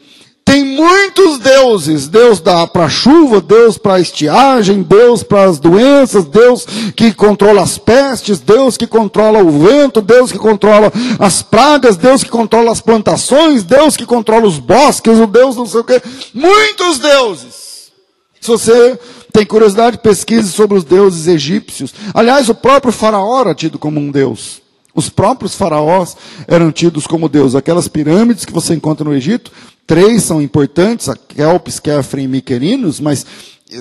tem 0.48 0.64
muitos 0.64 1.40
deuses. 1.40 2.08
Deus 2.08 2.40
dá 2.40 2.66
para 2.66 2.88
chuva, 2.88 3.42
Deus 3.42 3.78
para 3.78 4.00
estiagem, 4.00 4.82
Deus 4.82 5.22
para 5.22 5.44
as 5.44 5.60
doenças, 5.60 6.24
Deus 6.24 6.66
que 6.96 7.14
controla 7.14 7.62
as 7.62 7.78
pestes, 7.78 8.40
Deus 8.40 8.78
que 8.78 8.88
controla 8.88 9.44
o 9.44 9.52
vento, 9.52 10.02
Deus 10.02 10.32
que 10.32 10.38
controla 10.38 10.90
as 11.20 11.42
pragas, 11.42 11.98
Deus 11.98 12.24
que 12.24 12.30
controla 12.30 12.72
as 12.72 12.80
plantações, 12.80 13.62
Deus 13.64 13.98
que 13.98 14.06
controla 14.06 14.48
os 14.48 14.58
bosques, 14.58 15.20
o 15.20 15.28
Deus 15.28 15.58
não 15.58 15.66
sei 15.66 15.82
o 15.82 15.84
quê. 15.84 16.02
Muitos 16.34 16.98
deuses. 16.98 17.92
Se 18.40 18.48
você 18.48 18.98
tem 19.34 19.46
curiosidade, 19.46 19.98
pesquise 19.98 20.50
sobre 20.54 20.78
os 20.78 20.86
deuses 20.86 21.28
egípcios. 21.28 21.94
Aliás, 22.14 22.48
o 22.48 22.56
próprio 22.56 22.94
faraó 22.94 23.42
era 23.42 23.54
tido 23.54 23.78
como 23.78 24.00
um 24.00 24.10
deus. 24.10 24.62
Os 24.96 25.10
próprios 25.10 25.54
faraós 25.54 26.16
eram 26.48 26.72
tidos 26.72 27.06
como 27.06 27.28
deus. 27.28 27.54
Aquelas 27.54 27.90
pirâmides 27.90 28.46
que 28.46 28.54
você 28.54 28.74
encontra 28.74 29.04
no 29.04 29.14
Egito, 29.14 29.52
três 29.88 30.24
são 30.24 30.42
importantes, 30.42 31.08
a 31.08 31.16
Kelps, 31.16 31.80
Kefren 31.80 32.26
e 32.26 32.28
Miquerinos, 32.28 33.00
mas 33.00 33.26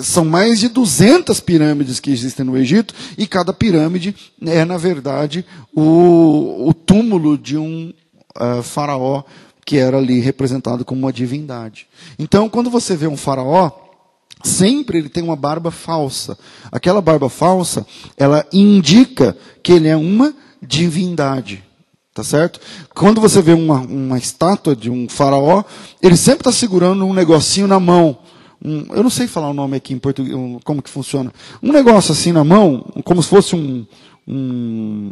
são 0.03 0.25
mais 0.25 0.59
de 0.61 0.69
200 0.69 1.41
pirâmides 1.41 2.01
que 2.01 2.11
existem 2.11 2.47
no 2.47 2.57
Egito, 2.57 2.95
e 3.19 3.27
cada 3.27 3.53
pirâmide 3.53 4.15
é, 4.45 4.65
na 4.65 4.77
verdade, 4.77 5.45
o, 5.75 6.69
o 6.69 6.73
túmulo 6.73 7.37
de 7.37 7.59
um 7.59 7.93
uh, 8.37 8.63
faraó 8.63 9.23
que 9.65 9.77
era 9.77 9.99
ali 9.99 10.21
representado 10.21 10.85
como 10.85 11.01
uma 11.01 11.13
divindade. 11.13 11.89
Então, 12.17 12.49
quando 12.49 12.71
você 12.71 12.95
vê 12.95 13.09
um 13.09 13.17
faraó, 13.17 13.73
sempre 14.45 14.99
ele 14.99 15.09
tem 15.09 15.25
uma 15.25 15.35
barba 15.35 15.73
falsa. 15.73 16.39
Aquela 16.71 17.01
barba 17.01 17.29
falsa, 17.29 17.85
ela 18.17 18.47
indica 18.53 19.37
que 19.65 19.73
ele 19.73 19.89
é 19.89 19.97
uma 19.97 20.33
divindade. 20.63 21.65
Tá 22.17 22.25
certo? 22.25 22.59
Quando 22.95 23.21
você 23.21 23.43
vê 23.43 23.53
uma, 23.53 23.81
uma 23.81 24.17
estátua 24.17 24.75
de 24.75 24.89
um 24.89 25.07
faraó, 25.07 25.63
ele 26.01 26.17
sempre 26.17 26.41
está 26.41 26.51
segurando 26.51 27.05
um 27.05 27.13
negocinho 27.13 27.69
na 27.69 27.79
mão. 27.79 28.17
Um, 28.65 28.87
eu 28.95 29.03
não 29.03 29.11
sei 29.11 29.27
falar 29.27 29.51
o 29.51 29.53
nome 29.53 29.77
aqui 29.77 29.93
em 29.93 29.99
português, 29.99 30.35
um, 30.35 30.59
como 30.65 30.81
que 30.81 30.89
funciona. 30.89 31.31
Um 31.63 31.71
negócio 31.73 32.13
assim 32.13 32.33
na 32.33 32.43
mão, 32.43 32.87
como 33.05 33.23
se 33.23 33.29
fosse 33.29 33.55
um, 33.55 33.85
um 34.27 35.11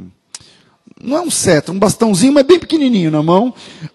não 0.99 1.19
é 1.19 1.21
um 1.21 1.31
cetro, 1.31 1.75
um 1.75 1.79
bastãozinho, 1.79 2.33
mas 2.33 2.47
bem 2.47 2.59
pequenininho 2.59 3.11
na 3.11 3.23
mão. 3.23 3.53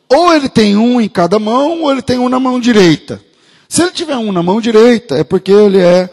Ou 0.08 0.32
ele 0.32 0.48
tem 0.48 0.78
um 0.78 1.02
em 1.02 1.10
cada 1.10 1.40
mão, 1.40 1.82
ou 1.82 1.92
ele 1.92 2.04
tem 2.04 2.20
um 2.20 2.30
na 2.30 2.40
mão 2.40 2.60
direita. 2.60 3.20
Se 3.68 3.82
ele 3.82 3.92
tiver 3.92 4.18
um 4.18 4.32
na 4.32 4.44
mão 4.44 4.62
direita, 4.62 5.16
é 5.16 5.24
porque 5.24 5.52
ele 5.52 5.80
é 5.80 6.12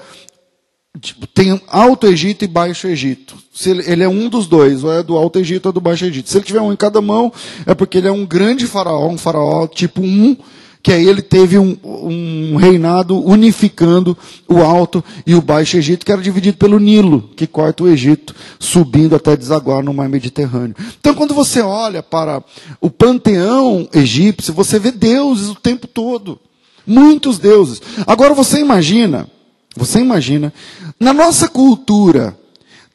Tipo, 1.00 1.26
tem 1.26 1.60
Alto 1.68 2.06
Egito 2.06 2.44
e 2.44 2.48
Baixo 2.48 2.86
Egito. 2.86 3.36
Se 3.52 3.70
ele, 3.70 3.90
ele, 3.90 4.02
é 4.02 4.08
um 4.08 4.28
dos 4.28 4.46
dois, 4.46 4.84
ou 4.84 4.92
é 4.92 5.02
do 5.02 5.16
Alto 5.16 5.38
Egito 5.38 5.66
ou 5.66 5.72
do 5.72 5.80
Baixo 5.80 6.04
Egito. 6.04 6.28
Se 6.28 6.38
ele 6.38 6.44
tiver 6.44 6.60
um 6.60 6.72
em 6.72 6.76
cada 6.76 7.00
mão, 7.00 7.32
é 7.64 7.74
porque 7.74 7.98
ele 7.98 8.08
é 8.08 8.12
um 8.12 8.24
grande 8.24 8.66
faraó, 8.66 9.08
um 9.08 9.18
faraó 9.18 9.66
tipo 9.66 10.00
um, 10.02 10.36
que 10.82 10.92
aí 10.92 11.06
ele 11.06 11.20
teve 11.20 11.58
um, 11.58 11.76
um 11.82 12.56
reinado 12.56 13.18
unificando 13.18 14.16
o 14.48 14.58
Alto 14.58 15.02
e 15.26 15.34
o 15.34 15.42
Baixo 15.42 15.76
Egito, 15.76 16.06
que 16.06 16.12
era 16.12 16.22
dividido 16.22 16.56
pelo 16.56 16.78
Nilo, 16.78 17.30
que 17.36 17.46
corta 17.46 17.82
o 17.82 17.88
Egito, 17.88 18.34
subindo 18.58 19.16
até 19.16 19.36
desaguar 19.36 19.82
no 19.82 19.92
mar 19.92 20.08
Mediterrâneo. 20.08 20.76
Então, 21.00 21.14
quando 21.14 21.34
você 21.34 21.60
olha 21.60 22.02
para 22.02 22.42
o 22.80 22.90
panteão 22.90 23.88
egípcio, 23.92 24.54
você 24.54 24.78
vê 24.78 24.90
deuses 24.90 25.48
o 25.48 25.56
tempo 25.56 25.86
todo. 25.86 26.38
Muitos 26.86 27.38
deuses. 27.38 27.82
Agora 28.06 28.32
você 28.32 28.60
imagina 28.60 29.28
você 29.76 30.00
imagina, 30.00 30.52
na 30.98 31.12
nossa 31.12 31.48
cultura, 31.48 32.36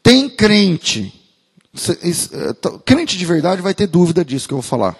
tem 0.02 0.28
crente, 0.28 1.14
eh, 1.76 2.80
crente 2.84 3.18
de 3.18 3.26
verdade 3.26 3.62
vai 3.62 3.74
ter 3.74 3.88
dúvida 3.88 4.26
disso 4.26 4.48
que 4.48 4.54
eu 4.54 4.58
vou 4.58 4.64
falar. 4.68 4.98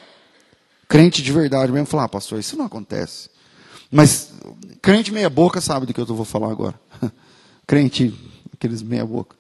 Crente 0.88 1.24
de 1.24 1.32
verdade 1.32 1.72
mesmo 1.72 1.88
falar, 1.88 2.04
ah, 2.04 2.10
pastor, 2.10 2.40
isso 2.40 2.56
não 2.56 2.66
acontece. 2.66 3.30
Mas 3.92 4.32
crente 4.82 5.12
meia 5.12 5.30
boca 5.30 5.60
sabe 5.60 5.86
do 5.86 5.94
que 5.94 6.00
eu 6.00 6.06
vou 6.06 6.26
falar 6.26 6.52
agora. 6.52 6.80
crente, 7.66 8.14
aqueles 8.54 8.84
meia 8.84 9.06
boca. 9.06 9.36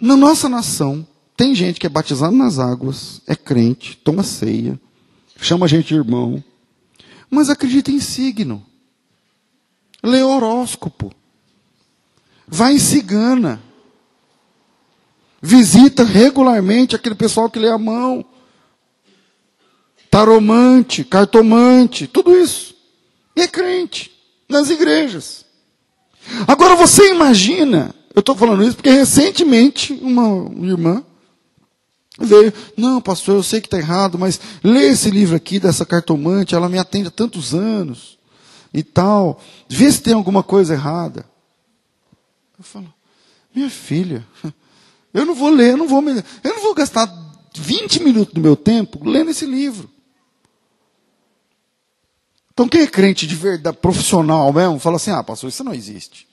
Na 0.00 0.16
nossa 0.16 0.48
nação, 0.48 1.06
tem 1.36 1.54
gente 1.54 1.80
que 1.80 1.86
é 1.86 1.90
batizado 1.90 2.36
nas 2.36 2.58
águas, 2.58 3.22
é 3.26 3.34
crente, 3.34 3.96
toma 3.96 4.22
ceia, 4.22 4.78
chama 5.36 5.64
a 5.64 5.68
gente 5.68 5.88
de 5.88 5.94
irmão, 5.94 6.42
mas 7.30 7.48
acredita 7.48 7.90
em 7.90 8.00
signo. 8.00 8.64
Lê 10.02 10.22
horóscopo. 10.22 11.12
Vai 12.46 12.74
em 12.74 12.78
cigana. 12.78 13.60
Visita 15.40 16.04
regularmente 16.04 16.96
aquele 16.96 17.14
pessoal 17.14 17.48
que 17.48 17.58
lê 17.58 17.70
a 17.70 17.78
mão. 17.78 18.24
Taromante, 20.10 21.04
cartomante, 21.04 22.06
tudo 22.06 22.36
isso. 22.36 22.74
E 23.36 23.42
é 23.42 23.48
crente 23.48 24.10
nas 24.48 24.68
igrejas. 24.68 25.44
Agora 26.46 26.74
você 26.74 27.12
imagina, 27.12 27.94
eu 28.14 28.20
estou 28.20 28.36
falando 28.36 28.62
isso 28.62 28.76
porque 28.76 28.90
recentemente 28.90 29.92
uma 30.02 30.50
irmã 30.66 31.04
veio, 32.18 32.52
não, 32.76 33.00
pastor, 33.00 33.36
eu 33.36 33.42
sei 33.42 33.60
que 33.60 33.66
está 33.66 33.78
errado, 33.78 34.18
mas 34.18 34.38
lê 34.62 34.88
esse 34.88 35.10
livro 35.10 35.36
aqui 35.36 35.58
dessa 35.58 35.86
cartomante, 35.86 36.54
ela 36.54 36.68
me 36.68 36.78
atende 36.78 37.08
há 37.08 37.10
tantos 37.10 37.54
anos 37.54 38.19
e 38.72 38.82
tal. 38.82 39.40
Vê 39.68 39.90
se 39.90 40.02
tem 40.02 40.14
alguma 40.14 40.42
coisa 40.42 40.74
errada. 40.74 41.24
Eu 42.58 42.64
falo, 42.64 42.92
Minha 43.54 43.70
filha, 43.70 44.26
eu 45.14 45.24
não 45.24 45.34
vou 45.34 45.50
ler, 45.50 45.72
eu 45.72 45.76
não 45.76 45.88
vou, 45.88 46.02
eu 46.02 46.54
não 46.54 46.62
vou 46.62 46.74
gastar 46.74 47.06
20 47.54 48.02
minutos 48.02 48.34
do 48.34 48.40
meu 48.40 48.56
tempo 48.56 49.00
lendo 49.08 49.30
esse 49.30 49.46
livro. 49.46 49.90
Então, 52.52 52.68
quem 52.68 52.82
é 52.82 52.86
crente 52.86 53.26
de 53.26 53.34
verdade, 53.34 53.78
profissional 53.78 54.52
mesmo, 54.52 54.78
fala 54.78 54.96
assim: 54.96 55.10
ah, 55.10 55.22
pastor, 55.22 55.48
isso 55.48 55.64
não 55.64 55.72
existe. 55.72 56.28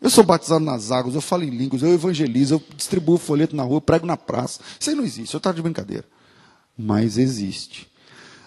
Eu 0.00 0.08
sou 0.08 0.24
batizado 0.24 0.64
nas 0.64 0.90
águas, 0.90 1.14
eu 1.14 1.20
falo 1.20 1.44
em 1.44 1.50
línguas, 1.50 1.82
eu 1.82 1.92
evangelizo, 1.92 2.54
eu 2.54 2.62
distribuo 2.74 3.18
folheto 3.18 3.54
na 3.54 3.62
rua, 3.62 3.80
prego 3.80 4.06
na 4.06 4.16
praça. 4.16 4.60
Isso 4.78 4.90
aí 4.90 4.96
não 4.96 5.04
existe, 5.04 5.34
eu 5.34 5.38
estou 5.38 5.52
de 5.52 5.60
brincadeira. 5.60 6.04
Mas 6.76 7.18
existe. 7.18 7.90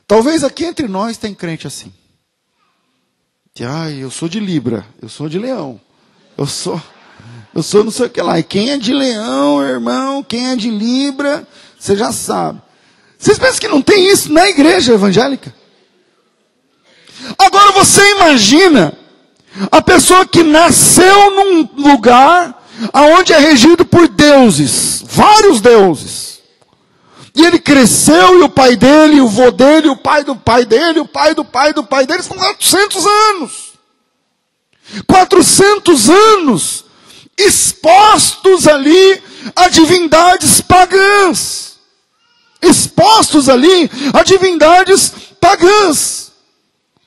Talvez 0.07 0.43
aqui 0.43 0.65
entre 0.65 0.87
nós 0.87 1.17
tem 1.17 1.33
crente 1.33 1.67
assim. 1.67 1.93
Que, 3.55 3.63
ai, 3.63 3.99
eu 4.01 4.09
sou 4.09 4.27
de 4.27 4.39
Libra, 4.39 4.83
eu 4.99 5.07
sou 5.07 5.29
de 5.29 5.37
Leão. 5.37 5.79
Eu 6.35 6.47
sou, 6.47 6.81
eu 7.53 7.61
sou 7.61 7.83
não 7.83 7.91
sei 7.91 8.07
o 8.07 8.09
que 8.09 8.19
lá. 8.19 8.39
E 8.39 8.43
quem 8.43 8.71
é 8.71 8.77
de 8.77 8.91
Leão, 8.91 9.61
irmão, 9.63 10.23
quem 10.23 10.49
é 10.49 10.55
de 10.55 10.71
Libra, 10.71 11.47
você 11.77 11.95
já 11.95 12.11
sabe. 12.11 12.59
Vocês 13.15 13.37
pensam 13.37 13.59
que 13.59 13.67
não 13.67 13.79
tem 13.79 14.11
isso 14.11 14.33
na 14.33 14.49
igreja 14.49 14.93
evangélica? 14.93 15.53
Agora 17.37 17.73
você 17.73 18.01
imagina 18.13 18.97
a 19.71 19.83
pessoa 19.83 20.25
que 20.25 20.41
nasceu 20.41 21.29
num 21.29 21.69
lugar 21.77 22.59
aonde 22.91 23.33
é 23.33 23.37
regido 23.37 23.85
por 23.85 24.07
deuses, 24.07 25.03
vários 25.05 25.61
deuses. 25.61 26.32
E 27.35 27.45
ele 27.45 27.59
cresceu 27.59 28.39
e 28.39 28.43
o 28.43 28.49
pai 28.49 28.75
dele, 28.75 29.19
o 29.19 29.27
vô 29.27 29.49
dele, 29.51 29.89
o 29.89 29.97
pai 29.97 30.23
do 30.23 30.35
pai 30.35 30.65
dele, 30.65 30.99
o 30.99 31.07
pai 31.07 31.33
do 31.33 31.43
pai 31.43 31.73
do 31.73 31.83
pai 31.83 32.05
dele, 32.05 32.21
são 32.21 32.37
400 32.37 33.05
anos. 33.05 33.73
400 35.07 36.09
anos 36.09 36.85
expostos 37.37 38.67
ali 38.67 39.21
a 39.55 39.67
divindades 39.67 40.61
pagãs. 40.61 41.73
Expostos 42.61 43.49
ali 43.49 43.89
a 44.13 44.23
divindades 44.23 45.11
pagãs 45.41 46.31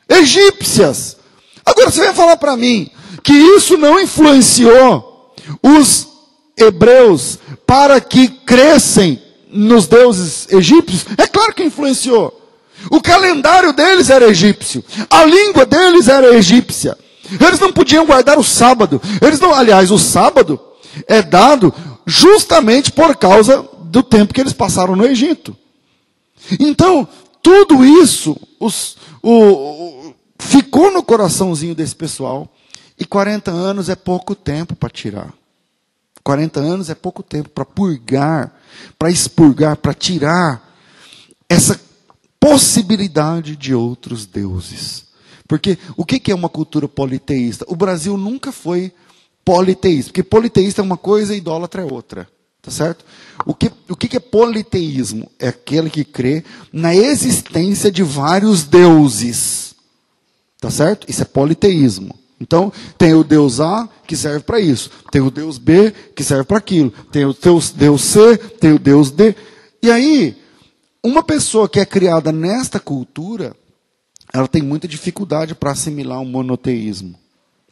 egípcias. 0.09 1.16
Agora 1.64 1.91
você 1.91 2.05
vai 2.05 2.14
falar 2.14 2.37
para 2.37 2.57
mim 2.57 2.91
que 3.22 3.33
isso 3.33 3.77
não 3.77 4.01
influenciou 4.01 5.35
os 5.62 6.07
hebreus 6.57 7.39
para 7.66 8.01
que 8.01 8.29
crescem 8.29 9.20
nos 9.49 9.86
deuses 9.86 10.49
egípcios? 10.51 11.07
É 11.16 11.26
claro 11.26 11.55
que 11.55 11.64
influenciou. 11.64 12.42
O 12.90 13.01
calendário 13.01 13.72
deles 13.72 14.11
era 14.11 14.26
egípcio, 14.26 14.84
a 15.09 15.24
língua 15.24 15.64
deles 15.64 16.09
era 16.09 16.34
egípcia. 16.36 16.97
Eles 17.40 17.59
não 17.59 17.72
podiam 17.72 18.07
guardar 18.07 18.38
o 18.38 18.44
sábado. 18.44 19.01
Eles 19.20 19.40
não, 19.40 19.53
aliás, 19.53 19.90
o 19.90 19.99
sábado 19.99 20.61
é 21.09 21.22
dado 21.22 21.74
justamente 22.07 22.92
por 22.92 23.16
causa 23.16 23.68
do 23.82 24.03
tempo 24.03 24.32
que 24.32 24.40
eles 24.40 24.53
passaram 24.53 24.94
no 24.94 25.05
Egito. 25.05 25.57
Então, 26.61 27.09
tudo 27.42 27.84
isso, 27.84 28.36
os, 28.61 28.97
o, 29.22 29.32
o, 29.32 30.14
ficou 30.38 30.92
no 30.92 31.03
coraçãozinho 31.03 31.74
desse 31.74 31.94
pessoal. 31.94 32.49
E 32.99 33.05
40 33.05 33.51
anos 33.51 33.88
é 33.88 33.97
pouco 33.97 34.34
tempo 34.34 34.74
para 34.74 34.88
tirar. 34.88 35.32
40 36.22 36.61
anos 36.61 36.90
é 36.90 36.94
pouco 36.94 37.22
tempo 37.22 37.49
para 37.51 37.64
purgar, 37.64 38.53
para 38.99 39.11
expurgar, 39.11 39.77
para 39.77 39.95
tirar 39.95 40.62
essa 41.49 41.81
possibilidade 42.41 43.57
de 43.57 43.74
outros 43.74 44.27
deuses. 44.27 45.07
Porque 45.49 45.79
o 45.97 46.05
que 46.05 46.31
é 46.31 46.35
uma 46.35 46.49
cultura 46.49 46.89
politeísta? 46.89 47.64
O 47.68 47.77
Brasil 47.77 48.16
nunca 48.16 48.51
foi 48.51 48.93
politeísta, 49.45 50.11
porque 50.11 50.22
politeísta 50.22 50.81
é 50.81 50.85
uma 50.85 50.97
coisa 50.97 51.35
e 51.35 51.39
idólatra 51.39 51.83
é 51.83 51.85
outra. 51.85 52.29
Tá 52.61 52.72
certo? 52.72 53.05
O 53.45 53.55
que, 53.55 53.70
o 53.89 53.95
que 53.95 54.16
é 54.16 54.20
politeísmo? 54.20 55.31
É 55.39 55.47
aquele 55.47 55.89
que 55.89 56.05
crê 56.05 56.45
na 56.72 56.97
existência 56.97 57.93
de 57.93 58.03
vários 58.03 58.64
deuses. 58.64 59.72
Tá 60.61 60.68
certo? 60.68 61.09
Isso 61.09 61.22
é 61.22 61.24
politeísmo. 61.24 62.18
Então, 62.41 62.72
tem 62.99 63.14
o 63.14 63.24
Deus 63.24 63.61
A 63.61 63.89
que 64.07 64.16
serve 64.16 64.41
para 64.41 64.61
isso, 64.61 64.91
tem 65.11 65.22
o 65.22 65.30
Deus 65.30 65.57
B 65.59 65.93
que 66.14 66.22
serve 66.22 66.45
para 66.45 66.59
aquilo, 66.59 66.93
tem 67.11 67.24
o 67.24 67.34
Deus, 67.34 68.03
C, 68.03 68.37
tem 68.37 68.72
o 68.72 68.78
Deus 68.78 69.11
D. 69.11 69.34
E 69.82 69.91
aí, 69.91 70.37
uma 71.03 71.22
pessoa 71.22 71.68
que 71.68 71.80
é 71.80 71.87
criada 71.87 72.30
nesta 72.32 72.78
cultura, 72.78 73.57
ela 74.32 74.49
tem 74.49 74.61
muita 74.61 74.87
dificuldade 74.87 75.55
para 75.55 75.70
assimilar 75.70 76.20
um 76.20 76.26
monoteísmo. 76.26 77.14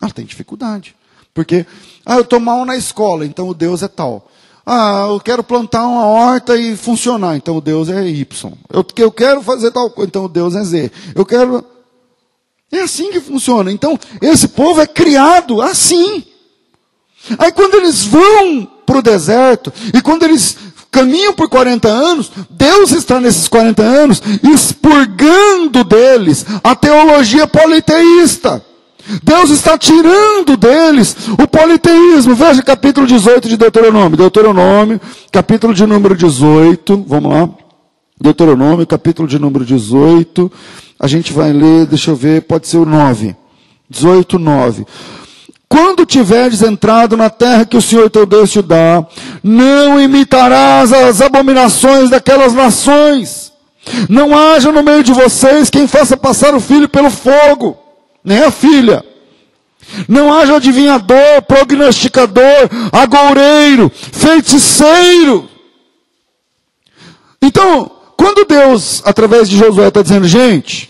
Ela 0.01 0.11
tem 0.11 0.25
dificuldade. 0.25 0.95
Porque, 1.35 1.67
ah, 2.07 2.17
eu 2.17 2.23
estou 2.23 2.41
mal 2.41 2.65
na 2.65 2.77
escola, 2.77 3.27
então 3.27 3.49
o 3.49 3.55
Deus 3.55 3.83
é 3.83 3.89
tal. 3.89 4.31
Ah, 4.65 5.09
eu 5.11 5.21
quero 5.21 5.45
plantar 5.45 5.87
uma 5.87 6.07
horta 6.07 6.57
e 6.57 6.75
funcionar, 6.77 7.37
então 7.37 7.57
o 7.57 7.61
Deus 7.61 7.91
é 7.91 8.07
Y. 8.07 8.53
Eu, 8.73 8.87
eu 8.97 9.13
quero 9.13 9.43
fazer 9.43 9.71
tal 9.71 9.91
coisa, 9.91 10.09
então 10.09 10.25
o 10.25 10.29
Deus 10.29 10.55
é 10.55 10.65
Z. 10.65 10.93
Eu 11.15 11.27
quero. 11.27 11.65
É 12.75 12.83
assim 12.83 13.11
que 13.11 13.21
funciona. 13.21 13.71
Então, 13.71 13.99
esse 14.21 14.49
povo 14.49 14.81
é 14.81 14.87
criado 14.87 15.63
assim. 15.63 16.25
Aí 17.39 17.53
quando 17.53 17.75
eles 17.77 18.05
vão 18.05 18.69
para 18.85 18.99
o 18.99 19.03
deserto, 19.03 19.73
e 19.95 20.03
quando 20.03 20.25
eles 20.25 20.57
caminham 20.91 21.33
por 21.33 21.49
40 21.49 21.89
anos, 21.89 22.31
Deus 22.51 22.93
está 22.93 23.21
nesses 23.21 23.49
40 23.49 23.83
anos 23.83 24.23
expurgando 24.43 25.83
deles 25.85 26.45
a 26.63 26.75
teologia 26.75 27.47
politeísta. 27.47 28.65
Deus 29.23 29.51
está 29.51 29.77
tirando 29.77 30.57
deles 30.57 31.17
o 31.39 31.47
politeísmo. 31.47 32.35
Veja 32.35 32.63
capítulo 32.63 33.07
18 33.07 33.49
de 33.49 33.57
Deuteronômio. 33.57 34.17
Deuteronômio, 34.17 35.01
capítulo 35.31 35.75
de 35.75 35.87
número 35.87 36.17
18. 36.17 37.05
Vamos 37.07 37.33
lá. 37.33 37.64
Deuteronômio, 38.21 38.87
capítulo 38.87 39.29
de 39.29 39.39
número 39.39 39.65
18. 39.65 40.51
A 40.99 41.07
gente 41.07 41.33
vai 41.33 41.53
ler, 41.53 41.87
deixa 41.87 42.11
eu 42.11 42.17
ver, 42.17 42.43
pode 42.43 42.69
ser 42.69 42.79
o 42.79 42.87
9. 42.87 43.37
18, 43.89 44.39
9. 44.39 44.87
Quando 45.69 46.07
tiveres 46.07 46.63
entrado 46.63 47.17
na 47.17 47.29
terra 47.29 47.65
que 47.65 47.77
o 47.77 47.83
Senhor 47.83 48.09
teu 48.09 48.25
Deus 48.25 48.51
te 48.51 48.63
dá, 48.63 49.05
não 49.43 50.01
imitarás 50.01 50.93
as 50.93 51.21
abominações 51.21 52.11
daquelas 52.11 52.53
nações. 52.53 53.53
Não 54.09 54.37
haja 54.37 54.71
no 54.73 54.83
meio 54.83 55.03
de 55.03 55.13
vocês 55.13 55.69
quem 55.69 55.87
faça 55.87 56.17
passar 56.17 56.55
o 56.55 56.61
filho 56.61 56.89
pelo 56.89 57.11
fogo 57.11 57.85
nem 58.25 58.43
a 58.43 58.51
filha. 58.51 59.05
Não 60.09 60.33
haja 60.33 60.57
adivinhador, 60.57 61.43
prognosticador, 61.47 62.71
agoureiro, 62.91 63.93
feiticeiro. 63.93 65.49
Então, 67.43 67.91
quando 68.25 68.47
Deus, 68.47 69.03
através 69.05 69.51
de 69.51 69.59
Josué, 69.59 69.89
está 69.89 70.01
dizendo, 70.01 70.27
gente, 70.27 70.89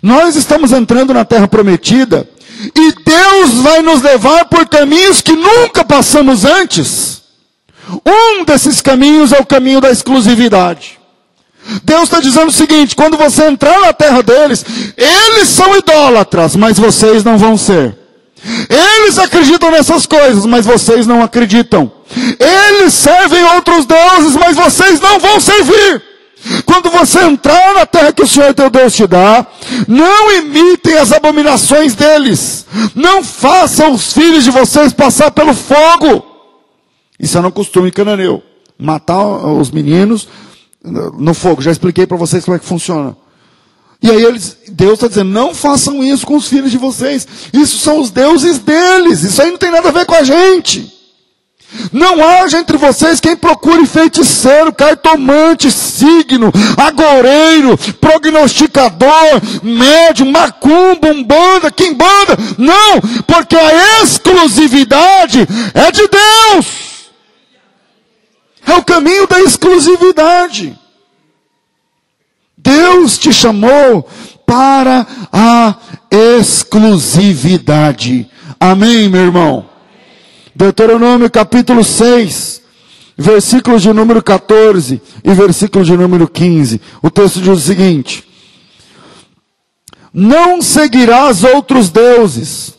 nós 0.00 0.36
estamos 0.36 0.70
entrando 0.70 1.12
na 1.12 1.24
terra 1.24 1.48
prometida, 1.48 2.28
e 2.76 2.92
Deus 2.92 3.54
vai 3.54 3.82
nos 3.82 4.00
levar 4.00 4.44
por 4.44 4.68
caminhos 4.68 5.20
que 5.20 5.32
nunca 5.32 5.84
passamos 5.84 6.44
antes. 6.44 7.22
Um 8.06 8.44
desses 8.44 8.80
caminhos 8.80 9.32
é 9.32 9.40
o 9.40 9.44
caminho 9.44 9.80
da 9.80 9.90
exclusividade. 9.90 10.96
Deus 11.82 12.04
está 12.04 12.20
dizendo 12.20 12.50
o 12.50 12.52
seguinte: 12.52 12.94
quando 12.94 13.16
você 13.16 13.46
entrar 13.46 13.80
na 13.80 13.92
terra 13.92 14.22
deles, 14.22 14.64
eles 14.96 15.48
são 15.48 15.76
idólatras, 15.76 16.54
mas 16.54 16.78
vocês 16.78 17.24
não 17.24 17.36
vão 17.36 17.56
ser. 17.56 17.98
Eles 18.68 19.18
acreditam 19.18 19.72
nessas 19.72 20.06
coisas, 20.06 20.46
mas 20.46 20.66
vocês 20.66 21.04
não 21.04 21.20
acreditam. 21.20 21.90
Eles 22.38 22.94
servem 22.94 23.42
outros 23.56 23.86
deuses, 23.86 24.36
mas 24.36 24.56
vocês 24.56 25.00
não 25.00 25.18
vão 25.18 25.40
servir. 25.40 26.09
Quando 26.64 26.90
você 26.90 27.20
entrar 27.20 27.74
na 27.74 27.86
terra 27.86 28.12
que 28.12 28.22
o 28.22 28.26
Senhor 28.26 28.54
teu 28.54 28.70
Deus 28.70 28.94
te 28.94 29.06
dá, 29.06 29.46
não 29.86 30.32
imitem 30.32 30.96
as 30.98 31.12
abominações 31.12 31.94
deles. 31.94 32.66
Não 32.94 33.22
façam 33.22 33.92
os 33.92 34.12
filhos 34.12 34.44
de 34.44 34.50
vocês 34.50 34.92
passar 34.92 35.30
pelo 35.30 35.54
fogo. 35.54 36.24
Isso 37.18 37.36
é 37.36 37.40
um 37.40 37.50
costume 37.50 37.90
cananeu. 37.90 38.42
Matar 38.78 39.22
os 39.22 39.70
meninos, 39.70 40.26
no 40.82 41.34
fogo. 41.34 41.60
Já 41.60 41.70
expliquei 41.70 42.06
para 42.06 42.16
vocês 42.16 42.44
como 42.44 42.56
é 42.56 42.58
que 42.58 42.64
funciona. 42.64 43.16
E 44.02 44.10
aí 44.10 44.24
eles, 44.24 44.56
Deus 44.68 44.94
está 44.94 45.08
dizendo, 45.08 45.30
não 45.30 45.54
façam 45.54 46.02
isso 46.02 46.26
com 46.26 46.36
os 46.36 46.48
filhos 46.48 46.70
de 46.70 46.78
vocês. 46.78 47.28
Isso 47.52 47.78
são 47.78 48.00
os 48.00 48.10
deuses 48.10 48.58
deles. 48.58 49.22
Isso 49.22 49.42
aí 49.42 49.50
não 49.50 49.58
tem 49.58 49.70
nada 49.70 49.90
a 49.90 49.92
ver 49.92 50.06
com 50.06 50.14
a 50.14 50.22
gente. 50.22 50.99
Não 51.92 52.24
haja 52.24 52.58
entre 52.58 52.76
vocês 52.76 53.20
quem 53.20 53.36
procure 53.36 53.86
feiticeiro, 53.86 54.72
cartomante, 54.72 55.70
signo, 55.70 56.52
agoureiro, 56.76 57.78
prognosticador, 58.00 59.40
médium, 59.62 60.30
macumba, 60.30 61.08
umbanda, 61.08 61.70
quimbanda. 61.70 62.36
Não, 62.58 63.00
porque 63.26 63.56
a 63.56 64.02
exclusividade 64.02 65.46
é 65.74 65.92
de 65.92 66.08
Deus. 66.08 66.90
É 68.66 68.74
o 68.74 68.84
caminho 68.84 69.26
da 69.26 69.40
exclusividade. 69.40 70.78
Deus 72.56 73.18
te 73.18 73.32
chamou 73.32 74.08
para 74.46 75.04
a 75.32 75.74
exclusividade. 76.10 78.30
Amém, 78.58 79.08
meu 79.08 79.22
irmão? 79.22 79.70
Deuteronômio 80.60 81.30
capítulo 81.30 81.82
6, 81.82 82.60
versículos 83.16 83.80
de 83.80 83.94
número 83.94 84.22
14 84.22 85.00
e 85.24 85.32
versículo 85.32 85.82
de 85.82 85.96
número 85.96 86.28
15. 86.28 86.78
O 87.02 87.10
texto 87.10 87.40
diz 87.40 87.48
o 87.48 87.56
seguinte: 87.56 88.22
Não 90.12 90.60
seguirás 90.60 91.44
outros 91.44 91.88
deuses, 91.88 92.74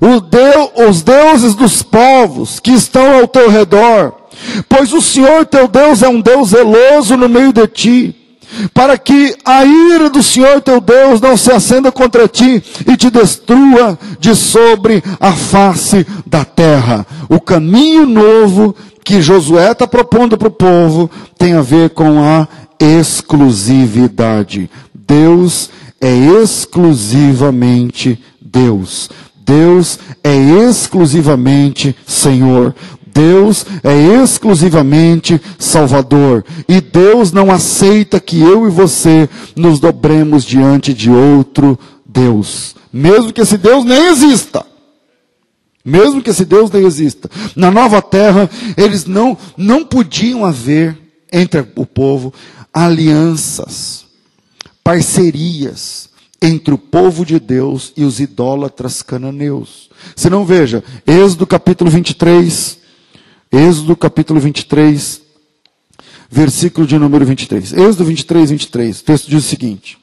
os 0.00 1.02
deuses 1.02 1.54
dos 1.54 1.82
povos 1.82 2.58
que 2.58 2.72
estão 2.72 3.20
ao 3.20 3.28
teu 3.28 3.48
redor, 3.48 4.12
pois 4.68 4.92
o 4.92 5.00
Senhor 5.00 5.46
teu 5.46 5.68
Deus 5.68 6.02
é 6.02 6.08
um 6.08 6.20
Deus 6.20 6.48
zeloso 6.48 7.16
no 7.16 7.28
meio 7.28 7.52
de 7.52 7.68
ti 7.68 8.19
para 8.72 8.96
que 8.98 9.36
a 9.44 9.64
ira 9.64 10.10
do 10.10 10.22
Senhor 10.22 10.60
teu 10.60 10.80
Deus 10.80 11.20
não 11.20 11.36
se 11.36 11.50
acenda 11.50 11.90
contra 11.92 12.28
ti 12.28 12.62
e 12.86 12.96
te 12.96 13.10
destrua 13.10 13.98
de 14.18 14.34
sobre 14.34 15.02
a 15.18 15.32
face 15.32 16.06
da 16.26 16.44
terra. 16.44 17.06
O 17.28 17.40
caminho 17.40 18.06
novo 18.06 18.74
que 19.04 19.20
Josué 19.20 19.72
está 19.72 19.86
propondo 19.86 20.38
para 20.38 20.48
o 20.48 20.52
povo 20.52 21.10
tem 21.38 21.54
a 21.54 21.62
ver 21.62 21.90
com 21.90 22.20
a 22.22 22.46
exclusividade. 22.78 24.70
Deus 24.94 25.70
é 26.00 26.14
exclusivamente 26.42 28.22
Deus. 28.40 29.10
Deus 29.44 29.98
é 30.22 30.36
exclusivamente 30.68 31.96
Senhor. 32.06 32.74
Deus 33.12 33.66
é 33.82 34.22
exclusivamente 34.22 35.40
Salvador. 35.58 36.44
E 36.68 36.80
Deus 36.80 37.32
não 37.32 37.50
aceita 37.50 38.20
que 38.20 38.40
eu 38.40 38.66
e 38.66 38.70
você 38.70 39.28
nos 39.56 39.78
dobremos 39.78 40.44
diante 40.44 40.94
de 40.94 41.10
outro 41.10 41.78
Deus. 42.06 42.74
Mesmo 42.92 43.32
que 43.32 43.40
esse 43.40 43.56
Deus 43.56 43.84
nem 43.84 44.08
exista. 44.08 44.64
Mesmo 45.84 46.22
que 46.22 46.30
esse 46.30 46.44
Deus 46.44 46.70
nem 46.70 46.84
exista. 46.84 47.30
Na 47.56 47.70
nova 47.70 48.02
terra, 48.02 48.48
eles 48.76 49.06
não, 49.06 49.36
não 49.56 49.84
podiam 49.84 50.44
haver 50.44 50.96
entre 51.32 51.66
o 51.76 51.86
povo 51.86 52.32
alianças, 52.72 54.04
parcerias 54.84 56.10
entre 56.42 56.72
o 56.72 56.78
povo 56.78 57.24
de 57.24 57.38
Deus 57.38 57.92
e 57.96 58.04
os 58.04 58.18
idólatras 58.18 59.02
cananeus. 59.02 59.90
Se 60.16 60.30
não 60.30 60.44
veja, 60.44 60.82
Êxodo 61.06 61.46
capítulo 61.46 61.90
23, 61.90 62.78
Êxodo 63.52 63.96
capítulo 63.96 64.38
23, 64.38 65.22
versículo 66.30 66.86
de 66.86 66.96
número 66.96 67.24
23. 67.24 67.72
Êxodo 67.72 68.04
23, 68.04 68.50
23. 68.50 69.00
O 69.00 69.04
texto 69.04 69.28
diz 69.28 69.44
o 69.44 69.48
seguinte: 69.48 69.98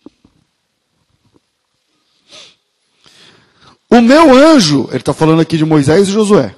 O 3.89 4.01
meu 4.01 4.35
anjo, 4.35 4.89
ele 4.89 4.97
está 4.97 5.13
falando 5.13 5.39
aqui 5.39 5.55
de 5.55 5.63
Moisés 5.63 6.09
e 6.09 6.11
Josué, 6.11 6.53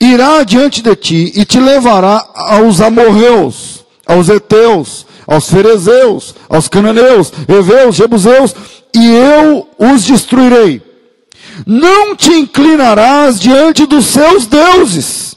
irá 0.00 0.44
diante 0.44 0.80
de 0.80 0.94
ti 0.94 1.32
e 1.34 1.44
te 1.44 1.58
levará 1.58 2.24
aos 2.36 2.80
amorreus, 2.80 3.84
aos 4.06 4.28
heteus, 4.28 5.06
aos 5.26 5.50
ferezeus, 5.50 6.36
aos 6.48 6.68
cananeus, 6.68 7.32
heveus, 7.48 7.96
jebuseus, 7.96 8.54
e 8.94 9.08
eu 9.08 9.68
os 9.76 10.04
destruirei. 10.04 10.80
Não 11.66 12.14
te 12.14 12.30
inclinarás 12.30 13.40
diante 13.40 13.86
dos 13.86 14.06
seus 14.06 14.46
deuses 14.46 15.35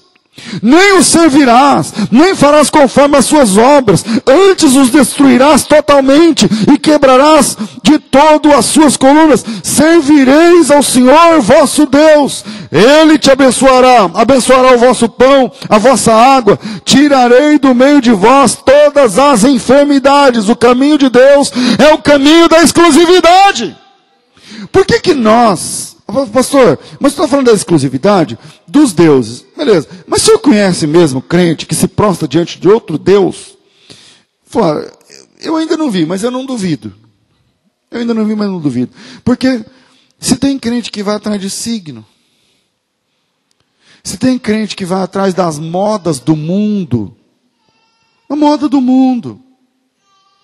nem 0.61 0.97
os 0.97 1.05
servirás, 1.05 1.93
nem 2.11 2.35
farás 2.35 2.69
conforme 2.69 3.17
as 3.17 3.25
suas 3.25 3.57
obras, 3.57 4.03
antes 4.25 4.75
os 4.75 4.89
destruirás 4.89 5.63
totalmente 5.63 6.49
e 6.71 6.77
quebrarás 6.77 7.57
de 7.83 7.99
todo 7.99 8.53
as 8.53 8.65
suas 8.65 8.97
colunas. 8.97 9.45
Servireis 9.63 10.71
ao 10.71 10.83
Senhor 10.83 11.41
vosso 11.41 11.85
Deus, 11.85 12.43
Ele 12.71 13.17
te 13.17 13.31
abençoará, 13.31 14.09
abençoará 14.13 14.75
o 14.75 14.79
vosso 14.79 15.09
pão, 15.09 15.51
a 15.67 15.77
vossa 15.77 16.13
água, 16.13 16.59
tirarei 16.83 17.57
do 17.57 17.73
meio 17.73 18.01
de 18.01 18.11
vós 18.11 18.55
todas 18.55 19.17
as 19.17 19.43
enfermidades. 19.43 20.49
O 20.49 20.55
caminho 20.55 20.97
de 20.97 21.09
Deus 21.09 21.51
é 21.77 21.93
o 21.93 21.97
caminho 21.97 22.47
da 22.47 22.61
exclusividade. 22.61 23.75
Por 24.71 24.85
que 24.85 24.99
que 24.99 25.13
nós 25.13 25.89
Pastor, 26.33 26.79
mas 26.99 27.13
você 27.13 27.21
está 27.21 27.27
falando 27.27 27.47
da 27.47 27.53
exclusividade 27.53 28.37
dos 28.67 28.93
deuses. 28.93 29.45
Beleza. 29.59 29.89
Mas 30.07 30.21
o 30.21 30.25
senhor 30.25 30.39
conhece 30.39 30.87
mesmo 30.87 31.21
crente 31.21 31.65
que 31.65 31.75
se 31.75 31.85
prostra 31.85 32.25
diante 32.29 32.57
de 32.57 32.69
outro 32.69 32.97
Deus? 32.97 33.57
Fala, 34.45 34.89
eu 35.41 35.57
ainda 35.57 35.75
não 35.75 35.91
vi, 35.91 36.05
mas 36.05 36.23
eu 36.23 36.31
não 36.31 36.45
duvido. 36.45 36.95
Eu 37.91 37.99
ainda 37.99 38.13
não 38.13 38.25
vi, 38.25 38.35
mas 38.35 38.47
não 38.47 38.61
duvido. 38.61 38.93
Porque 39.21 39.65
se 40.17 40.37
tem 40.37 40.57
crente 40.57 40.89
que 40.89 41.03
vai 41.03 41.17
atrás 41.17 41.41
de 41.41 41.49
signo, 41.49 42.05
se 44.01 44.17
tem 44.17 44.39
crente 44.39 44.77
que 44.77 44.85
vai 44.85 45.01
atrás 45.01 45.33
das 45.33 45.59
modas 45.59 46.21
do 46.21 46.37
mundo, 46.37 47.13
a 48.29 48.37
moda 48.37 48.69
do 48.69 48.79
mundo. 48.79 49.41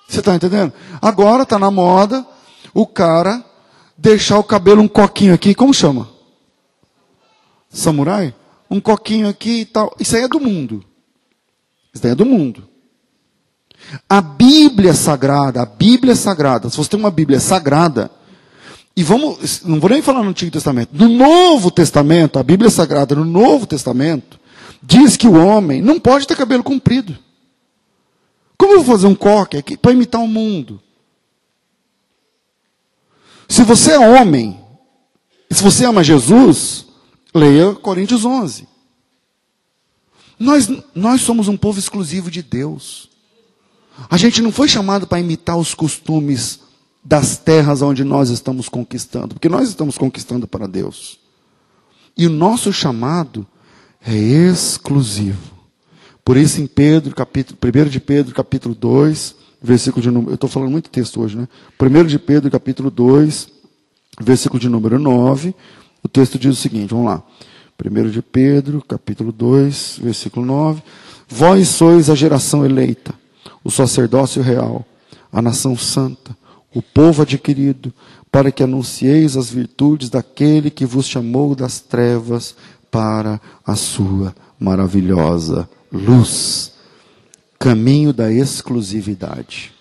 Você 0.09 0.19
está 0.19 0.35
entendendo? 0.35 0.73
Agora 1.01 1.43
está 1.43 1.57
na 1.57 1.71
moda 1.71 2.27
o 2.73 2.85
cara 2.85 3.45
deixar 3.97 4.37
o 4.39 4.43
cabelo 4.43 4.81
um 4.81 4.89
coquinho 4.89 5.33
aqui, 5.33 5.55
como 5.55 5.73
chama? 5.73 6.09
Samurai? 7.69 8.35
Um 8.69 8.79
coquinho 8.79 9.27
aqui 9.27 9.61
e 9.61 9.65
tal. 9.65 9.95
Isso 9.99 10.15
aí 10.15 10.23
é 10.23 10.27
do 10.27 10.39
mundo. 10.39 10.83
Isso 11.93 12.05
aí 12.05 12.11
é 12.11 12.15
do 12.15 12.25
mundo. 12.25 12.67
A 14.09 14.21
Bíblia 14.21 14.93
sagrada, 14.93 15.61
a 15.61 15.65
Bíblia 15.65 16.15
sagrada, 16.15 16.69
se 16.69 16.77
você 16.77 16.89
tem 16.89 16.99
uma 16.99 17.11
Bíblia 17.11 17.39
sagrada, 17.39 18.09
e 18.95 19.03
vamos, 19.03 19.63
não 19.63 19.79
vou 19.79 19.89
nem 19.89 20.01
falar 20.01 20.23
no 20.23 20.29
Antigo 20.29 20.51
Testamento, 20.51 20.89
no 20.93 21.09
Novo 21.09 21.69
Testamento, 21.69 22.39
a 22.39 22.43
Bíblia 22.43 22.69
sagrada 22.69 23.13
no 23.13 23.25
Novo 23.25 23.65
Testamento, 23.67 24.39
diz 24.81 25.17
que 25.17 25.27
o 25.27 25.33
homem 25.33 25.81
não 25.81 25.99
pode 25.99 26.25
ter 26.25 26.35
cabelo 26.35 26.63
comprido. 26.63 27.17
Como 28.57 28.73
eu 28.73 28.83
vou 28.83 28.95
fazer 28.95 29.07
um 29.07 29.15
coque 29.15 29.57
aqui 29.57 29.77
para 29.77 29.91
imitar 29.91 30.21
o 30.21 30.27
mundo? 30.27 30.81
Se 33.47 33.63
você 33.63 33.91
é 33.91 33.99
homem, 33.99 34.59
se 35.51 35.61
você 35.61 35.85
ama 35.85 36.03
Jesus, 36.03 36.85
leia 37.35 37.73
Coríntios 37.75 38.23
11. 38.23 38.67
Nós, 40.39 40.69
nós 40.93 41.21
somos 41.21 41.47
um 41.47 41.57
povo 41.57 41.77
exclusivo 41.77 42.31
de 42.31 42.41
Deus. 42.41 43.09
A 44.09 44.17
gente 44.17 44.41
não 44.41 44.51
foi 44.51 44.67
chamado 44.67 45.05
para 45.05 45.19
imitar 45.19 45.57
os 45.57 45.73
costumes 45.73 46.61
das 47.03 47.37
terras 47.37 47.81
onde 47.81 48.03
nós 48.03 48.29
estamos 48.29 48.67
conquistando, 48.67 49.35
porque 49.35 49.49
nós 49.49 49.69
estamos 49.69 49.97
conquistando 49.97 50.47
para 50.47 50.67
Deus. 50.67 51.19
E 52.17 52.25
o 52.25 52.29
nosso 52.29 52.73
chamado 52.73 53.45
é 54.05 54.15
exclusivo. 54.15 55.53
Por 56.23 56.37
isso 56.37 56.59
em 56.59 56.67
Pedro, 56.67 57.13
capítulo, 57.13 57.57
1 57.63 57.89
de 57.89 57.99
Pedro, 57.99 58.33
capítulo 58.33 58.73
2, 58.73 59.35
versículo 59.61 60.01
de 60.01 60.09
número. 60.09 60.31
Eu 60.31 60.35
estou 60.35 60.49
falando 60.49 60.71
muito 60.71 60.89
texto 60.89 61.21
hoje, 61.21 61.37
né? 61.37 61.47
1 61.79 62.05
de 62.05 62.17
Pedro, 62.17 62.49
capítulo 62.49 62.89
2, 62.89 63.47
versículo 64.19 64.59
de 64.59 64.67
número 64.67 64.97
9. 64.97 65.53
O 66.05 66.07
texto 66.07 66.37
diz 66.37 66.55
o 66.55 66.61
seguinte: 66.61 66.91
vamos 66.91 67.07
lá. 67.07 67.23
1 67.83 68.11
de 68.11 68.21
Pedro, 68.21 68.79
capítulo 68.87 69.31
2, 69.31 70.01
versículo 70.03 70.45
9. 70.45 70.83
Vós 71.27 71.67
sois 71.69 72.11
a 72.11 72.15
geração 72.15 72.63
eleita, 72.63 73.11
o 73.63 73.71
sacerdócio 73.71 74.39
real, 74.43 74.85
a 75.33 75.41
nação 75.41 75.75
santa, 75.75 76.37
o 76.71 76.79
povo 76.79 77.23
adquirido, 77.23 77.91
para 78.31 78.51
que 78.51 78.61
anuncieis 78.61 79.35
as 79.35 79.49
virtudes 79.49 80.11
daquele 80.11 80.69
que 80.69 80.85
vos 80.85 81.07
chamou 81.07 81.55
das 81.55 81.79
trevas 81.79 82.55
para 82.91 83.41
a 83.65 83.75
sua 83.75 84.35
maravilhosa 84.59 85.67
luz 85.91 86.71
caminho 87.57 88.13
da 88.13 88.31
exclusividade. 88.31 89.74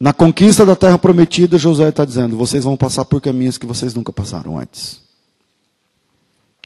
Na 0.00 0.14
conquista 0.14 0.64
da 0.64 0.74
terra 0.74 0.98
prometida, 0.98 1.58
José 1.58 1.90
está 1.90 2.06
dizendo: 2.06 2.36
vocês 2.36 2.64
vão 2.64 2.76
passar 2.76 3.04
por 3.04 3.20
caminhos 3.20 3.58
que 3.58 3.66
vocês 3.66 3.92
nunca 3.92 4.10
passaram 4.12 4.58
antes. 4.58 5.02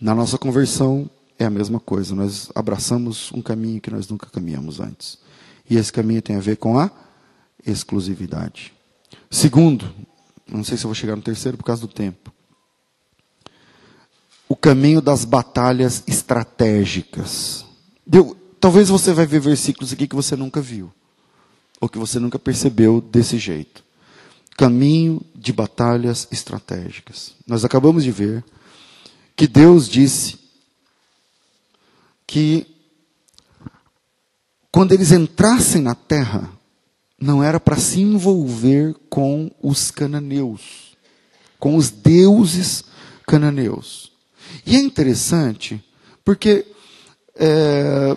Na 0.01 0.15
nossa 0.15 0.39
conversão 0.39 1.11
é 1.39 1.45
a 1.45 1.51
mesma 1.51 1.81
coisa. 1.81 2.15
Nós 2.15 2.49
abraçamos 2.55 3.33
um 3.33 3.43
caminho 3.43 3.81
que 3.81 3.91
nós 3.91 4.09
nunca 4.09 4.29
caminhamos 4.31 4.79
antes. 4.79 5.19
E 5.69 5.77
esse 5.77 5.93
caminho 5.93 6.23
tem 6.23 6.37
a 6.37 6.41
ver 6.41 6.57
com 6.57 6.79
a 6.79 6.91
exclusividade. 7.67 8.73
Segundo, 9.31 9.93
não 10.47 10.63
sei 10.63 10.77
se 10.77 10.85
eu 10.85 10.89
vou 10.89 10.95
chegar 10.95 11.17
no 11.17 11.23
terceiro 11.23 11.57
por 11.59 11.65
causa 11.65 11.81
do 11.81 11.89
tempo. 11.89 12.33
O 14.49 14.55
caminho 14.55 15.01
das 15.01 15.25
batalhas 15.25 16.05
estratégicas. 16.07 17.65
Deu, 18.07 18.37
Talvez 18.65 18.89
você 18.89 19.13
vai 19.13 19.27
ver 19.27 19.41
versículos 19.41 19.93
aqui 19.93 20.07
que 20.07 20.17
você 20.17 20.35
nunca 20.35 20.59
viu, 20.59 20.91
ou 21.81 21.89
que 21.89 21.99
você 21.99 22.19
nunca 22.19 22.39
percebeu 22.39 23.01
desse 23.01 23.39
jeito. 23.39 23.83
Caminho 24.57 25.21
de 25.35 25.53
batalhas 25.53 26.29
estratégicas. 26.31 27.35
Nós 27.47 27.65
acabamos 27.65 28.05
de 28.05 28.11
ver 28.11 28.45
que 29.37 29.47
Deus 29.47 29.89
disse 29.89 30.39
que 32.27 32.67
quando 34.71 34.93
eles 34.93 35.13
entrassem 35.13 35.83
na 35.83 35.95
terra, 35.95 36.51
não 37.21 37.43
era 37.43 37.61
para 37.61 37.77
se 37.77 38.01
envolver 38.01 38.95
com 39.09 39.51
os 39.63 39.91
cananeus, 39.91 40.97
com 41.59 41.77
os 41.77 41.91
deuses 41.91 42.85
cananeus. 43.27 44.13
E 44.67 44.77
é 44.77 44.79
interessante 44.79 45.83
Porque 46.25 46.67
é, 47.37 48.17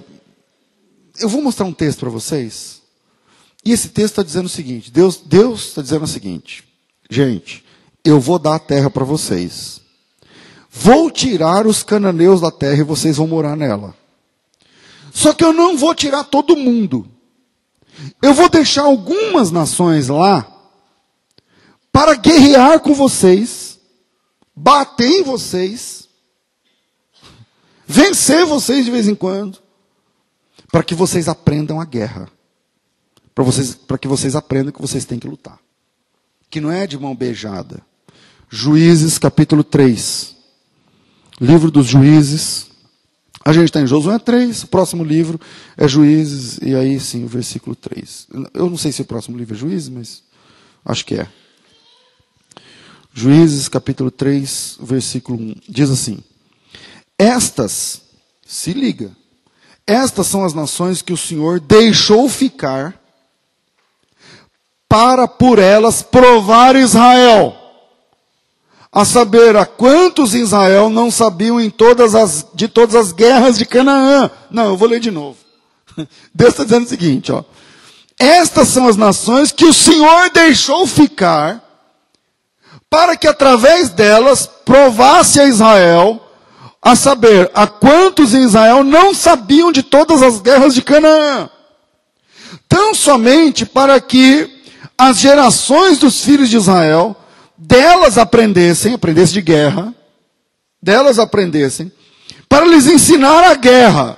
eu 1.20 1.28
vou 1.28 1.42
mostrar 1.42 1.66
um 1.66 1.74
texto 1.74 2.00
para 2.00 2.10
vocês. 2.10 2.77
E 3.68 3.74
esse 3.74 3.90
texto 3.90 4.14
está 4.14 4.24
dizendo 4.24 4.46
o 4.46 4.50
seguinte: 4.50 4.90
Deus 4.90 5.66
está 5.68 5.82
dizendo 5.82 6.06
o 6.06 6.08
seguinte, 6.08 6.64
gente, 7.10 7.66
eu 8.02 8.18
vou 8.18 8.40
dar 8.40 8.56
a 8.56 8.60
terra 8.60 8.90
para 8.90 9.04
vocês. 9.04 9.82
Vou 10.72 11.12
tirar 11.12 11.68
os 11.68 11.84
cananeus 11.84 12.40
da 12.40 12.50
terra 12.50 12.80
e 12.80 12.84
vocês 12.84 13.18
vão 13.18 13.28
morar 13.28 13.58
nela. 13.58 13.94
Só 15.12 15.34
que 15.34 15.44
eu 15.44 15.52
não 15.52 15.78
vou 15.78 15.94
tirar 15.94 16.24
todo 16.24 16.56
mundo. 16.56 17.12
Eu 18.22 18.34
vou 18.34 18.48
deixar 18.48 18.84
algumas 18.84 19.52
nações 19.52 20.08
lá 20.08 20.50
para 21.92 22.16
guerrear 22.16 22.80
com 22.80 22.94
vocês, 22.94 23.80
bater 24.56 25.10
em 25.10 25.24
vocês, 25.24 26.08
vencer 27.86 28.46
vocês 28.46 28.86
de 28.86 28.92
vez 28.92 29.10
em 29.10 29.16
quando, 29.16 29.58
para 30.72 30.84
que 30.84 30.96
vocês 30.96 31.28
aprendam 31.28 31.82
a 31.82 31.86
guerra. 31.86 32.37
Para 33.38 33.44
vocês, 33.44 33.76
para 33.76 34.00
que 34.00 34.08
vocês 34.08 34.36
aprendam 34.36 34.74
que 34.74 34.82
vocês 34.82 35.06
têm 35.06 35.20
que 35.20 35.28
lutar. 35.28 35.60
Que 36.50 36.60
não 36.60 36.72
é 36.72 36.88
de 36.88 36.98
mão 36.98 37.16
beijada. 37.16 37.84
Juízes 38.50 39.20
capítulo 39.20 39.64
3. 39.64 40.36
Livro 41.40 41.70
dos 41.70 41.86
Juízes. 41.86 42.72
A 43.46 43.54
gente 43.54 43.66
está 43.66 43.80
em 43.80 43.86
Josué 43.86 44.18
3, 44.18 44.64
o 44.64 44.68
próximo 44.68 45.04
livro 45.04 45.40
é 45.78 45.88
Juízes, 45.88 46.58
e 46.64 46.74
aí 46.74 47.00
sim, 47.00 47.26
o 47.26 47.28
versículo 47.28 47.76
3. 47.76 48.28
Eu 48.56 48.72
não 48.72 48.76
sei 48.76 48.92
se 48.92 49.04
o 49.04 49.06
próximo 49.06 49.38
livro 49.38 49.54
é 49.54 49.58
Juízes, 49.60 49.90
mas 49.90 50.24
acho 50.84 51.06
que 51.06 51.14
é. 51.14 51.28
Juízes 53.14 53.70
capítulo 53.70 54.10
3, 54.10 54.80
versículo 54.82 55.40
1. 55.40 55.56
Diz 55.70 55.92
assim: 55.92 56.24
Estas, 57.20 58.02
se 58.48 58.74
liga, 58.74 59.12
estas 59.86 60.26
são 60.26 60.44
as 60.44 60.56
nações 60.56 61.04
que 61.04 61.14
o 61.14 61.18
Senhor 61.18 61.60
deixou 61.60 62.28
ficar 62.28 63.06
para 64.88 65.28
por 65.28 65.60
elas 65.60 66.02
provar 66.02 66.76
Israel. 66.76 67.56
A 68.92 69.06
saber, 69.06 69.56
a 69.56 69.66
quantos 69.66 70.34
Israel 70.34 70.90
não 70.90 71.12
sabiam 71.12 71.60
em 71.60 71.70
todas 71.70 72.16
as, 72.16 72.48
de 72.54 72.68
todas 72.68 72.96
as 72.96 73.12
guerras 73.12 73.58
de 73.58 73.66
Canaã. 73.66 74.32
Não, 74.50 74.68
eu 74.68 74.78
vou 74.78 74.88
ler 74.88 75.00
de 75.00 75.12
novo. 75.12 75.38
Deus 76.34 76.52
está 76.52 76.64
dizendo 76.64 76.86
o 76.86 76.90
seguinte, 76.90 77.32
ó. 77.32 77.44
Estas 78.20 78.70
são 78.70 78.88
as 78.88 78.96
nações 78.96 79.52
que 79.52 79.66
o 79.66 79.74
Senhor 79.74 80.32
deixou 80.32 80.88
ficar 80.88 81.64
para 82.90 83.16
que 83.16 83.28
através 83.28 83.90
delas 83.90 84.50
provasse 84.66 85.40
a 85.40 85.46
Israel, 85.46 86.24
a 86.82 86.96
saber, 86.96 87.52
a 87.54 87.68
quantos 87.68 88.34
em 88.34 88.44
Israel 88.44 88.84
não 88.84 89.14
sabiam 89.14 89.72
de 89.72 89.84
todas 89.84 90.24
as 90.24 90.40
guerras 90.40 90.74
de 90.74 90.82
Canaã. 90.82 91.50
Tão 92.68 92.96
somente 92.96 93.66
para 93.66 94.00
que 94.00 94.57
as 94.98 95.20
gerações 95.20 96.00
dos 96.00 96.24
filhos 96.24 96.50
de 96.50 96.58
Israel 96.58 97.16
delas 97.58 98.18
aprendessem, 98.18 98.94
aprendessem 98.94 99.36
de 99.36 99.42
guerra, 99.42 99.94
delas 100.82 101.20
aprendessem, 101.20 101.92
para 102.48 102.66
lhes 102.66 102.88
ensinar 102.88 103.44
a 103.44 103.56
guerra, 103.56 104.18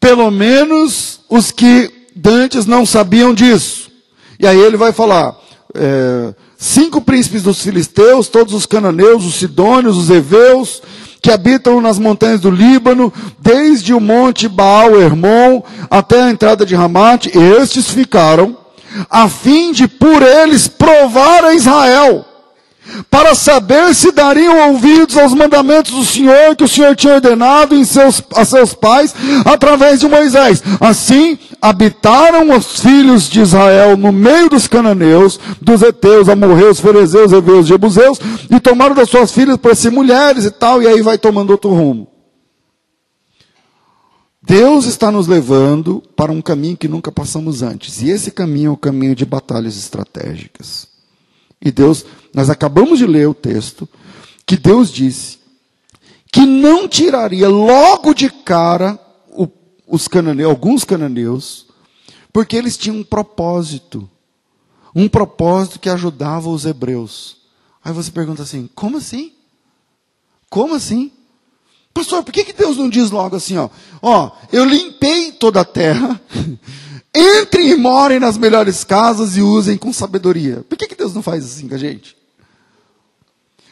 pelo 0.00 0.30
menos 0.30 1.20
os 1.28 1.50
que 1.50 1.90
dantes 2.14 2.66
não 2.66 2.86
sabiam 2.86 3.34
disso. 3.34 3.90
E 4.38 4.46
aí 4.46 4.58
ele 4.58 4.76
vai 4.76 4.92
falar, 4.92 5.36
é, 5.74 6.34
cinco 6.56 7.00
príncipes 7.00 7.42
dos 7.42 7.60
filisteus, 7.60 8.28
todos 8.28 8.54
os 8.54 8.66
cananeus, 8.66 9.24
os 9.24 9.34
sidônios, 9.34 9.96
os 9.96 10.10
heveus, 10.10 10.82
que 11.20 11.30
habitam 11.30 11.80
nas 11.80 11.98
montanhas 11.98 12.40
do 12.40 12.50
Líbano, 12.50 13.12
desde 13.38 13.94
o 13.94 14.00
monte 14.00 14.46
Baal 14.46 15.00
Hermon 15.00 15.62
até 15.90 16.22
a 16.22 16.30
entrada 16.30 16.66
de 16.66 16.74
Ramate, 16.74 17.30
estes 17.36 17.88
ficaram, 17.88 18.63
a 19.10 19.28
fim 19.28 19.72
de 19.72 19.88
por 19.88 20.22
eles 20.22 20.68
provar 20.68 21.44
a 21.44 21.54
Israel, 21.54 22.24
para 23.10 23.34
saber 23.34 23.94
se 23.94 24.12
dariam 24.12 24.70
ouvidos 24.70 25.16
aos 25.16 25.32
mandamentos 25.32 25.92
do 25.92 26.04
Senhor 26.04 26.54
que 26.54 26.64
o 26.64 26.68
Senhor 26.68 26.94
tinha 26.94 27.14
ordenado 27.14 27.74
em 27.74 27.84
seus, 27.84 28.22
a 28.36 28.44
seus 28.44 28.74
pais 28.74 29.14
através 29.44 30.00
de 30.00 30.06
Moisés. 30.06 30.62
Assim, 30.80 31.38
habitaram 31.62 32.54
os 32.54 32.80
filhos 32.80 33.28
de 33.28 33.40
Israel 33.40 33.96
no 33.96 34.12
meio 34.12 34.50
dos 34.50 34.66
cananeus, 34.66 35.40
dos 35.62 35.82
heteus, 35.82 36.28
amorreus, 36.28 36.78
ferezeus, 36.78 37.32
heveus, 37.32 37.66
jebuseus, 37.66 38.18
e 38.50 38.60
tomaram 38.60 38.94
das 38.94 39.08
suas 39.08 39.32
filhas 39.32 39.56
para 39.56 39.74
ser 39.74 39.90
mulheres 39.90 40.44
e 40.44 40.50
tal, 40.50 40.82
e 40.82 40.86
aí 40.86 41.00
vai 41.00 41.16
tomando 41.16 41.50
outro 41.50 41.70
rumo. 41.70 42.13
Deus 44.46 44.84
está 44.84 45.10
nos 45.10 45.26
levando 45.26 46.02
para 46.14 46.30
um 46.30 46.42
caminho 46.42 46.76
que 46.76 46.86
nunca 46.86 47.10
passamos 47.10 47.62
antes. 47.62 48.02
E 48.02 48.10
esse 48.10 48.30
caminho 48.30 48.68
é 48.68 48.72
o 48.72 48.76
caminho 48.76 49.14
de 49.14 49.24
batalhas 49.24 49.74
estratégicas. 49.74 50.86
E 51.62 51.72
Deus, 51.72 52.04
nós 52.34 52.50
acabamos 52.50 52.98
de 52.98 53.06
ler 53.06 53.26
o 53.26 53.32
texto, 53.32 53.88
que 54.44 54.58
Deus 54.58 54.90
disse 54.90 55.38
que 56.30 56.44
não 56.44 56.86
tiraria 56.86 57.48
logo 57.48 58.12
de 58.12 58.28
cara 58.28 59.00
os 59.86 60.08
cananeus, 60.08 60.50
alguns 60.50 60.84
cananeus, 60.84 61.66
porque 62.30 62.56
eles 62.56 62.76
tinham 62.76 62.98
um 62.98 63.04
propósito. 63.04 64.10
Um 64.94 65.08
propósito 65.08 65.80
que 65.80 65.88
ajudava 65.88 66.50
os 66.50 66.66
hebreus. 66.66 67.38
Aí 67.82 67.94
você 67.94 68.10
pergunta 68.10 68.42
assim: 68.42 68.68
como 68.74 68.98
assim? 68.98 69.32
Como 70.50 70.74
assim? 70.74 71.10
Pastor, 71.94 72.22
por 72.24 72.32
que, 72.32 72.44
que 72.44 72.52
Deus 72.52 72.76
não 72.76 72.88
diz 72.88 73.12
logo 73.12 73.36
assim, 73.36 73.56
ó? 73.56 73.70
Ó, 74.02 74.32
eu 74.52 74.64
limpei 74.64 75.30
toda 75.30 75.60
a 75.60 75.64
terra, 75.64 76.20
entrem 77.14 77.70
e 77.70 77.76
morem 77.76 78.18
nas 78.18 78.36
melhores 78.36 78.82
casas 78.82 79.36
e 79.36 79.40
usem 79.40 79.78
com 79.78 79.92
sabedoria. 79.92 80.64
Por 80.68 80.76
que, 80.76 80.88
que 80.88 80.96
Deus 80.96 81.14
não 81.14 81.22
faz 81.22 81.44
assim 81.44 81.68
com 81.68 81.76
a 81.76 81.78
gente? 81.78 82.16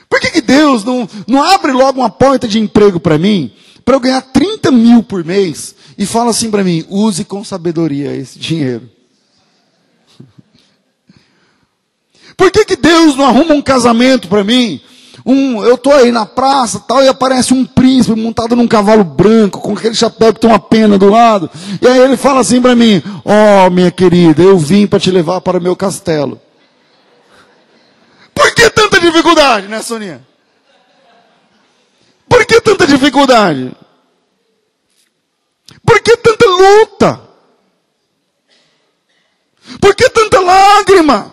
Por 0.08 0.20
que, 0.20 0.30
que 0.30 0.40
Deus 0.40 0.84
não, 0.84 1.08
não 1.26 1.42
abre 1.42 1.72
logo 1.72 1.98
uma 1.98 2.10
porta 2.10 2.46
de 2.46 2.60
emprego 2.60 3.00
para 3.00 3.18
mim, 3.18 3.52
para 3.84 3.96
eu 3.96 4.00
ganhar 4.00 4.22
30 4.22 4.70
mil 4.70 5.02
por 5.02 5.24
mês, 5.24 5.74
e 5.98 6.06
fala 6.06 6.30
assim 6.30 6.48
para 6.48 6.62
mim, 6.62 6.86
use 6.88 7.24
com 7.24 7.42
sabedoria 7.42 8.14
esse 8.14 8.38
dinheiro? 8.38 8.88
Por 12.36 12.52
que, 12.52 12.64
que 12.64 12.76
Deus 12.76 13.16
não 13.16 13.24
arruma 13.24 13.54
um 13.54 13.62
casamento 13.62 14.28
para 14.28 14.44
mim, 14.44 14.80
um, 15.24 15.62
eu 15.62 15.76
estou 15.76 15.92
aí 15.92 16.10
na 16.10 16.26
praça 16.26 16.80
tal, 16.80 17.02
e 17.02 17.08
aparece 17.08 17.54
um 17.54 17.64
príncipe 17.92 18.18
montado 18.18 18.56
num 18.56 18.66
cavalo 18.66 19.04
branco, 19.04 19.60
com 19.60 19.74
aquele 19.74 19.94
chapéu 19.94 20.32
que 20.32 20.40
tem 20.40 20.48
uma 20.48 20.58
pena 20.58 20.96
do 20.96 21.10
lado. 21.10 21.50
E 21.80 21.86
aí 21.86 21.98
ele 21.98 22.16
fala 22.16 22.40
assim 22.40 22.60
para 22.60 22.74
mim: 22.74 23.02
Ó, 23.24 23.66
oh, 23.66 23.70
minha 23.70 23.90
querida, 23.90 24.42
eu 24.42 24.58
vim 24.58 24.86
para 24.86 24.98
te 24.98 25.10
levar 25.10 25.40
para 25.40 25.58
o 25.58 25.62
meu 25.62 25.76
castelo. 25.76 26.40
Por 28.34 28.54
que 28.54 28.70
tanta 28.70 28.98
dificuldade, 28.98 29.68
né, 29.68 29.82
Soninha? 29.82 30.26
Por 32.28 32.46
que 32.46 32.60
tanta 32.60 32.86
dificuldade? 32.86 33.76
Por 35.84 36.00
que 36.00 36.16
tanta 36.16 36.46
luta? 36.46 37.20
Por 39.80 39.94
que 39.94 40.08
tanta 40.08 40.40
lágrima? 40.40 41.32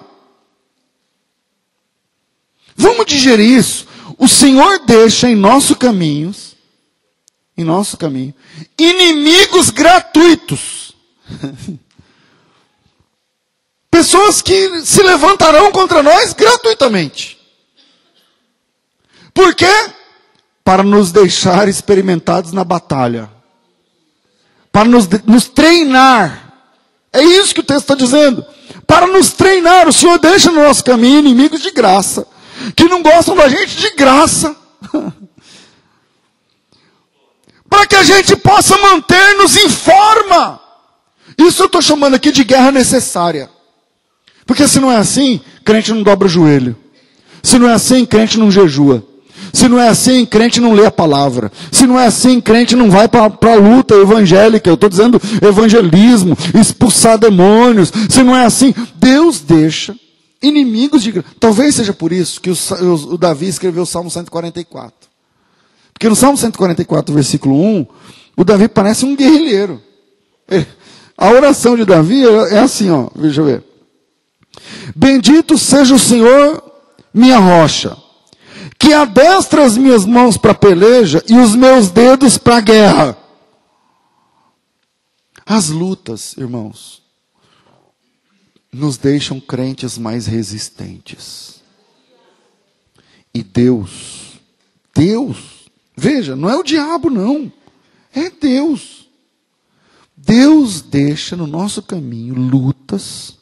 Vamos 2.76 3.05
digerir 3.05 3.57
isso. 3.57 3.88
O 4.18 4.28
Senhor 4.28 4.80
deixa 4.86 5.30
em 5.30 5.36
nosso 5.36 5.76
caminho, 5.76 6.34
em 7.60 7.64
nosso 7.66 7.97
caminho, 7.97 8.34
inimigos 8.78 9.70
gratuitos. 9.70 10.95
Pessoas 13.91 14.41
que 14.41 14.82
se 14.86 15.03
levantarão 15.03 15.70
contra 15.72 16.01
nós 16.01 16.32
gratuitamente. 16.32 17.38
Por 19.34 19.53
quê? 19.53 19.89
Para 20.64 20.84
nos 20.84 21.12
deixar 21.12 21.68
experimentados 21.68 22.53
na 22.53 22.64
batalha. 22.64 23.30
Para 24.72 24.88
nos, 24.88 25.07
nos 25.26 25.49
treinar. 25.49 26.53
É 27.12 27.22
isso 27.22 27.53
que 27.53 27.60
o 27.60 27.64
texto 27.64 27.82
está 27.82 27.95
dizendo. 27.95 28.45
Para 28.88 29.05
nos 29.07 29.32
treinar, 29.32 29.88
o 29.88 29.93
Senhor 29.93 30.18
deixa 30.18 30.49
no 30.51 30.64
nosso 30.64 30.84
caminho 30.84 31.20
inimigos 31.20 31.62
de 31.62 31.72
graça 31.72 32.26
que 32.76 32.86
não 32.86 33.01
gostam 33.01 33.36
da 33.36 33.49
gente 33.49 33.76
de 33.76 33.91
graça. 33.95 34.55
Para 37.70 37.86
que 37.86 37.95
a 37.95 38.03
gente 38.03 38.36
possa 38.36 38.78
manter-nos 38.78 39.55
em 39.55 39.70
forma. 39.70 40.59
Isso 41.38 41.61
eu 41.61 41.67
estou 41.67 41.82
chamando 41.82 42.15
aqui 42.15 42.32
de 42.32 42.43
guerra 42.43 42.72
necessária. 42.72 43.49
Porque 44.45 44.67
se 44.67 44.80
não 44.80 44.91
é 44.91 44.97
assim, 44.97 45.39
crente 45.63 45.93
não 45.93 46.01
dobra 46.01 46.28
o 46.28 46.30
joelho. 46.30 46.76
Se 47.43 47.57
não 47.59 47.70
é 47.70 47.74
assim, 47.74 48.05
crente 48.05 48.38
não 48.39 48.51
jejua. 48.51 49.03
Se 49.53 49.67
não 49.67 49.80
é 49.80 49.88
assim, 49.88 50.26
crente 50.26 50.59
não 50.59 50.74
lê 50.74 50.86
a 50.86 50.91
palavra. 50.91 51.51
Se 51.72 51.86
não 51.86 51.99
é 51.99 52.07
assim, 52.07 52.41
crente 52.41 52.76
não 52.76 52.89
vai 52.89 53.07
para 53.07 53.24
a 53.26 53.55
luta 53.55 53.95
evangélica. 53.95 54.70
Eu 54.70 54.76
estou 54.76 54.89
dizendo 54.89 55.22
evangelismo, 55.41 56.38
expulsar 56.59 57.17
demônios. 57.17 57.91
Se 58.09 58.24
não 58.24 58.36
é 58.36 58.45
assim, 58.45 58.74
Deus 58.95 59.39
deixa 59.39 59.95
inimigos 60.41 61.03
de 61.03 61.24
Talvez 61.39 61.76
seja 61.76 61.93
por 61.93 62.11
isso 62.11 62.39
que 62.39 62.49
o, 62.49 62.55
o, 63.11 63.17
Davi 63.17 63.47
escreveu 63.47 63.84
o 63.84 63.86
Salmo 63.86 64.09
144. 64.09 65.09
Porque 66.00 66.08
no 66.08 66.16
Salmo 66.16 66.38
144, 66.38 67.14
versículo 67.14 67.62
1, 67.62 67.86
o 68.38 68.45
Davi 68.45 68.70
parece 68.70 69.04
um 69.04 69.18
guerrilheiro. 69.18 69.84
A 71.18 71.30
oração 71.32 71.76
de 71.76 71.84
Davi 71.84 72.26
é 72.26 72.60
assim, 72.60 72.89
ó, 72.89 73.10
deixa 73.14 73.41
eu 73.41 73.45
ver. 73.45 73.64
Bendito 74.95 75.58
seja 75.58 75.93
o 75.93 76.00
Senhor, 76.00 76.64
minha 77.14 77.38
rocha, 77.38 77.97
que 78.80 78.93
adestra 78.93 79.66
as 79.66 79.78
minhas 79.78 80.06
mãos 80.06 80.38
para 80.38 80.54
peleja 80.54 81.22
e 81.28 81.36
os 81.36 81.54
meus 81.54 81.89
dedos 81.89 82.38
para 82.38 82.56
a 82.56 82.62
guerra. 82.62 83.18
As 85.45 85.68
lutas, 85.68 86.34
irmãos, 86.38 87.04
nos 88.72 88.95
deixam 88.97 89.38
crentes 89.38 89.97
mais 89.97 90.28
resistentes. 90.28 91.62
E 93.34 93.43
Deus, 93.43 94.39
Deus, 94.95 95.59
veja, 96.00 96.36
não 96.36 96.50
é 96.50 96.56
o 96.56 96.64
diabo, 96.64 97.10
não, 97.10 97.52
é 98.14 98.30
Deus. 98.30 99.08
Deus 100.16 100.82
deixa 100.82 101.36
no 101.36 101.45
nosso 101.45 101.82
caminho 101.82 102.36
lutas, 102.36 103.38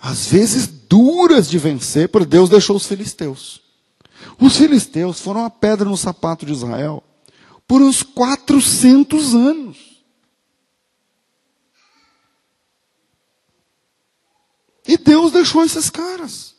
às 0.00 0.28
vezes 0.28 0.66
duras 0.66 1.48
de 1.48 1.58
vencer, 1.58 2.08
porque 2.08 2.26
Deus 2.26 2.48
deixou 2.48 2.76
os 2.76 2.86
filisteus. 2.86 3.60
Os 4.40 4.56
filisteus 4.56 5.20
foram 5.20 5.44
a 5.44 5.50
pedra 5.50 5.88
no 5.88 5.96
sapato 5.96 6.46
de 6.46 6.52
Israel 6.52 7.02
por 7.66 7.82
uns 7.82 8.02
400 8.02 9.34
anos. 9.34 10.04
E 14.86 14.96
Deus 14.96 15.32
deixou 15.32 15.64
esses 15.64 15.90
caras. 15.90 16.55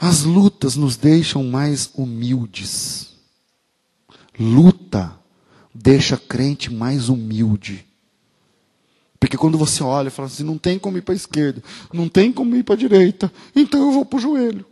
As 0.00 0.22
lutas 0.22 0.76
nos 0.76 0.96
deixam 0.96 1.42
mais 1.44 1.90
humildes. 1.94 3.08
Luta 4.38 5.18
deixa 5.74 6.16
crente 6.16 6.72
mais 6.72 7.08
humilde. 7.08 7.86
Porque 9.18 9.36
quando 9.36 9.58
você 9.58 9.82
olha 9.82 10.08
e 10.08 10.12
fala 10.12 10.28
assim, 10.28 10.44
não 10.44 10.56
tem 10.56 10.78
como 10.78 10.96
ir 10.96 11.02
para 11.02 11.14
a 11.14 11.16
esquerda, 11.16 11.62
não 11.92 12.08
tem 12.08 12.32
como 12.32 12.54
ir 12.54 12.62
para 12.62 12.74
a 12.74 12.78
direita, 12.78 13.32
então 13.54 13.80
eu 13.80 13.92
vou 13.92 14.04
para 14.04 14.16
o 14.16 14.20
joelho. 14.20 14.64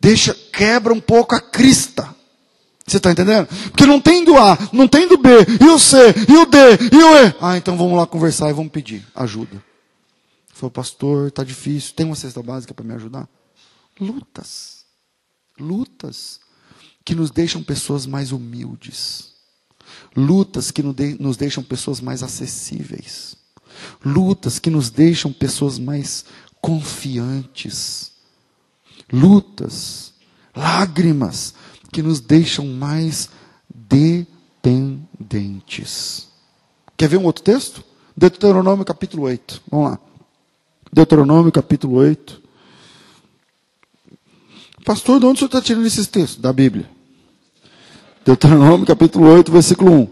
Deixa, 0.00 0.32
quebra 0.52 0.94
um 0.94 1.00
pouco 1.00 1.34
a 1.34 1.40
crista. 1.40 2.14
Você 2.86 2.96
está 2.96 3.10
entendendo? 3.10 3.46
Porque 3.70 3.86
não 3.86 4.00
tem 4.00 4.24
do 4.24 4.36
A, 4.36 4.56
não 4.72 4.88
tem 4.88 5.06
do 5.06 5.18
B, 5.18 5.28
e 5.60 5.64
o 5.68 5.78
C, 5.78 5.96
e 6.28 6.36
o 6.36 6.46
D, 6.46 6.58
e 6.92 6.96
o 6.96 7.26
E. 7.26 7.34
Ah, 7.40 7.56
então 7.56 7.76
vamos 7.76 7.96
lá 7.96 8.06
conversar 8.06 8.48
e 8.48 8.52
vamos 8.52 8.72
pedir 8.72 9.04
ajuda. 9.14 9.69
Falou, 10.60 10.70
pastor, 10.70 11.28
está 11.28 11.42
difícil, 11.42 11.94
tem 11.94 12.04
uma 12.04 12.14
cesta 12.14 12.42
básica 12.42 12.74
para 12.74 12.84
me 12.84 12.92
ajudar? 12.92 13.26
Lutas. 13.98 14.84
Lutas 15.58 16.38
que 17.02 17.14
nos 17.14 17.30
deixam 17.30 17.62
pessoas 17.62 18.04
mais 18.04 18.30
humildes. 18.30 19.32
Lutas 20.14 20.70
que 20.70 20.82
nos 20.82 21.38
deixam 21.38 21.64
pessoas 21.64 21.98
mais 21.98 22.22
acessíveis. 22.22 23.38
Lutas 24.04 24.58
que 24.58 24.68
nos 24.68 24.90
deixam 24.90 25.32
pessoas 25.32 25.78
mais 25.78 26.26
confiantes. 26.60 28.12
Lutas, 29.10 30.12
lágrimas 30.54 31.54
que 31.90 32.02
nos 32.02 32.20
deixam 32.20 32.66
mais 32.66 33.30
dependentes. 33.74 36.28
Quer 36.98 37.08
ver 37.08 37.16
um 37.16 37.24
outro 37.24 37.42
texto? 37.42 37.82
Deuteronômio 38.14 38.84
capítulo 38.84 39.22
8. 39.22 39.62
Vamos 39.70 39.92
lá. 39.92 40.09
Deuteronômio 40.92 41.52
capítulo 41.52 41.96
8. 41.96 42.40
Pastor, 44.84 45.20
de 45.20 45.26
onde 45.26 45.36
o 45.36 45.38
senhor 45.38 45.46
está 45.46 45.62
tirando 45.62 45.86
esses 45.86 46.06
textos? 46.06 46.40
Da 46.40 46.52
Bíblia. 46.52 46.88
Deuteronômio 48.24 48.86
capítulo 48.86 49.28
8, 49.32 49.52
versículo 49.52 49.92
1. 49.92 50.08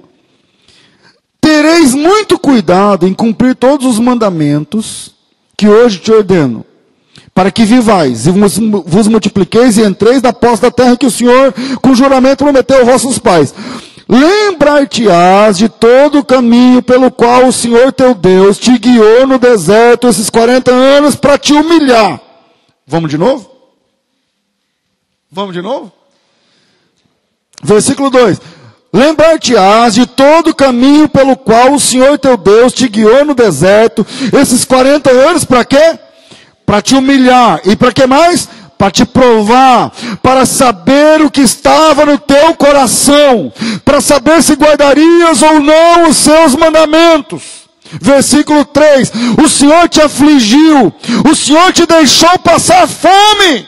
Tereis 1.41 1.95
muito 1.95 2.39
cuidado 2.39 3.09
em 3.09 3.15
cumprir 3.15 3.57
todos 3.57 3.87
os 3.87 3.99
mandamentos 3.99 5.15
que 5.57 5.69
hoje 5.69 5.99
te 5.99 6.13
ordeno, 6.13 6.65
para 7.35 7.51
que 7.51 7.65
vivais 7.65 8.27
e 8.27 8.31
vos 8.31 9.09
multipliqueis 9.09 9.77
e 9.77 9.83
entreis 9.83 10.23
na 10.23 10.33
posse 10.33 10.63
da 10.63 10.71
terra 10.71 10.97
que 10.97 11.07
o 11.07 11.11
Senhor, 11.11 11.53
com 11.83 11.95
juramento, 11.95 12.45
prometeu 12.45 12.79
aos 12.79 12.87
vossos 12.87 13.19
pais. 13.19 13.53
Lembrar-te-ás 14.09 15.59
de 15.59 15.69
todo 15.69 16.21
o 16.21 16.25
caminho 16.25 16.83
pelo 16.83 17.11
qual 17.11 17.47
o 17.47 17.53
Senhor 17.53 17.93
teu 17.93 18.15
Deus 18.15 18.57
te 18.57 18.79
guiou 18.79 19.27
no 19.27 19.39
deserto 19.39 20.09
esses 20.09 20.31
40 20.31 20.71
anos 20.71 21.15
para 21.15 21.37
te 21.37 21.53
humilhar. 21.53 22.19
Vamos 22.87 23.11
de 23.11 23.19
novo? 23.19 23.51
Vamos 25.31 25.53
de 25.53 25.61
novo? 25.61 25.93
Versículo 27.63 28.09
2: 28.09 28.41
Lembrar-te-ás 28.91 29.95
de 29.95 30.07
todo 30.07 30.51
o 30.51 30.55
caminho 30.55 31.07
pelo 31.07 31.37
qual 31.37 31.75
o 31.75 31.81
Senhor 31.81 32.19
teu 32.19 32.39
Deus 32.39 32.73
te 32.73 32.89
guiou 32.89 33.27
no 33.27 33.35
deserto 33.35 34.07
esses 34.33 34.65
40 34.65 35.11
anos 35.11 35.45
para 35.45 35.67
quê? 35.67 35.99
para 36.69 36.83
te 36.83 36.95
humilhar. 36.95 37.63
E 37.65 37.75
para 37.75 37.91
que 37.91 38.07
mais? 38.07 38.47
Para 38.79 38.93
te 38.93 39.05
provar, 39.05 39.93
para 40.23 40.47
saber 40.47 41.21
o 41.21 41.31
que 41.31 41.41
estava 41.41 42.07
no 42.07 42.17
teu 42.17 42.55
coração, 42.55 43.53
para 43.85 44.01
saber 44.01 44.41
se 44.41 44.55
guardarias 44.55 45.43
ou 45.43 45.59
não 45.59 46.09
os 46.09 46.17
seus 46.17 46.55
mandamentos. 46.55 47.43
Versículo 48.01 48.65
3: 48.65 49.11
O 49.43 49.49
Senhor 49.49 49.89
te 49.89 50.01
afligiu, 50.01 50.95
o 51.29 51.35
Senhor 51.35 51.73
te 51.73 51.87
deixou 51.87 52.39
passar 52.39 52.87
fome. 52.87 53.67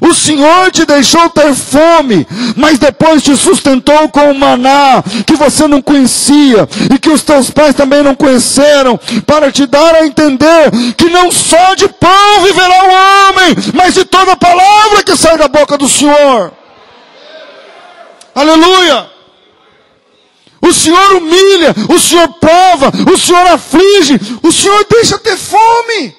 O 0.00 0.14
Senhor 0.14 0.70
te 0.70 0.84
deixou 0.84 1.28
ter 1.30 1.54
fome, 1.54 2.26
mas 2.56 2.78
depois 2.78 3.22
te 3.22 3.36
sustentou 3.36 4.08
com 4.10 4.30
o 4.30 4.34
maná 4.34 5.02
que 5.26 5.34
você 5.34 5.66
não 5.66 5.80
conhecia 5.80 6.68
e 6.94 6.98
que 6.98 7.10
os 7.10 7.22
teus 7.22 7.50
pais 7.50 7.74
também 7.74 8.02
não 8.02 8.14
conheceram, 8.14 8.98
para 9.26 9.50
te 9.50 9.66
dar 9.66 9.94
a 9.94 10.06
entender 10.06 10.70
que 10.96 11.06
não 11.06 11.32
só 11.32 11.74
de 11.74 11.88
pão 11.88 12.42
viverá 12.42 12.84
o 12.84 13.30
homem, 13.30 13.56
mas 13.74 13.94
de 13.94 14.04
toda 14.04 14.36
palavra 14.36 15.02
que 15.02 15.16
sai 15.16 15.36
da 15.38 15.48
boca 15.48 15.78
do 15.78 15.88
Senhor. 15.88 16.52
Aleluia! 18.34 19.10
O 20.60 20.72
Senhor 20.72 21.16
humilha, 21.16 21.74
o 21.88 21.98
Senhor 21.98 22.28
prova, 22.34 22.92
o 23.12 23.16
Senhor 23.16 23.46
aflige, 23.46 24.20
o 24.42 24.52
Senhor 24.52 24.86
deixa 24.90 25.18
ter 25.18 25.36
fome. 25.36 26.17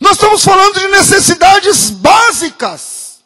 Nós 0.00 0.12
estamos 0.12 0.44
falando 0.44 0.78
de 0.78 0.88
necessidades 0.88 1.90
básicas. 1.90 3.20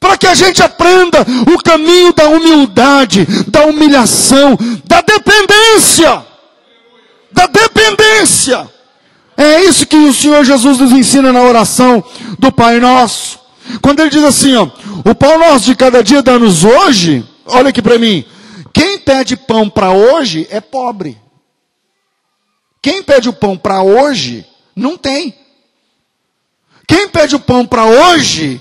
Para 0.00 0.16
que 0.16 0.26
a 0.26 0.34
gente 0.34 0.62
aprenda 0.62 1.24
o 1.54 1.62
caminho 1.62 2.12
da 2.12 2.28
humildade, 2.28 3.26
da 3.48 3.66
humilhação, 3.66 4.58
da 4.84 5.00
dependência. 5.00 6.24
Da 7.30 7.46
dependência. 7.46 8.70
É 9.36 9.60
isso 9.64 9.86
que 9.86 9.96
o 9.96 10.12
Senhor 10.12 10.44
Jesus 10.44 10.78
nos 10.78 10.92
ensina 10.92 11.32
na 11.32 11.42
oração 11.42 12.02
do 12.38 12.52
Pai 12.52 12.78
Nosso. 12.78 13.40
Quando 13.80 14.00
ele 14.00 14.10
diz 14.10 14.24
assim, 14.24 14.56
ó, 14.56 14.68
o 15.04 15.14
pão 15.14 15.38
nosso 15.38 15.66
de 15.66 15.74
cada 15.74 16.02
dia 16.02 16.22
dá-nos 16.22 16.64
hoje, 16.64 17.24
olha 17.46 17.70
aqui 17.70 17.80
para 17.80 17.98
mim. 17.98 18.24
Quem 18.72 18.98
pede 18.98 19.36
pão 19.36 19.68
para 19.68 19.92
hoje 19.92 20.46
é 20.50 20.60
pobre. 20.60 21.18
Quem 22.80 23.02
pede 23.02 23.28
o 23.28 23.32
pão 23.32 23.56
para 23.56 23.82
hoje 23.82 24.44
não 24.74 24.96
tem. 24.96 25.34
Quem 26.86 27.08
pede 27.08 27.34
o 27.36 27.40
pão 27.40 27.66
para 27.66 27.86
hoje 27.86 28.60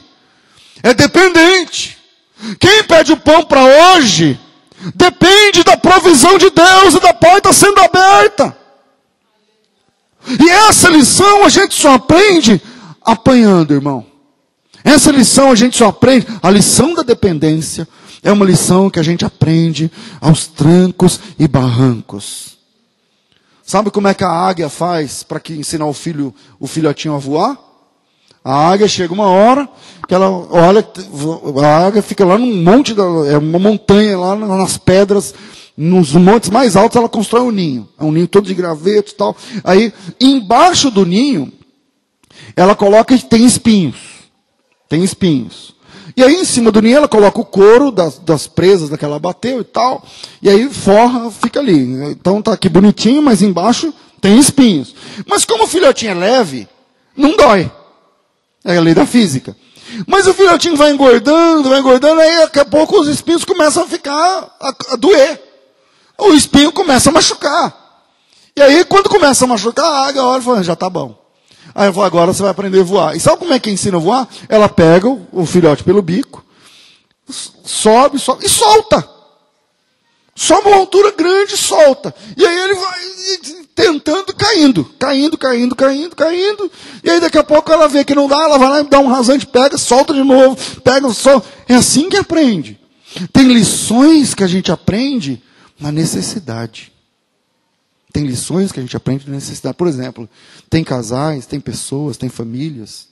é 0.84 0.94
dependente. 0.94 1.98
Quem 2.60 2.84
pede 2.84 3.12
o 3.12 3.18
pão 3.18 3.44
para 3.44 3.64
hoje 3.64 4.40
depende 4.96 5.64
da 5.64 5.78
provisão 5.78 6.38
de 6.38 6.50
Deus 6.50 6.96
e 6.96 7.00
da 7.00 7.14
porta 7.14 7.54
sendo 7.54 7.80
aberta. 7.80 8.58
E 10.28 10.50
essa 10.50 10.90
lição 10.90 11.46
a 11.46 11.50
gente 11.50 11.74
só 11.74 11.94
aprende 11.94 12.62
apanhando, 13.02 13.74
irmão. 13.74 14.06
Essa 14.84 15.12
lição 15.12 15.52
a 15.52 15.56
gente 15.56 15.78
só 15.78 15.88
aprende, 15.88 16.28
a 16.42 16.50
lição 16.50 16.94
da 16.94 17.04
dependência 17.04 17.88
é 18.24 18.32
uma 18.32 18.46
lição 18.46 18.90
que 18.90 19.00
a 19.00 19.04
gente 19.04 19.26
aprende 19.26 19.92
aos 20.20 20.48
trancos 20.48 21.20
e 21.38 21.48
barrancos. 21.48 22.51
Sabe 23.72 23.90
como 23.90 24.10
é 24.10 24.14
que 24.14 24.26
a 24.26 24.30
águia 24.30 24.68
faz 24.68 25.24
para 25.24 25.40
que 25.40 25.54
ensinar 25.54 25.86
o 25.86 25.94
filho, 25.94 26.36
o 26.60 26.68
filhotinho 26.68 27.16
a 27.16 27.18
voar? 27.18 27.58
A 28.44 28.68
águia 28.70 28.86
chega 28.86 29.14
uma 29.14 29.28
hora 29.28 29.66
que 30.06 30.14
ela 30.14 30.30
olha, 30.30 30.86
a 31.64 31.86
águia 31.86 32.02
fica 32.02 32.26
lá 32.26 32.38
num 32.38 32.62
monte, 32.62 32.94
é 33.30 33.38
uma 33.38 33.58
montanha 33.58 34.20
lá 34.20 34.36
nas 34.36 34.78
pedras, 34.78 35.34
nos 35.78 36.12
montes 36.12 36.50
mais 36.50 36.76
altos 36.76 36.98
ela 36.98 37.08
constrói 37.08 37.44
um 37.44 37.50
ninho. 37.50 37.88
É 37.98 38.04
um 38.04 38.12
ninho 38.12 38.28
todo 38.28 38.46
de 38.46 38.54
gravetos 38.54 39.14
e 39.14 39.16
tal. 39.16 39.38
Aí, 39.64 39.94
embaixo 40.20 40.92
do 40.92 41.06
ninho, 41.06 41.50
ela 42.58 42.76
coloca 42.76 43.18
tem 43.18 43.46
espinhos. 43.46 43.96
Tem 44.90 45.02
espinhos. 45.02 45.74
E 46.16 46.24
aí, 46.24 46.36
em 46.36 46.46
cima 46.46 46.72
do 46.72 46.82
ninho, 46.82 46.98
ela 46.98 47.08
coloca 47.08 47.40
o 47.40 47.46
couro 47.46 47.92
das, 47.92 48.18
das 48.20 48.48
presas 48.48 48.90
daquela 48.90 49.20
bateu 49.20 49.62
e 49.62 49.64
tal. 49.64 50.04
E 50.42 50.50
aí, 50.50 50.70
forra, 50.70 51.32
fica 51.32 51.60
ali. 51.60 52.12
Então, 52.12 52.42
tá 52.42 52.54
aqui 52.54 52.68
bonitinho, 52.68 53.22
mas 53.22 53.42
embaixo 53.42 53.94
tem 54.20 54.38
espinhos. 54.38 54.94
Mas 55.28 55.46
como 55.46 55.64
o 55.64 55.68
filhotinho 55.68 56.12
é 56.12 56.16
leve, 56.16 56.68
não 57.16 57.36
dói. 57.36 57.72
É 58.64 58.78
a 58.78 58.82
lei 58.82 58.94
da 58.94 59.06
física. 59.06 59.56
Mas 60.08 60.28
o 60.28 60.34
filhotinho 60.34 60.76
vai 60.76 60.92
engordando, 60.92 61.70
vai 61.70 61.80
engordando, 61.80 62.22
aí 62.22 62.38
daqui 62.38 62.60
a 62.60 62.66
pouco 62.66 63.00
os 63.00 63.08
espinhos 63.08 63.44
começam 63.44 63.84
a 63.84 63.88
ficar, 63.88 64.56
a, 64.60 64.76
a 64.92 64.96
doer. 64.96 65.42
O 66.18 66.34
espinho 66.34 66.72
começa 66.72 67.10
a 67.10 67.14
machucar. 67.14 67.82
E 68.56 68.62
aí, 68.62 68.86
quando 68.86 69.10
começa 69.10 69.46
a 69.46 69.48
machucar, 69.48 69.86
a 69.86 70.08
águia 70.08 70.24
olha 70.24 70.40
e 70.40 70.44
fala, 70.44 70.64
já 70.64 70.76
tá 70.76 70.90
bom. 70.90 71.21
Aí 71.74 71.88
eu 71.88 71.94
falo, 71.94 72.06
agora 72.06 72.34
você 72.34 72.42
vai 72.42 72.52
aprender 72.52 72.82
a 72.82 72.84
voar. 72.84 73.16
E 73.16 73.20
sabe 73.20 73.38
como 73.38 73.54
é 73.54 73.60
que 73.60 73.70
ensina 73.70 73.98
a 73.98 74.00
voar? 74.00 74.28
Ela 74.50 74.68
pega 74.68 75.08
o 75.10 75.46
filhote 75.46 75.84
pelo 75.84 76.02
bico, 76.02 76.44
sobe, 77.64 78.20
sobe 78.20 78.46
e 78.46 78.50
solta. 78.50 79.08
Sobe 80.36 80.70
uma 80.70 80.78
altura 80.78 81.12
grande 81.12 81.54
e 81.54 81.58
solta. 81.58 82.14
E 82.36 82.46
aí 82.46 82.58
ele 82.58 82.76
vai 82.76 83.00
tentando, 83.76 84.34
caindo, 84.34 84.86
caindo, 84.98 85.38
caindo, 85.38 85.76
caindo, 85.76 86.16
caindo. 86.16 86.72
E 87.04 87.10
aí 87.10 87.20
daqui 87.20 87.38
a 87.38 87.44
pouco 87.44 87.72
ela 87.72 87.88
vê 87.88 88.04
que 88.04 88.16
não 88.16 88.28
dá, 88.28 88.44
ela 88.44 88.58
vai 88.58 88.70
lá 88.70 88.80
e 88.82 88.84
dá 88.84 89.00
um 89.00 89.08
rasante, 89.08 89.46
pega, 89.46 89.78
solta 89.78 90.14
de 90.14 90.24
novo, 90.24 90.58
pega, 90.82 91.10
solta. 91.14 91.48
É 91.68 91.76
assim 91.76 92.10
que 92.10 92.18
aprende. 92.18 92.80
Tem 93.34 93.48
lições 93.48 94.34
que 94.34 94.44
a 94.44 94.48
gente 94.48 94.72
aprende 94.72 95.42
na 95.80 95.92
necessidade. 95.92 96.91
Tem 98.12 98.26
lições 98.26 98.72
que 98.72 98.80
a 98.80 98.84
gente 98.84 98.98
aprende 98.98 99.28
na 99.28 99.36
necessidade. 99.36 99.78
Por 99.78 99.88
exemplo, 99.88 100.30
tem 100.70 100.84
casais, 100.84 101.46
tem 101.46 101.60
pessoas, 101.60 102.18
tem 102.18 102.30
famílias 102.30 103.08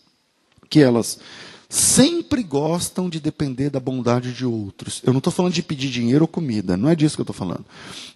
que 0.70 0.82
elas 0.82 1.20
sempre 1.70 2.42
gostam 2.42 3.08
de 3.08 3.20
depender 3.20 3.70
da 3.70 3.80
bondade 3.80 4.34
de 4.34 4.46
outros. 4.46 5.02
Eu 5.06 5.14
não 5.14 5.20
estou 5.20 5.32
falando 5.32 5.54
de 5.54 5.62
pedir 5.62 5.90
dinheiro 5.90 6.24
ou 6.24 6.28
comida, 6.28 6.76
não 6.76 6.90
é 6.90 6.96
disso 6.96 7.16
que 7.16 7.22
eu 7.22 7.24
estou 7.24 7.36
falando. 7.36 7.64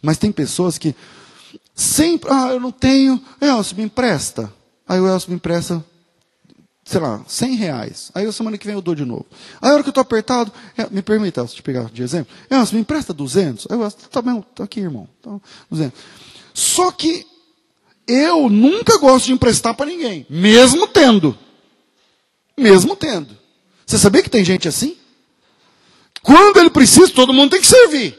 Mas 0.02 0.18
tem 0.18 0.32
pessoas 0.32 0.78
que 0.80 0.96
sempre, 1.76 2.32
ah, 2.32 2.50
eu 2.52 2.60
não 2.60 2.72
tenho, 2.72 3.22
Elcio, 3.40 3.78
me 3.78 3.84
empresta. 3.84 4.52
Aí 4.88 5.00
o 5.00 5.08
Elcio 5.08 5.30
me 5.30 5.36
empresta, 5.36 5.86
sei 6.84 7.00
lá, 7.00 7.24
100 7.28 7.56
reais. 7.56 8.12
Aí 8.16 8.26
a 8.26 8.32
semana 8.32 8.58
que 8.58 8.66
vem 8.66 8.76
eu 8.76 8.82
dou 8.82 8.96
de 8.96 9.06
novo. 9.06 9.28
Aí 9.62 9.70
a 9.70 9.74
hora 9.74 9.84
que 9.84 9.90
eu 9.90 9.92
estou 9.92 10.02
apertado, 10.02 10.52
é, 10.76 10.90
me 10.90 11.04
permita, 11.04 11.42
Elcio, 11.42 11.56
te 11.56 11.62
pegar 11.64 11.92
de 11.92 12.02
exemplo. 12.02 12.34
Elcio, 12.50 12.76
me 12.76 12.82
empresta 12.82 13.14
200. 13.14 13.68
Aí 13.70 13.80
eu, 13.80 13.92
tá 13.92 14.22
bem, 14.22 14.44
tá 14.56 14.64
aqui, 14.64 14.80
irmão. 14.80 15.08
Então, 15.20 15.40
200. 15.70 15.94
Só 16.54 16.92
que 16.92 17.26
eu 18.08 18.50
nunca 18.50 18.98
gosto 18.98 19.26
de 19.26 19.34
emprestar 19.34 19.74
para 19.76 19.86
ninguém, 19.86 20.26
mesmo 20.30 20.88
tendo. 20.88 21.38
Mesmo 22.58 22.96
tendo. 22.96 23.38
Você 23.86 23.98
sabia 23.98 24.22
que 24.22 24.30
tem 24.30 24.44
gente 24.44 24.68
assim? 24.68 24.98
Quando 26.22 26.58
ele 26.60 26.70
precisa, 26.70 27.10
todo 27.10 27.34
mundo 27.34 27.52
tem 27.52 27.62
que 27.62 27.68
servir. 27.68 28.18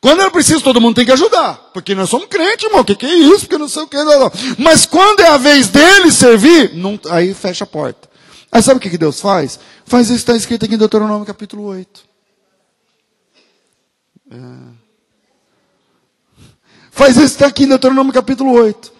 Quando 0.00 0.20
ele 0.20 0.30
precisa, 0.30 0.60
todo 0.60 0.80
mundo 0.80 0.96
tem 0.96 1.06
que 1.06 1.12
ajudar. 1.12 1.70
Porque 1.72 1.94
nós 1.94 2.10
somos 2.10 2.26
crentes, 2.26 2.64
irmão. 2.64 2.82
O 2.82 2.84
que, 2.84 2.94
que, 2.94 3.06
é 3.06 3.14
isso? 3.14 3.40
Porque 3.40 3.56
não 3.56 3.68
sei 3.68 3.84
o 3.84 3.86
que. 3.86 3.96
Não, 3.96 4.20
não. 4.20 4.32
Mas 4.58 4.84
quando 4.84 5.20
é 5.20 5.28
a 5.28 5.38
vez 5.38 5.68
dele 5.68 6.12
servir, 6.12 6.74
não, 6.74 7.00
aí 7.10 7.32
fecha 7.32 7.64
a 7.64 7.66
porta. 7.66 8.10
Aí 8.52 8.62
sabe 8.62 8.78
o 8.78 8.80
que, 8.80 8.90
que 8.90 8.98
Deus 8.98 9.20
faz? 9.20 9.58
Faz 9.86 10.08
isso 10.08 10.16
que 10.16 10.20
está 10.20 10.36
escrito 10.36 10.64
aqui 10.64 10.74
em 10.74 10.78
Deuteronômio 10.78 11.24
capítulo 11.24 11.64
8. 11.64 12.02
É. 14.30 14.83
Faz 16.94 17.16
isso 17.16 17.26
está 17.26 17.48
aqui 17.48 17.66
Deuteronômio 17.66 18.12
capítulo 18.12 18.52
8. 18.52 18.92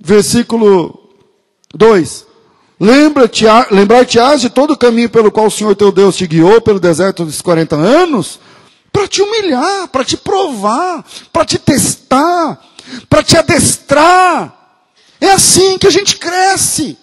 Versículo 0.00 1.10
2. 1.74 2.24
Lembra-te, 2.78 3.46
lembrar-te-ás 3.72 4.40
de 4.40 4.48
todo 4.48 4.70
o 4.70 4.76
caminho 4.76 5.10
pelo 5.10 5.32
qual 5.32 5.46
o 5.46 5.50
Senhor 5.50 5.74
teu 5.74 5.90
Deus 5.90 6.16
te 6.16 6.28
guiou 6.28 6.60
pelo 6.60 6.78
deserto 6.78 7.24
desses 7.24 7.42
40 7.42 7.74
anos, 7.74 8.38
para 8.92 9.08
te 9.08 9.20
humilhar, 9.20 9.88
para 9.88 10.04
te 10.04 10.16
provar, 10.16 11.04
para 11.32 11.44
te 11.44 11.58
testar, 11.58 12.60
para 13.08 13.24
te 13.24 13.36
adestrar. 13.36 14.54
É 15.20 15.32
assim 15.32 15.78
que 15.78 15.88
a 15.88 15.90
gente 15.90 16.16
cresce. 16.16 16.96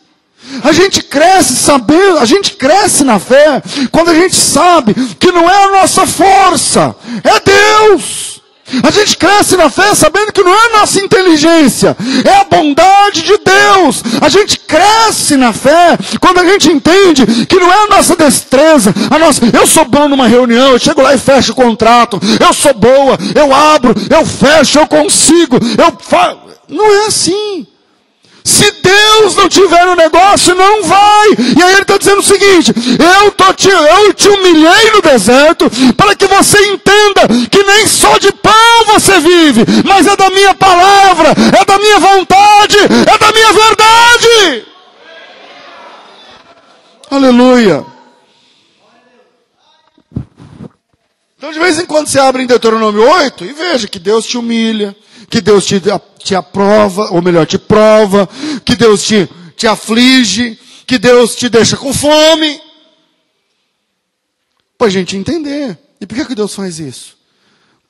A 0.64 0.72
gente 0.72 1.04
cresce 1.04 1.54
sabendo, 1.58 2.20
a 2.20 2.26
gente 2.26 2.54
cresce 2.54 3.04
na 3.04 3.20
fé 3.20 3.62
quando 3.92 4.10
a 4.10 4.16
gente 4.16 4.38
sabe 4.38 4.94
que 5.16 5.34
não 5.34 5.50
é 5.50 5.64
a 5.66 5.82
nossa 5.82 6.08
força, 6.08 6.96
é 7.26 7.40
Deus. 7.42 8.38
A 8.84 8.92
gente 8.92 9.18
cresce 9.18 9.56
na 9.56 9.70
fé 9.70 9.96
sabendo 9.96 10.32
que 10.32 10.44
não 10.44 10.54
é 10.54 10.66
a 10.68 10.80
nossa 10.80 11.00
inteligência, 11.00 11.96
é 12.26 12.36
a 12.42 12.44
bondade 12.44 13.24
de 13.24 13.38
Deus. 13.38 14.04
A 14.22 14.30
gente 14.30 14.60
cresce 14.60 15.38
na 15.38 15.54
fé 15.54 15.98
quando 16.20 16.40
a 16.40 16.46
gente 16.46 16.70
entende 16.70 17.46
que 17.46 17.56
não 17.56 17.72
é 17.72 17.84
a 17.84 17.88
nossa 17.88 18.16
destreza, 18.16 18.94
a 19.10 19.18
nossa, 19.18 19.42
eu 19.54 19.66
sou 19.66 19.86
bom 19.86 20.08
numa 20.10 20.28
reunião, 20.28 20.72
eu 20.72 20.80
chego 20.80 21.02
lá 21.02 21.14
e 21.14 21.18
fecho 21.18 21.54
o 21.54 21.56
contrato, 21.56 22.20
eu 22.40 22.54
sou 22.54 22.74
boa, 22.74 23.18
eu 23.36 23.54
abro, 23.54 23.96
eu 24.10 24.26
fecho, 24.26 24.80
eu 24.80 24.88
consigo, 24.88 25.56
eu. 25.56 25.98
Não 26.70 26.86
é 26.86 27.08
assim. 27.08 27.66
Se 28.48 28.72
Deus 28.72 29.36
não 29.36 29.50
tiver 29.50 29.86
no 29.86 29.96
negócio, 29.96 30.56
não 30.56 30.84
vai. 30.84 31.28
E 31.58 31.62
aí 31.62 31.74
ele 31.74 31.82
está 31.82 31.98
dizendo 31.98 32.20
o 32.20 32.24
seguinte: 32.24 32.74
eu, 33.22 33.32
tô 33.32 33.54
te, 33.54 33.68
eu 33.68 34.14
te 34.14 34.30
humilhei 34.30 34.92
no 34.94 35.02
deserto 35.02 35.70
para 35.98 36.16
que 36.16 36.26
você 36.28 36.58
entenda 36.68 37.28
que 37.52 37.62
nem 37.62 37.86
só 37.86 38.18
de 38.18 38.32
pão 38.32 38.54
você 38.88 39.20
vive, 39.20 39.66
mas 39.84 40.08
é 40.08 40.16
da 40.16 40.30
minha 40.30 40.56
palavra, 40.56 41.34
é 41.60 41.66
da 41.66 41.78
minha 41.78 42.00
vontade, 42.00 42.78
é 42.78 43.18
da 43.18 43.32
minha 43.34 43.52
verdade. 43.52 44.66
Aleluia. 47.12 47.97
Então, 51.48 51.54
de 51.54 51.66
vez 51.66 51.80
em 51.80 51.86
quando 51.86 52.08
você 52.08 52.20
abre 52.20 52.44
em 52.44 52.46
Deuteronômio 52.46 53.10
8 53.10 53.46
e 53.46 53.54
veja 53.54 53.88
que 53.88 54.00
Deus 54.00 54.26
te 54.26 54.38
humilha, 54.38 54.94
que 55.30 55.40
Deus 55.40 55.66
te, 55.66 55.82
te 56.20 56.36
aprova, 56.36 57.10
ou 57.14 57.22
melhor, 57.22 57.46
te 57.46 57.58
prova, 57.58 58.28
que 58.66 58.76
Deus 58.76 59.02
te, 59.02 59.30
te 59.56 59.66
aflige, 59.66 60.60
que 60.86 61.00
Deus 61.00 61.38
te 61.38 61.48
deixa 61.48 61.78
com 61.78 61.94
fome. 61.94 62.60
Para 64.78 64.88
a 64.88 64.90
gente 64.90 65.16
entender. 65.16 65.80
E 66.02 66.06
por 66.06 66.16
que, 66.16 66.26
que 66.26 66.36
Deus 66.36 66.54
faz 66.54 66.80
isso? 66.80 67.18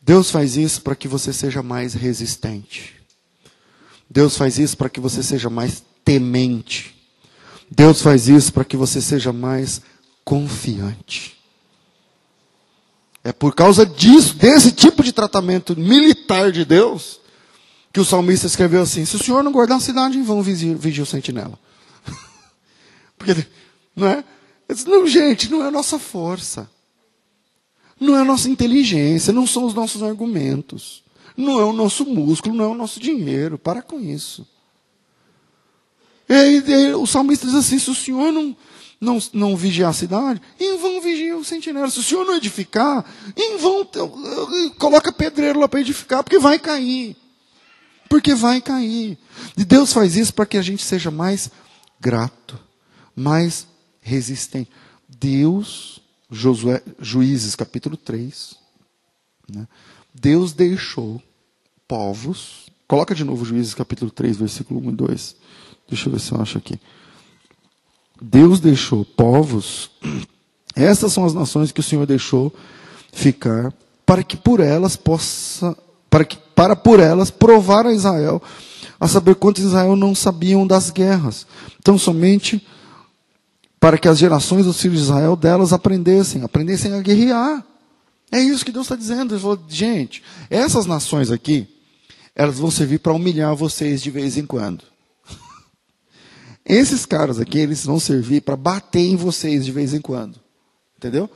Deus 0.04 0.30
faz 0.30 0.56
isso 0.56 0.84
para 0.84 0.96
que 0.96 1.08
você 1.08 1.34
seja 1.34 1.64
mais 1.64 1.96
resistente. 1.96 2.94
Deus 4.08 4.38
faz 4.38 4.60
isso 4.60 4.78
para 4.78 4.88
que 4.88 5.00
você 5.00 5.24
seja 5.24 5.50
mais 5.50 5.84
temente. 6.06 6.96
Deus 7.72 8.04
faz 8.04 8.28
isso 8.28 8.54
para 8.54 8.64
que 8.64 8.78
você 8.78 9.02
seja 9.02 9.34
mais 9.34 9.82
confiante. 10.24 11.37
É 13.24 13.34
por 13.34 13.54
causa 13.54 13.86
disso, 13.86 14.36
desse 14.36 14.72
tipo 14.72 15.04
de 15.04 15.12
tratamento 15.12 15.78
militar 15.78 16.52
de 16.52 16.64
Deus, 16.64 17.20
que 17.92 18.00
o 18.00 18.06
salmista 18.06 18.48
escreveu 18.48 18.82
assim: 18.82 19.06
se 19.06 19.16
o 19.16 19.24
senhor 19.24 19.44
não 19.44 19.52
guardar 19.52 19.78
a 19.78 19.82
cidade, 19.82 20.22
vão 20.22 20.42
vigiar 20.42 21.04
o 21.04 21.06
sentinela. 21.06 21.60
Porque, 23.18 23.46
não 23.96 24.08
é? 24.08 24.24
Disse, 24.70 24.88
não, 24.88 25.08
gente, 25.08 25.50
não 25.50 25.64
é 25.64 25.68
a 25.68 25.72
nossa 25.72 25.98
força. 25.98 26.70
Não 28.00 28.16
é 28.16 28.22
a 28.22 28.26
nossa 28.26 28.50
inteligência, 28.50 29.34
não 29.34 29.48
são 29.48 29.66
os 29.66 29.74
nossos 29.74 30.04
argumentos. 30.04 31.04
Não 31.36 31.60
é 31.60 31.64
o 31.64 31.74
nosso 31.74 32.06
músculo, 32.06 32.56
não 32.56 32.66
é 32.66 32.68
o 32.68 32.74
nosso 32.74 33.00
dinheiro. 33.00 33.58
Para 33.58 33.82
com 33.82 34.00
isso. 34.00 34.46
E 36.30 36.34
aí, 36.34 36.94
o 36.94 37.06
salmista 37.06 37.46
diz 37.46 37.56
assim: 37.56 37.80
se 37.80 37.90
o 37.90 37.96
senhor 37.96 38.32
não, 38.32 38.56
não, 39.00 39.20
não 39.34 39.56
vigiar 39.56 39.92
a 39.92 39.94
cidade, 39.94 40.42
em 40.60 40.78
vão 40.78 41.02
vigia 41.02 41.38
o 41.38 41.44
sentinela. 41.44 41.90
Se 41.90 42.00
o 42.00 42.04
senhor 42.04 42.26
não 42.26 42.36
edificar, 42.36 43.06
em 43.36 43.58
vão 43.58 43.88
coloca 44.78 45.12
pedreiro 45.12 45.60
lá 45.60 45.68
para 45.68 45.82
edificar, 45.82 46.24
porque 46.24 46.40
vai 46.40 46.60
cair 46.60 47.16
porque 48.08 48.34
vai 48.34 48.62
cair. 48.62 49.18
E 49.58 49.64
Deus 49.64 49.94
faz 49.94 50.16
isso 50.16 50.34
para 50.34 50.46
que 50.46 50.58
a 50.58 50.62
gente 50.62 50.84
seja 50.84 51.12
mais 51.12 51.52
grato, 52.00 52.60
mais 53.16 53.68
resistente. 54.02 54.72
Deus, 55.08 56.00
Josué, 56.30 56.82
Juízes 57.00 57.56
capítulo 57.56 57.98
3, 57.98 58.56
né? 59.50 59.68
Deus 60.14 60.54
deixou 60.54 61.22
povos, 61.88 62.68
coloca 62.88 63.14
de 63.14 63.24
novo 63.24 63.46
Juízes 63.46 63.74
capítulo 63.74 64.10
3, 64.10 64.38
versículo 64.38 64.80
1 64.88 64.90
e 64.90 64.94
2. 64.94 65.36
Deixa 65.90 66.10
eu 66.10 66.14
ver 66.14 66.20
se 66.20 66.32
eu 66.32 66.42
acho 66.42 66.58
aqui. 66.58 66.80
Deus 68.22 68.60
deixou 68.60 69.06
povos, 69.06 69.92
essas 70.76 71.14
são 71.14 71.26
as 71.26 71.34
nações 71.34 71.72
que 71.72 71.80
o 71.80 71.84
Senhor 71.84 72.06
deixou 72.06 72.54
ficar, 73.12 73.74
para 74.06 74.24
que 74.24 74.38
por 74.38 74.60
elas 74.60 74.96
possa 74.96 75.76
para, 76.10 76.26
que, 76.26 76.38
para 76.56 76.76
por 76.76 77.00
elas 77.00 77.30
provar 77.30 77.86
a 77.86 77.94
Israel, 77.94 78.42
a 79.00 79.08
saber 79.08 79.36
quantos 79.36 79.64
Israel 79.64 79.96
não 79.96 80.16
sabiam 80.16 80.66
das 80.66 80.90
guerras. 80.90 81.46
Então, 81.80 81.98
somente 81.98 82.66
para 83.80 83.98
que 83.98 84.08
as 84.08 84.18
gerações 84.18 84.66
dos 84.66 84.82
filhos 84.82 84.98
de 84.98 85.04
Israel 85.04 85.36
delas 85.36 85.72
aprendessem, 85.72 86.44
aprendessem 86.44 86.94
a 86.94 87.02
guerrear. 87.02 87.64
É 88.32 88.40
isso 88.40 88.66
que 88.66 88.72
Deus 88.72 88.86
está 88.86 88.96
dizendo. 88.96 89.34
Ele 89.34 89.42
falou, 89.42 89.60
gente, 89.68 90.24
essas 90.50 90.86
nações 90.86 91.30
aqui, 91.30 91.68
elas 92.36 92.58
vão 92.58 92.72
servir 92.72 93.00
para 93.00 93.14
humilhar 93.14 93.56
vocês 93.56 94.02
de 94.02 94.10
vez 94.10 94.38
em 94.38 94.46
quando. 94.46 94.84
Esses 96.68 97.06
caras 97.06 97.40
aqui, 97.40 97.60
eles 97.60 97.86
vão 97.86 97.98
servir 97.98 98.42
para 98.42 98.58
bater 98.58 99.00
em 99.00 99.16
vocês 99.16 99.64
de 99.64 99.72
vez 99.72 99.94
em 99.94 100.02
quando. 100.02 100.38
Entendeu? 100.98 101.30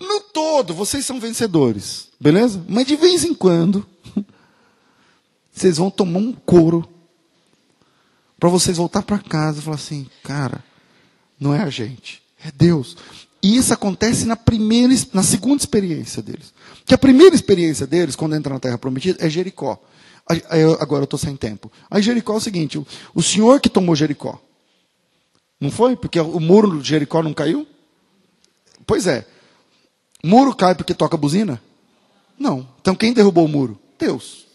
No 0.00 0.20
todo, 0.32 0.72
vocês 0.72 1.04
são 1.04 1.20
vencedores. 1.20 2.08
Beleza? 2.18 2.64
Mas 2.66 2.86
de 2.86 2.96
vez 2.96 3.24
em 3.24 3.34
quando, 3.34 3.86
vocês 5.52 5.76
vão 5.76 5.90
tomar 5.90 6.20
um 6.20 6.32
couro 6.32 6.88
para 8.40 8.48
vocês 8.48 8.78
voltar 8.78 9.02
para 9.02 9.18
casa 9.18 9.58
e 9.58 9.62
falar 9.62 9.76
assim, 9.76 10.06
cara, 10.22 10.64
não 11.38 11.52
é 11.52 11.62
a 11.62 11.68
gente, 11.68 12.22
é 12.42 12.50
Deus. 12.50 12.96
E 13.42 13.56
isso 13.56 13.74
acontece 13.74 14.24
na 14.24 14.36
primeira, 14.36 14.94
na 15.12 15.22
segunda 15.22 15.60
experiência 15.60 16.22
deles. 16.22 16.54
Que 16.86 16.94
a 16.94 16.98
primeira 16.98 17.34
experiência 17.34 17.86
deles, 17.86 18.16
quando 18.16 18.36
entram 18.36 18.54
na 18.54 18.60
Terra 18.60 18.78
Prometida, 18.78 19.24
é 19.24 19.28
Jericó. 19.28 19.78
Agora 20.80 21.02
eu 21.02 21.04
estou 21.04 21.18
sem 21.18 21.36
tempo. 21.36 21.70
Aí 21.90 22.02
Jericó 22.02 22.34
é 22.34 22.36
o 22.36 22.40
seguinte: 22.40 22.82
o 23.14 23.22
senhor 23.22 23.60
que 23.60 23.68
tomou 23.68 23.96
Jericó. 23.96 24.38
Não 25.60 25.70
foi? 25.70 25.96
Porque 25.96 26.20
o 26.20 26.38
muro 26.38 26.80
de 26.80 26.88
Jericó 26.88 27.22
não 27.22 27.34
caiu? 27.34 27.66
Pois 28.86 29.06
é. 29.06 29.26
Muro 30.22 30.54
cai 30.54 30.74
porque 30.74 30.94
toca 30.94 31.16
buzina? 31.16 31.60
Não. 32.38 32.68
Então 32.80 32.94
quem 32.94 33.12
derrubou 33.12 33.44
o 33.44 33.48
muro? 33.48 33.78
Deus. 33.98 34.46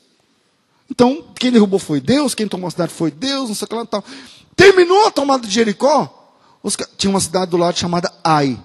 Então, 0.90 1.24
quem 1.36 1.52
derrubou 1.52 1.80
foi 1.80 2.00
Deus, 2.00 2.36
quem 2.36 2.48
tomou 2.48 2.68
a 2.68 2.72
cidade 2.72 2.94
foi 2.94 3.10
Deus, 3.10 3.48
não 3.48 3.56
sei 3.56 3.66
o 3.66 3.70
que 3.70 3.76
lá 3.76 3.86
tal. 3.86 4.04
Terminou 4.56 5.08
a 5.08 5.12
tomada 5.12 5.48
de 5.48 5.54
Jericó, 5.54 6.32
os, 6.62 6.78
tinha 6.98 7.10
uma 7.10 7.20
cidade 7.20 7.50
do 7.50 7.58
lado 7.58 7.78
chamada 7.78 8.14
Ai. 8.24 8.50
Aí 8.50 8.60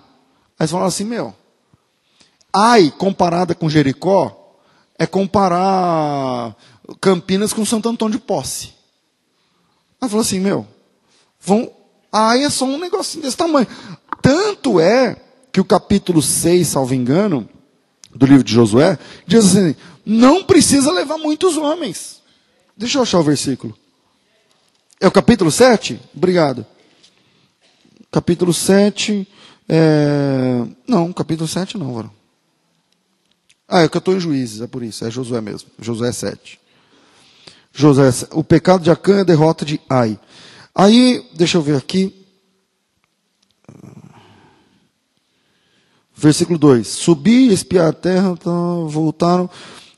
eles 0.61 0.71
falaram 0.71 0.89
assim, 0.89 1.05
meu, 1.05 1.35
Ai, 2.53 2.91
comparada 2.91 3.55
com 3.55 3.69
Jericó, 3.69 4.57
é 4.99 5.07
comparar 5.07 6.57
Campinas 7.01 7.53
com 7.53 7.65
Santo 7.65 7.89
Antônio 7.89 8.19
de 8.19 8.25
Posse. 8.25 8.73
Ela 10.01 10.09
falou 10.09 10.23
assim, 10.23 10.41
meu, 10.41 10.67
vão, 11.41 11.71
Ai 12.13 12.45
é 12.45 12.51
só 12.51 12.65
um 12.65 12.79
negocinho 12.79 13.23
desse 13.23 13.37
tamanho. 13.37 13.67
Tanto 14.23 14.81
é 14.81 15.17
que 15.53 15.61
o 15.61 15.65
capítulo 15.65 16.23
6, 16.23 16.67
salvo 16.67 16.95
engano, 16.95 17.49
do 18.15 18.27
livro 18.27 18.43
de 18.43 18.53
Josué, 18.53 18.99
diz 19.27 19.45
assim, 19.45 19.77
não 20.05 20.43
precisa 20.43 20.91
levar 20.91 21.19
muitos 21.19 21.57
homens. 21.57 22.23
Deixa 22.77 22.99
eu 22.99 23.03
achar 23.03 23.19
o 23.19 23.25
versículo. 23.25 23.77
É 25.01 25.07
o 25.07 25.13
capítulo 25.13 25.51
7? 25.51 26.01
Obrigado. 26.17 26.65
Capítulo 28.11 28.55
7. 28.55 29.29
É... 29.69 30.65
Não, 30.87 31.13
capítulo 31.13 31.47
7 31.47 31.77
não, 31.77 31.93
varão. 31.93 32.11
Ah, 33.69 33.83
é 33.83 33.89
que 33.89 33.97
eu 33.97 34.01
estou 34.01 34.15
em 34.15 34.21
juízes, 34.21 34.63
é 34.63 34.67
por 34.67 34.83
isso, 34.83 35.05
é 35.05 35.11
Josué 35.11 35.43
mesmo. 35.43 35.69
Josué 35.79 36.11
7. 36.11 36.59
Josué, 37.79 38.11
o 38.33 38.43
pecado 38.43 38.83
de 38.83 38.91
Acã 38.91 39.19
é 39.19 39.21
a 39.21 39.25
derrota 39.25 39.65
de 39.65 39.81
Ai. 39.89 40.19
Aí, 40.75 41.25
deixa 41.33 41.59
eu 41.59 41.63
ver 41.63 41.77
aqui. 41.77 42.27
Versículo 46.13 46.59
2: 46.59 46.89
Subi, 46.89 47.53
espiar 47.53 47.91
a 47.91 47.93
terra, 47.93 48.37
tá, 48.37 48.51
voltaram. 48.89 49.49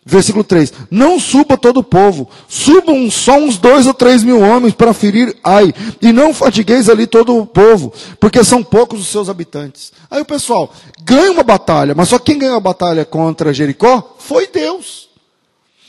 Versículo 0.05 0.45
3: 0.45 0.75
Não 0.91 1.19
suba 1.19 1.57
todo 1.57 1.79
o 1.79 1.83
povo, 1.83 2.29
subam 2.47 3.11
só 3.11 3.39
uns 3.39 3.57
dois 3.57 3.87
ou 3.87 3.95
três 3.95 4.23
mil 4.23 4.43
homens 4.43 4.75
para 4.75 4.93
ferir 4.93 5.35
Ai, 5.43 5.73
e 6.03 6.13
não 6.13 6.35
fatigueis 6.35 6.91
ali 6.91 7.07
todo 7.07 7.35
o 7.35 7.47
povo, 7.47 7.95
porque 8.21 8.45
são 8.45 8.63
poucos 8.63 9.01
os 9.01 9.09
seus 9.09 9.31
habitantes. 9.31 9.91
Aí 10.11 10.21
o 10.21 10.27
pessoal 10.27 10.71
ganha 11.03 11.33
uma 11.33 11.43
batalha, 11.43 11.95
mas 11.95 12.11
só 12.11 12.19
quem 12.19 12.39
ganhou 12.39 12.59
a 12.59 12.61
batalha 12.61 13.07
contra 13.07 13.55
Jericó 13.55 14.17
foi 14.19 14.47
Deus. 14.49 15.09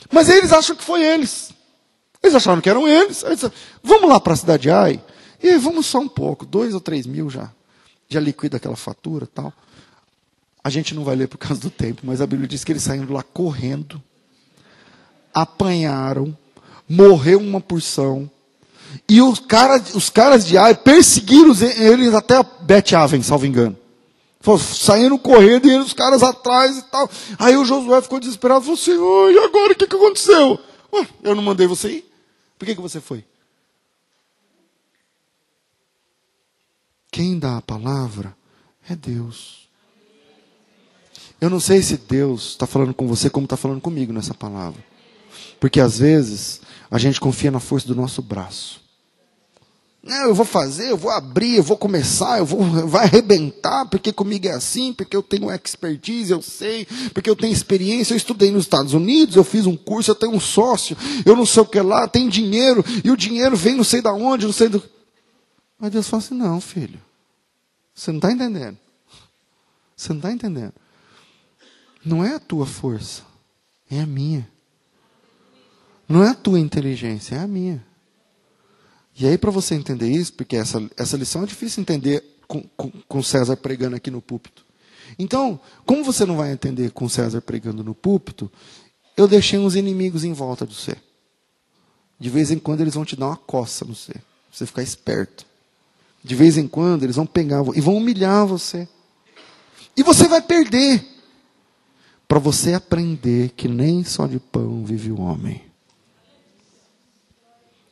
Mas 0.09 0.29
eles 0.29 0.53
acham 0.53 0.73
que 0.73 0.83
foi 0.85 1.01
eles. 1.01 1.50
Eles 2.24 2.36
acharam 2.36 2.61
que 2.61 2.69
eram 2.69 2.88
eles. 2.88 3.24
eles 3.24 3.43
vamos 3.84 4.09
lá 4.09 4.19
para 4.19 4.34
a 4.34 4.38
cidade 4.38 4.63
de 4.63 4.72
Ai, 4.72 5.01
e 5.41 5.57
vamos 5.57 5.86
só 5.86 5.99
um 5.99 6.07
pouco, 6.07 6.45
dois 6.45 6.74
ou 6.74 6.80
três 6.80 7.05
mil 7.05 7.30
já. 7.30 7.51
Já 8.07 8.19
liquida 8.19 8.57
aquela 8.57 8.76
fatura 8.76 9.28
tal. 9.28 9.53
A 10.63 10.69
gente 10.69 10.93
não 10.93 11.03
vai 11.03 11.15
ler 11.15 11.28
por 11.28 11.38
causa 11.38 11.59
do 11.59 11.69
tempo, 11.69 12.01
mas 12.03 12.22
a 12.22 12.28
Bíblia 12.28 12.47
diz 12.47 12.63
que 12.63 12.72
eles 12.72 12.84
saíram 12.84 13.11
lá 13.11 13.24
correndo, 13.24 14.01
apanharam, 15.34 16.38
morreu 16.88 17.39
uma 17.39 17.59
porção, 17.59 18.30
e 19.07 19.22
os, 19.22 19.39
cara, 19.39 19.82
os 19.93 20.09
caras 20.09 20.45
de 20.45 20.57
Ai 20.57 20.76
perseguiram 20.76 21.53
eles 21.78 22.13
até 22.13 22.36
Bet-Aven, 22.61 23.22
salvo 23.22 23.45
engano. 23.45 23.78
Saindo 24.59 25.17
correndo 25.19 25.67
e 25.67 25.78
os 25.78 25.93
caras 25.93 26.24
atrás 26.24 26.78
e 26.78 26.82
tal. 26.84 27.09
Aí 27.38 27.55
o 27.55 27.63
Josué 27.63 28.01
ficou 28.01 28.19
desesperado, 28.19 28.61
falou 28.61 28.76
assim, 28.76 28.91
e 28.91 29.38
agora 29.39 29.74
o 29.74 29.76
que, 29.76 29.88
que 29.88 29.95
aconteceu? 29.95 30.59
Ué, 30.91 31.07
eu 31.24 31.36
não 31.36 31.43
mandei 31.43 31.67
você 31.67 31.89
ir? 31.89 32.11
Por 32.62 32.68
que, 32.68 32.76
que 32.76 32.82
você 32.82 33.01
foi? 33.01 33.26
Quem 37.12 37.39
dá 37.39 37.57
a 37.57 37.62
palavra 37.62 38.38
é 38.88 38.95
Deus. 38.95 39.68
Eu 41.41 41.49
não 41.49 41.59
sei 41.59 41.82
se 41.82 41.97
Deus 41.97 42.49
está 42.49 42.68
falando 42.68 42.93
com 42.93 43.07
você 43.07 43.32
como 43.32 43.45
está 43.45 43.57
falando 43.57 43.82
comigo 43.82 44.14
nessa 44.14 44.36
palavra. 44.36 44.86
Porque 45.59 45.80
às 45.80 45.97
vezes 45.97 46.62
a 46.91 46.99
gente 46.99 47.20
confia 47.20 47.49
na 47.49 47.59
força 47.59 47.88
do 47.88 47.95
nosso 47.95 48.22
braço. 48.22 48.80
Não, 50.03 50.23
eu 50.23 50.33
vou 50.33 50.45
fazer, 50.45 50.89
eu 50.89 50.97
vou 50.97 51.11
abrir, 51.11 51.57
eu 51.57 51.63
vou 51.63 51.77
começar, 51.77 52.39
eu 52.39 52.45
vou 52.45 52.63
vai 52.87 53.05
arrebentar, 53.05 53.85
porque 53.85 54.11
comigo 54.11 54.47
é 54.47 54.51
assim, 54.51 54.93
porque 54.93 55.15
eu 55.15 55.21
tenho 55.21 55.51
expertise, 55.51 56.31
eu 56.31 56.41
sei, 56.41 56.87
porque 57.13 57.29
eu 57.29 57.35
tenho 57.35 57.53
experiência, 57.53 58.13
eu 58.13 58.17
estudei 58.17 58.49
nos 58.49 58.63
Estados 58.63 58.93
Unidos, 58.93 59.35
eu 59.35 59.43
fiz 59.43 59.67
um 59.67 59.77
curso, 59.77 60.09
eu 60.09 60.15
tenho 60.15 60.33
um 60.33 60.39
sócio, 60.39 60.97
eu 61.23 61.35
não 61.35 61.45
sei 61.45 61.61
o 61.61 61.67
que 61.67 61.79
lá, 61.79 62.07
tem 62.07 62.27
dinheiro, 62.27 62.83
e 63.03 63.11
o 63.11 63.17
dinheiro 63.17 63.55
vem 63.55 63.75
não 63.75 63.83
sei 63.83 64.01
da 64.01 64.11
onde, 64.11 64.45
não 64.45 64.53
sei 64.53 64.69
do. 64.69 64.81
Mas 65.77 65.91
Deus 65.91 66.07
fala 66.07 66.23
assim: 66.23 66.35
não, 66.35 66.59
filho, 66.59 66.99
você 67.93 68.11
não 68.11 68.17
está 68.17 68.31
entendendo. 68.31 68.77
Você 69.95 70.09
não 70.09 70.17
está 70.17 70.31
entendendo. 70.31 70.73
Não 72.03 72.25
é 72.25 72.33
a 72.33 72.39
tua 72.39 72.65
força, 72.65 73.21
é 73.89 73.99
a 73.99 74.05
minha. 74.07 74.49
Não 76.09 76.23
é 76.23 76.29
a 76.29 76.33
tua 76.33 76.59
inteligência, 76.59 77.35
é 77.35 77.39
a 77.39 77.47
minha. 77.47 77.85
E 79.18 79.28
aí, 79.28 79.38
para 79.38 79.51
você 79.51 79.76
entender 79.76 80.09
isso, 80.09 80.34
porque 80.34 80.55
essa, 80.55 80.82
essa 80.97 81.18
lição 81.18 81.43
é 81.43 81.45
difícil 81.45 81.82
entender 81.82 82.24
com, 82.47 82.64
com, 82.76 82.91
com 83.07 83.24
César 83.24 83.55
pregando 83.57 83.95
aqui 83.95 84.09
no 84.09 84.22
púlpito. 84.22 84.66
Então, 85.20 85.59
como 85.86 86.03
você 86.03 86.26
não 86.26 86.38
vai 86.38 86.51
entender 86.51 86.91
com 86.91 87.07
César 87.07 87.41
pregando 87.41 87.84
no 87.84 87.93
púlpito, 87.93 88.51
eu 89.16 89.28
deixei 89.28 89.59
uns 89.59 89.76
inimigos 89.76 90.24
em 90.24 90.34
volta 90.34 90.66
do 90.66 90.74
você. 90.74 90.95
De 92.20 92.30
vez 92.30 92.51
em 92.51 92.59
quando 92.59 92.82
eles 92.82 92.93
vão 92.93 93.05
te 93.05 93.16
dar 93.16 93.28
uma 93.28 93.38
coça 93.38 93.86
no 93.86 93.95
você. 93.95 94.14
Você 94.51 94.66
ficar 94.66 94.84
esperto. 94.84 95.45
De 96.24 96.36
vez 96.36 96.57
em 96.57 96.68
quando 96.68 97.03
eles 97.03 97.16
vão 97.16 97.26
pegar 97.26 97.64
e 97.76 97.82
vão 97.82 97.97
humilhar 97.97 98.45
você. 98.45 98.88
E 99.95 100.03
você 100.03 100.28
vai 100.28 100.41
perder 100.41 101.03
para 102.28 102.39
você 102.39 102.74
aprender 102.74 103.49
que 103.49 103.68
nem 103.68 104.03
só 104.03 104.28
de 104.28 104.39
pão 104.39 104.86
vive 104.86 105.12
o 105.12 105.20
homem. 105.20 105.70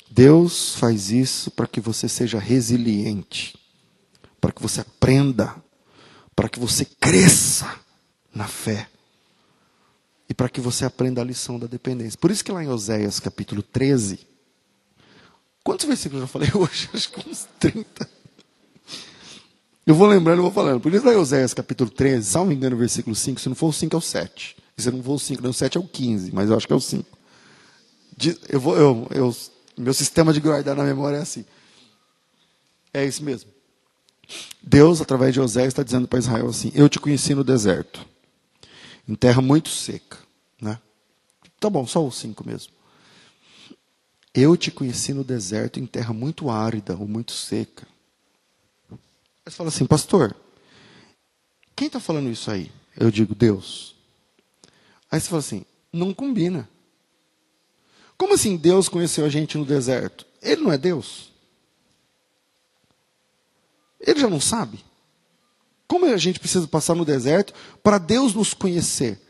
Deus 0.10 0.76
faz 0.76 1.12
isso 1.12 1.52
para 1.52 1.68
que 1.68 1.80
você 1.80 2.10
seja 2.10 2.40
resiliente, 2.40 3.58
para 4.42 4.52
que 4.52 4.62
você 4.62 4.82
aprenda, 4.82 5.56
para 6.36 6.50
que 6.50 6.60
você 6.60 6.84
cresça 6.86 7.80
na 8.34 8.48
fé 8.48 8.90
e 10.28 10.34
para 10.34 10.50
que 10.50 10.62
você 10.62 10.86
aprenda 10.86 11.22
a 11.22 11.24
lição 11.24 11.60
da 11.60 11.68
dependência. 11.68 12.18
Por 12.20 12.32
isso 12.32 12.44
que 12.44 12.52
lá 12.52 12.64
em 12.64 12.68
Oséias 12.68 13.20
capítulo 13.20 13.62
13, 13.62 14.20
quantos 15.64 15.86
versículos 15.86 16.22
eu 16.22 16.28
já 16.28 16.32
falei 16.32 16.50
hoje? 16.56 16.90
Acho 16.94 17.12
que 17.12 17.30
uns 17.30 17.48
30. 17.60 18.10
Eu 19.86 19.96
vou 19.96 20.08
lembrando, 20.08 20.40
eu 20.40 20.44
vou 20.44 20.52
falando. 20.52 20.80
Por 20.80 20.94
isso 20.94 21.06
lá 21.06 21.14
em 21.14 21.18
Oséias 21.18 21.54
capítulo 21.54 21.90
13, 21.90 22.30
salvo 22.30 22.52
engano, 22.52 22.78
versículo 22.78 23.16
5, 23.16 23.40
se 23.40 23.50
não 23.50 23.56
for 23.56 23.68
o 23.68 23.74
5 23.74 23.96
é 23.96 23.98
o 23.98 24.02
7. 24.02 24.56
Se 24.78 24.92
não 24.92 25.04
for 25.04 25.14
o 25.14 25.20
5, 25.20 25.42
não, 25.44 25.50
o 25.50 25.54
7 25.54 25.78
é 25.78 25.80
o 25.80 25.84
15, 25.84 26.34
mas 26.34 26.50
eu 26.50 26.56
acho 26.56 26.68
que 26.68 26.74
é 26.74 26.76
o 26.76 26.80
5. 26.80 27.06
Eu 28.48 28.60
vou, 28.60 28.78
eu, 28.78 29.08
eu, 29.12 29.36
meu 29.82 29.94
sistema 29.94 30.34
de 30.34 30.40
guardar 30.40 30.76
na 30.76 30.84
memória 30.84 31.18
é 31.18 31.22
assim. 31.22 31.46
É 32.94 33.06
isso 33.06 33.24
mesmo. 33.24 33.50
Deus, 34.62 35.02
através 35.02 35.34
de 35.34 35.40
Oséias, 35.40 35.70
está 35.70 35.84
dizendo 35.84 36.08
para 36.08 36.20
Israel 36.20 36.48
assim: 36.48 36.72
Eu 36.76 36.90
te 36.90 37.00
conheci 37.00 37.34
no 37.34 37.44
deserto, 37.44 38.06
em 39.08 39.16
terra 39.16 39.42
muito 39.42 39.70
seca. 39.70 40.18
Né? 40.62 40.80
Tá 41.60 41.70
bom, 41.70 41.88
só 41.88 42.06
o 42.06 42.12
5 42.12 42.46
mesmo. 42.46 42.74
Eu 44.34 44.56
te 44.56 44.70
conheci 44.70 45.14
no 45.14 45.24
deserto, 45.24 45.80
em 45.80 45.86
terra 45.86 46.14
muito 46.14 46.50
árida 46.50 46.96
ou 46.96 47.08
muito 47.08 47.32
seca. 47.32 47.88
Você 49.46 49.56
fala 49.56 49.70
assim, 49.70 49.86
pastor, 49.86 50.36
quem 51.76 51.88
está 51.88 52.00
falando 52.00 52.30
isso 52.30 52.52
aí? 52.52 52.72
Eu 52.96 53.10
digo, 53.10 53.34
Deus. 53.34 53.96
Aí 55.10 55.20
você 55.20 55.28
fala 55.28 55.40
assim, 55.40 55.66
não 55.92 56.14
combina. 56.14 56.70
Como 58.20 58.34
assim 58.34 58.58
Deus 58.58 58.90
conheceu 58.90 59.26
a 59.26 59.30
gente 59.30 59.58
no 59.58 59.64
deserto? 59.64 60.26
Ele 60.42 60.62
não 60.62 60.74
é 60.74 60.78
Deus? 60.78 61.32
Ele 63.98 64.20
já 64.20 64.30
não 64.30 64.42
sabe? 64.42 64.84
Como 65.88 66.06
a 66.06 66.18
gente 66.18 66.38
precisa 66.38 66.68
passar 66.68 66.96
no 66.96 67.06
deserto 67.06 67.54
para 67.82 67.98
Deus 67.98 68.34
nos 68.34 68.54
conhecer? 68.54 69.22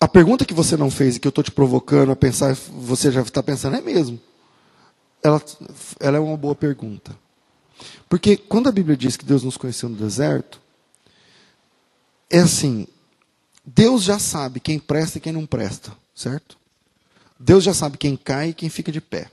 A 0.00 0.08
pergunta 0.08 0.46
que 0.46 0.54
você 0.54 0.74
não 0.74 0.90
fez 0.90 1.16
e 1.16 1.20
que 1.20 1.28
eu 1.28 1.30
estou 1.30 1.44
te 1.44 1.50
provocando 1.50 2.10
a 2.10 2.16
pensar, 2.16 2.54
você 2.54 3.12
já 3.12 3.20
está 3.20 3.42
pensando, 3.42 3.76
é 3.76 3.82
mesmo. 3.82 4.18
ela, 5.22 5.42
ela 6.00 6.16
é 6.16 6.20
uma 6.20 6.36
boa 6.36 6.54
pergunta. 6.54 7.14
Porque 8.08 8.38
quando 8.38 8.70
a 8.70 8.72
Bíblia 8.72 8.96
diz 8.96 9.18
que 9.18 9.24
Deus 9.26 9.42
nos 9.42 9.58
conheceu 9.58 9.90
no 9.90 9.96
deserto, 9.96 10.62
é 12.30 12.38
assim: 12.38 12.86
Deus 13.66 14.02
já 14.02 14.18
sabe 14.18 14.60
quem 14.60 14.78
presta 14.78 15.18
e 15.18 15.20
quem 15.20 15.32
não 15.32 15.44
presta, 15.44 15.94
certo? 16.14 16.57
Deus 17.38 17.62
já 17.62 17.72
sabe 17.72 17.96
quem 17.96 18.16
cai 18.16 18.50
e 18.50 18.54
quem 18.54 18.68
fica 18.68 18.90
de 18.90 19.00
pé. 19.00 19.30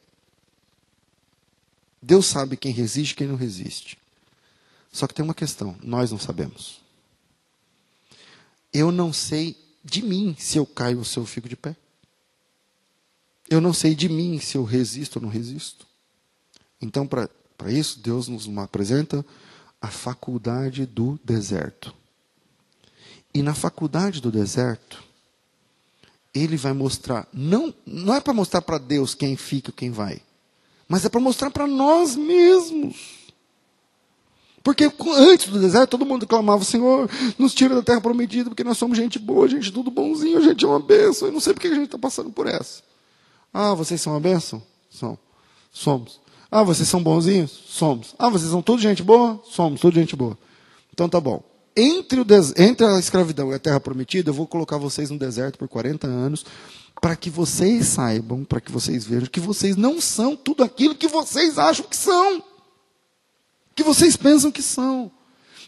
Deus 2.01 2.28
sabe 2.28 2.56
quem 2.56 2.72
resiste 2.72 3.14
e 3.14 3.16
quem 3.16 3.28
não 3.28 3.36
resiste. 3.36 3.97
Só 4.91 5.08
que 5.08 5.14
tem 5.14 5.26
uma 5.26 5.34
questão: 5.34 5.76
nós 5.82 6.12
não 6.12 6.20
sabemos. 6.20 6.80
Eu 8.72 8.91
não 8.91 9.12
sei 9.12 9.58
de 9.84 10.01
mim 10.03 10.36
se 10.38 10.58
eu 10.58 10.66
caio 10.66 10.99
ou 10.99 11.03
se 11.03 11.18
eu 11.18 11.26
fico 11.26 11.49
de 11.49 11.56
pé. 11.56 11.76
Eu 13.49 13.62
não 13.62 13.74
sei 13.74 13.95
de 13.95 14.10
mim 14.10 14.39
se 14.39 14.58
eu 14.58 14.64
resisto 14.64 15.18
ou 15.18 15.22
não 15.22 15.30
resisto. 15.30 15.88
Então, 16.82 17.08
para 17.08 17.30
isso, 17.72 17.99
Deus 17.99 18.28
nos 18.28 18.47
apresenta 18.58 19.26
a 19.82 19.88
faculdade 19.88 20.86
do 20.86 21.20
deserto. 21.24 21.93
E 23.34 23.41
na 23.41 23.53
faculdade 23.53 24.22
do 24.22 24.32
deserto, 24.32 25.03
ele 26.36 26.57
vai 26.57 26.73
mostrar, 26.73 27.27
não, 27.33 27.73
não 27.86 28.13
é 28.13 28.19
para 28.19 28.33
mostrar 28.33 28.61
para 28.61 28.77
Deus 28.77 29.15
quem 29.15 29.38
fica 29.38 29.69
e 29.69 29.73
quem 29.73 29.89
vai, 29.89 30.21
mas 30.88 31.05
é 31.05 31.09
para 31.09 31.21
mostrar 31.21 31.49
para 31.49 31.65
nós 31.65 32.15
mesmos. 32.15 33.25
Porque 34.61 34.91
antes 35.15 35.47
do 35.47 35.59
deserto, 35.59 35.91
todo 35.91 36.05
mundo 36.05 36.25
clamava, 36.25 36.63
Senhor, 36.63 37.07
nos 37.38 37.53
tira 37.53 37.75
da 37.75 37.83
terra 37.83 38.01
prometida, 38.01 38.49
porque 38.49 38.63
nós 38.63 38.77
somos 38.79 38.97
gente 38.97 39.19
boa, 39.19 39.47
gente 39.47 39.71
tudo 39.71 39.91
bonzinho, 39.91 40.41
gente 40.41 40.65
é 40.65 40.67
uma 40.67 40.79
bênção. 40.79 41.27
Eu 41.27 41.31
não 41.31 41.39
sei 41.39 41.53
porque 41.53 41.67
a 41.67 41.73
gente 41.75 41.86
está 41.86 41.99
passando 41.99 42.31
por 42.31 42.47
essa. 42.47 42.81
Ah, 43.53 43.75
vocês 43.75 44.01
são 44.01 44.13
uma 44.13 44.19
bênção? 44.19 44.61
São. 44.89 45.17
Somos. 45.71 46.19
Ah, 46.49 46.63
vocês 46.63 46.89
são 46.89 47.01
bonzinhos? 47.01 47.51
Somos. 47.67 48.15
Ah, 48.17 48.27
vocês 48.27 48.49
são 48.49 48.61
tudo 48.61 48.81
gente 48.81 49.03
boa? 49.03 49.39
Somos, 49.45 49.79
tudo 49.79 49.93
gente 49.93 50.15
boa. 50.15 50.36
Então 50.91 51.07
tá 51.07 51.21
bom. 51.21 51.43
Entre, 51.76 52.21
o 52.21 52.26
entre 52.57 52.86
a 52.86 52.97
escravidão 52.97 53.51
e 53.51 53.55
a 53.55 53.59
terra 53.59 53.82
prometida, 53.82 54.30
eu 54.30 54.34
vou 54.34 54.47
colocar 54.47 54.78
vocês 54.78 55.09
no 55.09 55.19
deserto 55.19 55.59
por 55.59 55.67
40 55.67 56.07
anos, 56.07 56.45
para 57.01 57.17
que 57.17 57.30
vocês 57.30 57.88
saibam, 57.88 58.45
para 58.45 58.61
que 58.61 58.71
vocês 58.71 59.05
vejam 59.05 59.28
que 59.28 59.41
vocês 59.41 59.76
não 59.76 59.99
são 59.99 60.38
tudo 60.38 60.63
aquilo 60.63 60.95
que 60.95 61.09
vocês 61.09 61.59
acham 61.59 61.86
que 61.86 61.97
são. 61.97 62.41
Que 63.76 63.84
vocês 63.84 64.15
pensam 64.15 64.51
que 64.51 64.61
são. 64.61 65.11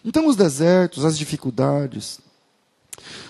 Então, 0.06 0.28
os 0.28 0.38
desertos, 0.38 1.04
as 1.04 1.18
dificuldades, 1.18 2.20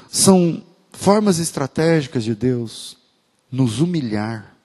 são 0.08 0.64
formas 0.92 1.40
estratégicas 1.40 2.24
de 2.24 2.36
Deus 2.36 2.98
nos 3.52 3.80
humilhar, 3.80 4.56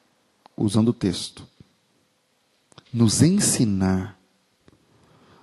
usando 0.54 0.88
o 0.88 0.94
texto, 0.94 1.48
nos 2.92 3.22
ensinar 3.22 4.18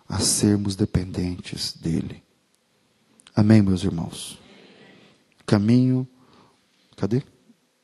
a 0.07 0.19
sermos 0.19 0.75
dependentes 0.75 1.73
dEle. 1.73 2.28
Amém, 3.39 3.61
meus 3.61 3.85
irmãos? 3.85 4.37
Caminho, 5.45 6.05
cadê? 6.97 7.23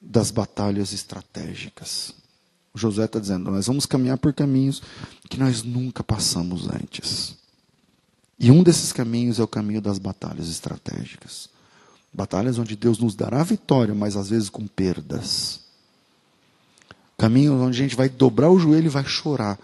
Das 0.01 0.29
batalhas 0.29 0.91
estratégicas. 0.91 2.13
O 2.73 2.77
Josué 2.77 3.05
está 3.05 3.21
dizendo: 3.21 3.49
nós 3.49 3.65
vamos 3.65 3.85
caminhar 3.85 4.17
por 4.17 4.33
caminhos 4.33 4.83
que 5.29 5.39
nós 5.39 5.63
nunca 5.63 6.03
passamos 6.03 6.67
antes. 6.67 7.37
E 8.37 8.51
um 8.51 8.63
desses 8.63 8.91
caminhos 8.91 9.39
é 9.39 9.43
o 9.43 9.47
caminho 9.47 9.79
das 9.79 9.97
batalhas 9.97 10.49
estratégicas. 10.49 11.47
Batalhas 12.13 12.59
onde 12.59 12.75
Deus 12.75 12.99
nos 12.99 13.15
dará 13.15 13.41
vitória, 13.41 13.95
mas 13.95 14.17
às 14.17 14.29
vezes 14.29 14.49
com 14.49 14.67
perdas. 14.67 15.61
Caminho 17.17 17.53
onde 17.61 17.79
a 17.79 17.81
gente 17.81 17.95
vai 17.95 18.09
dobrar 18.09 18.49
o 18.49 18.59
joelho 18.59 18.87
e 18.87 18.89
vai 18.89 19.05
chorar. 19.05 19.57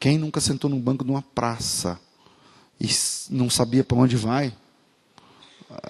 Quem 0.00 0.16
nunca 0.16 0.40
sentou 0.40 0.70
num 0.70 0.80
banco 0.80 1.04
de 1.04 1.10
uma 1.10 1.20
praça 1.20 2.00
e 2.80 2.88
não 3.28 3.50
sabia 3.50 3.84
para 3.84 3.98
onde 3.98 4.16
vai, 4.16 4.54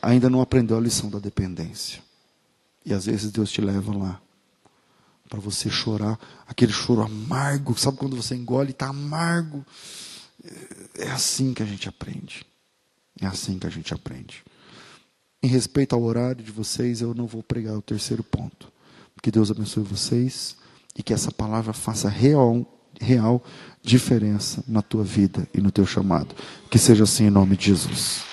ainda 0.01 0.29
não 0.29 0.41
aprendeu 0.41 0.77
a 0.77 0.81
lição 0.81 1.11
da 1.11 1.19
dependência. 1.19 2.03
E 2.85 2.93
às 2.93 3.07
vezes 3.07 3.31
Deus 3.31 3.51
te 3.51 3.61
leva 3.61 3.97
lá 3.97 4.21
para 5.29 5.41
você 5.41 5.71
chorar, 5.71 6.19
aquele 6.47 6.73
choro 6.73 7.01
amargo, 7.01 7.79
sabe 7.79 7.97
quando 7.97 8.15
você 8.15 8.35
engole 8.35 8.69
e 8.69 8.73
está 8.73 8.89
amargo? 8.89 9.65
É 10.99 11.11
assim 11.11 11.55
que 11.55 11.63
a 11.63 11.67
gente 11.67 11.89
aprende. 11.89 12.45
É 13.19 13.27
assim 13.27 13.59
que 13.59 13.67
a 13.67 13.71
gente 13.71 13.95
aprende. 13.95 14.45
Em 15.43 15.47
respeito 15.47 15.95
ao 15.95 16.03
horário 16.03 16.45
de 16.45 16.53
vocês, 16.53 17.01
eu 17.01 17.15
não 17.15 17.27
vou 17.27 17.43
pregar 17.43 17.75
o 17.75 17.83
terceiro 17.83 18.23
ponto. 18.23 18.71
Que 19.23 19.31
Deus 19.31 19.51
abençoe 19.51 19.83
vocês 19.83 20.57
e 20.95 21.03
que 21.03 21.15
essa 21.15 21.33
palavra 21.33 21.73
faça 21.73 22.11
real, 22.11 22.67
real 23.01 23.43
diferença 23.81 24.63
na 24.69 24.83
tua 24.83 25.03
vida 25.03 25.49
e 25.55 25.61
no 25.61 25.71
teu 25.71 25.87
chamado. 25.87 26.35
Que 26.71 26.79
seja 26.79 27.05
assim 27.05 27.25
em 27.25 27.31
nome 27.31 27.57
de 27.57 27.67
Jesus. 27.67 28.32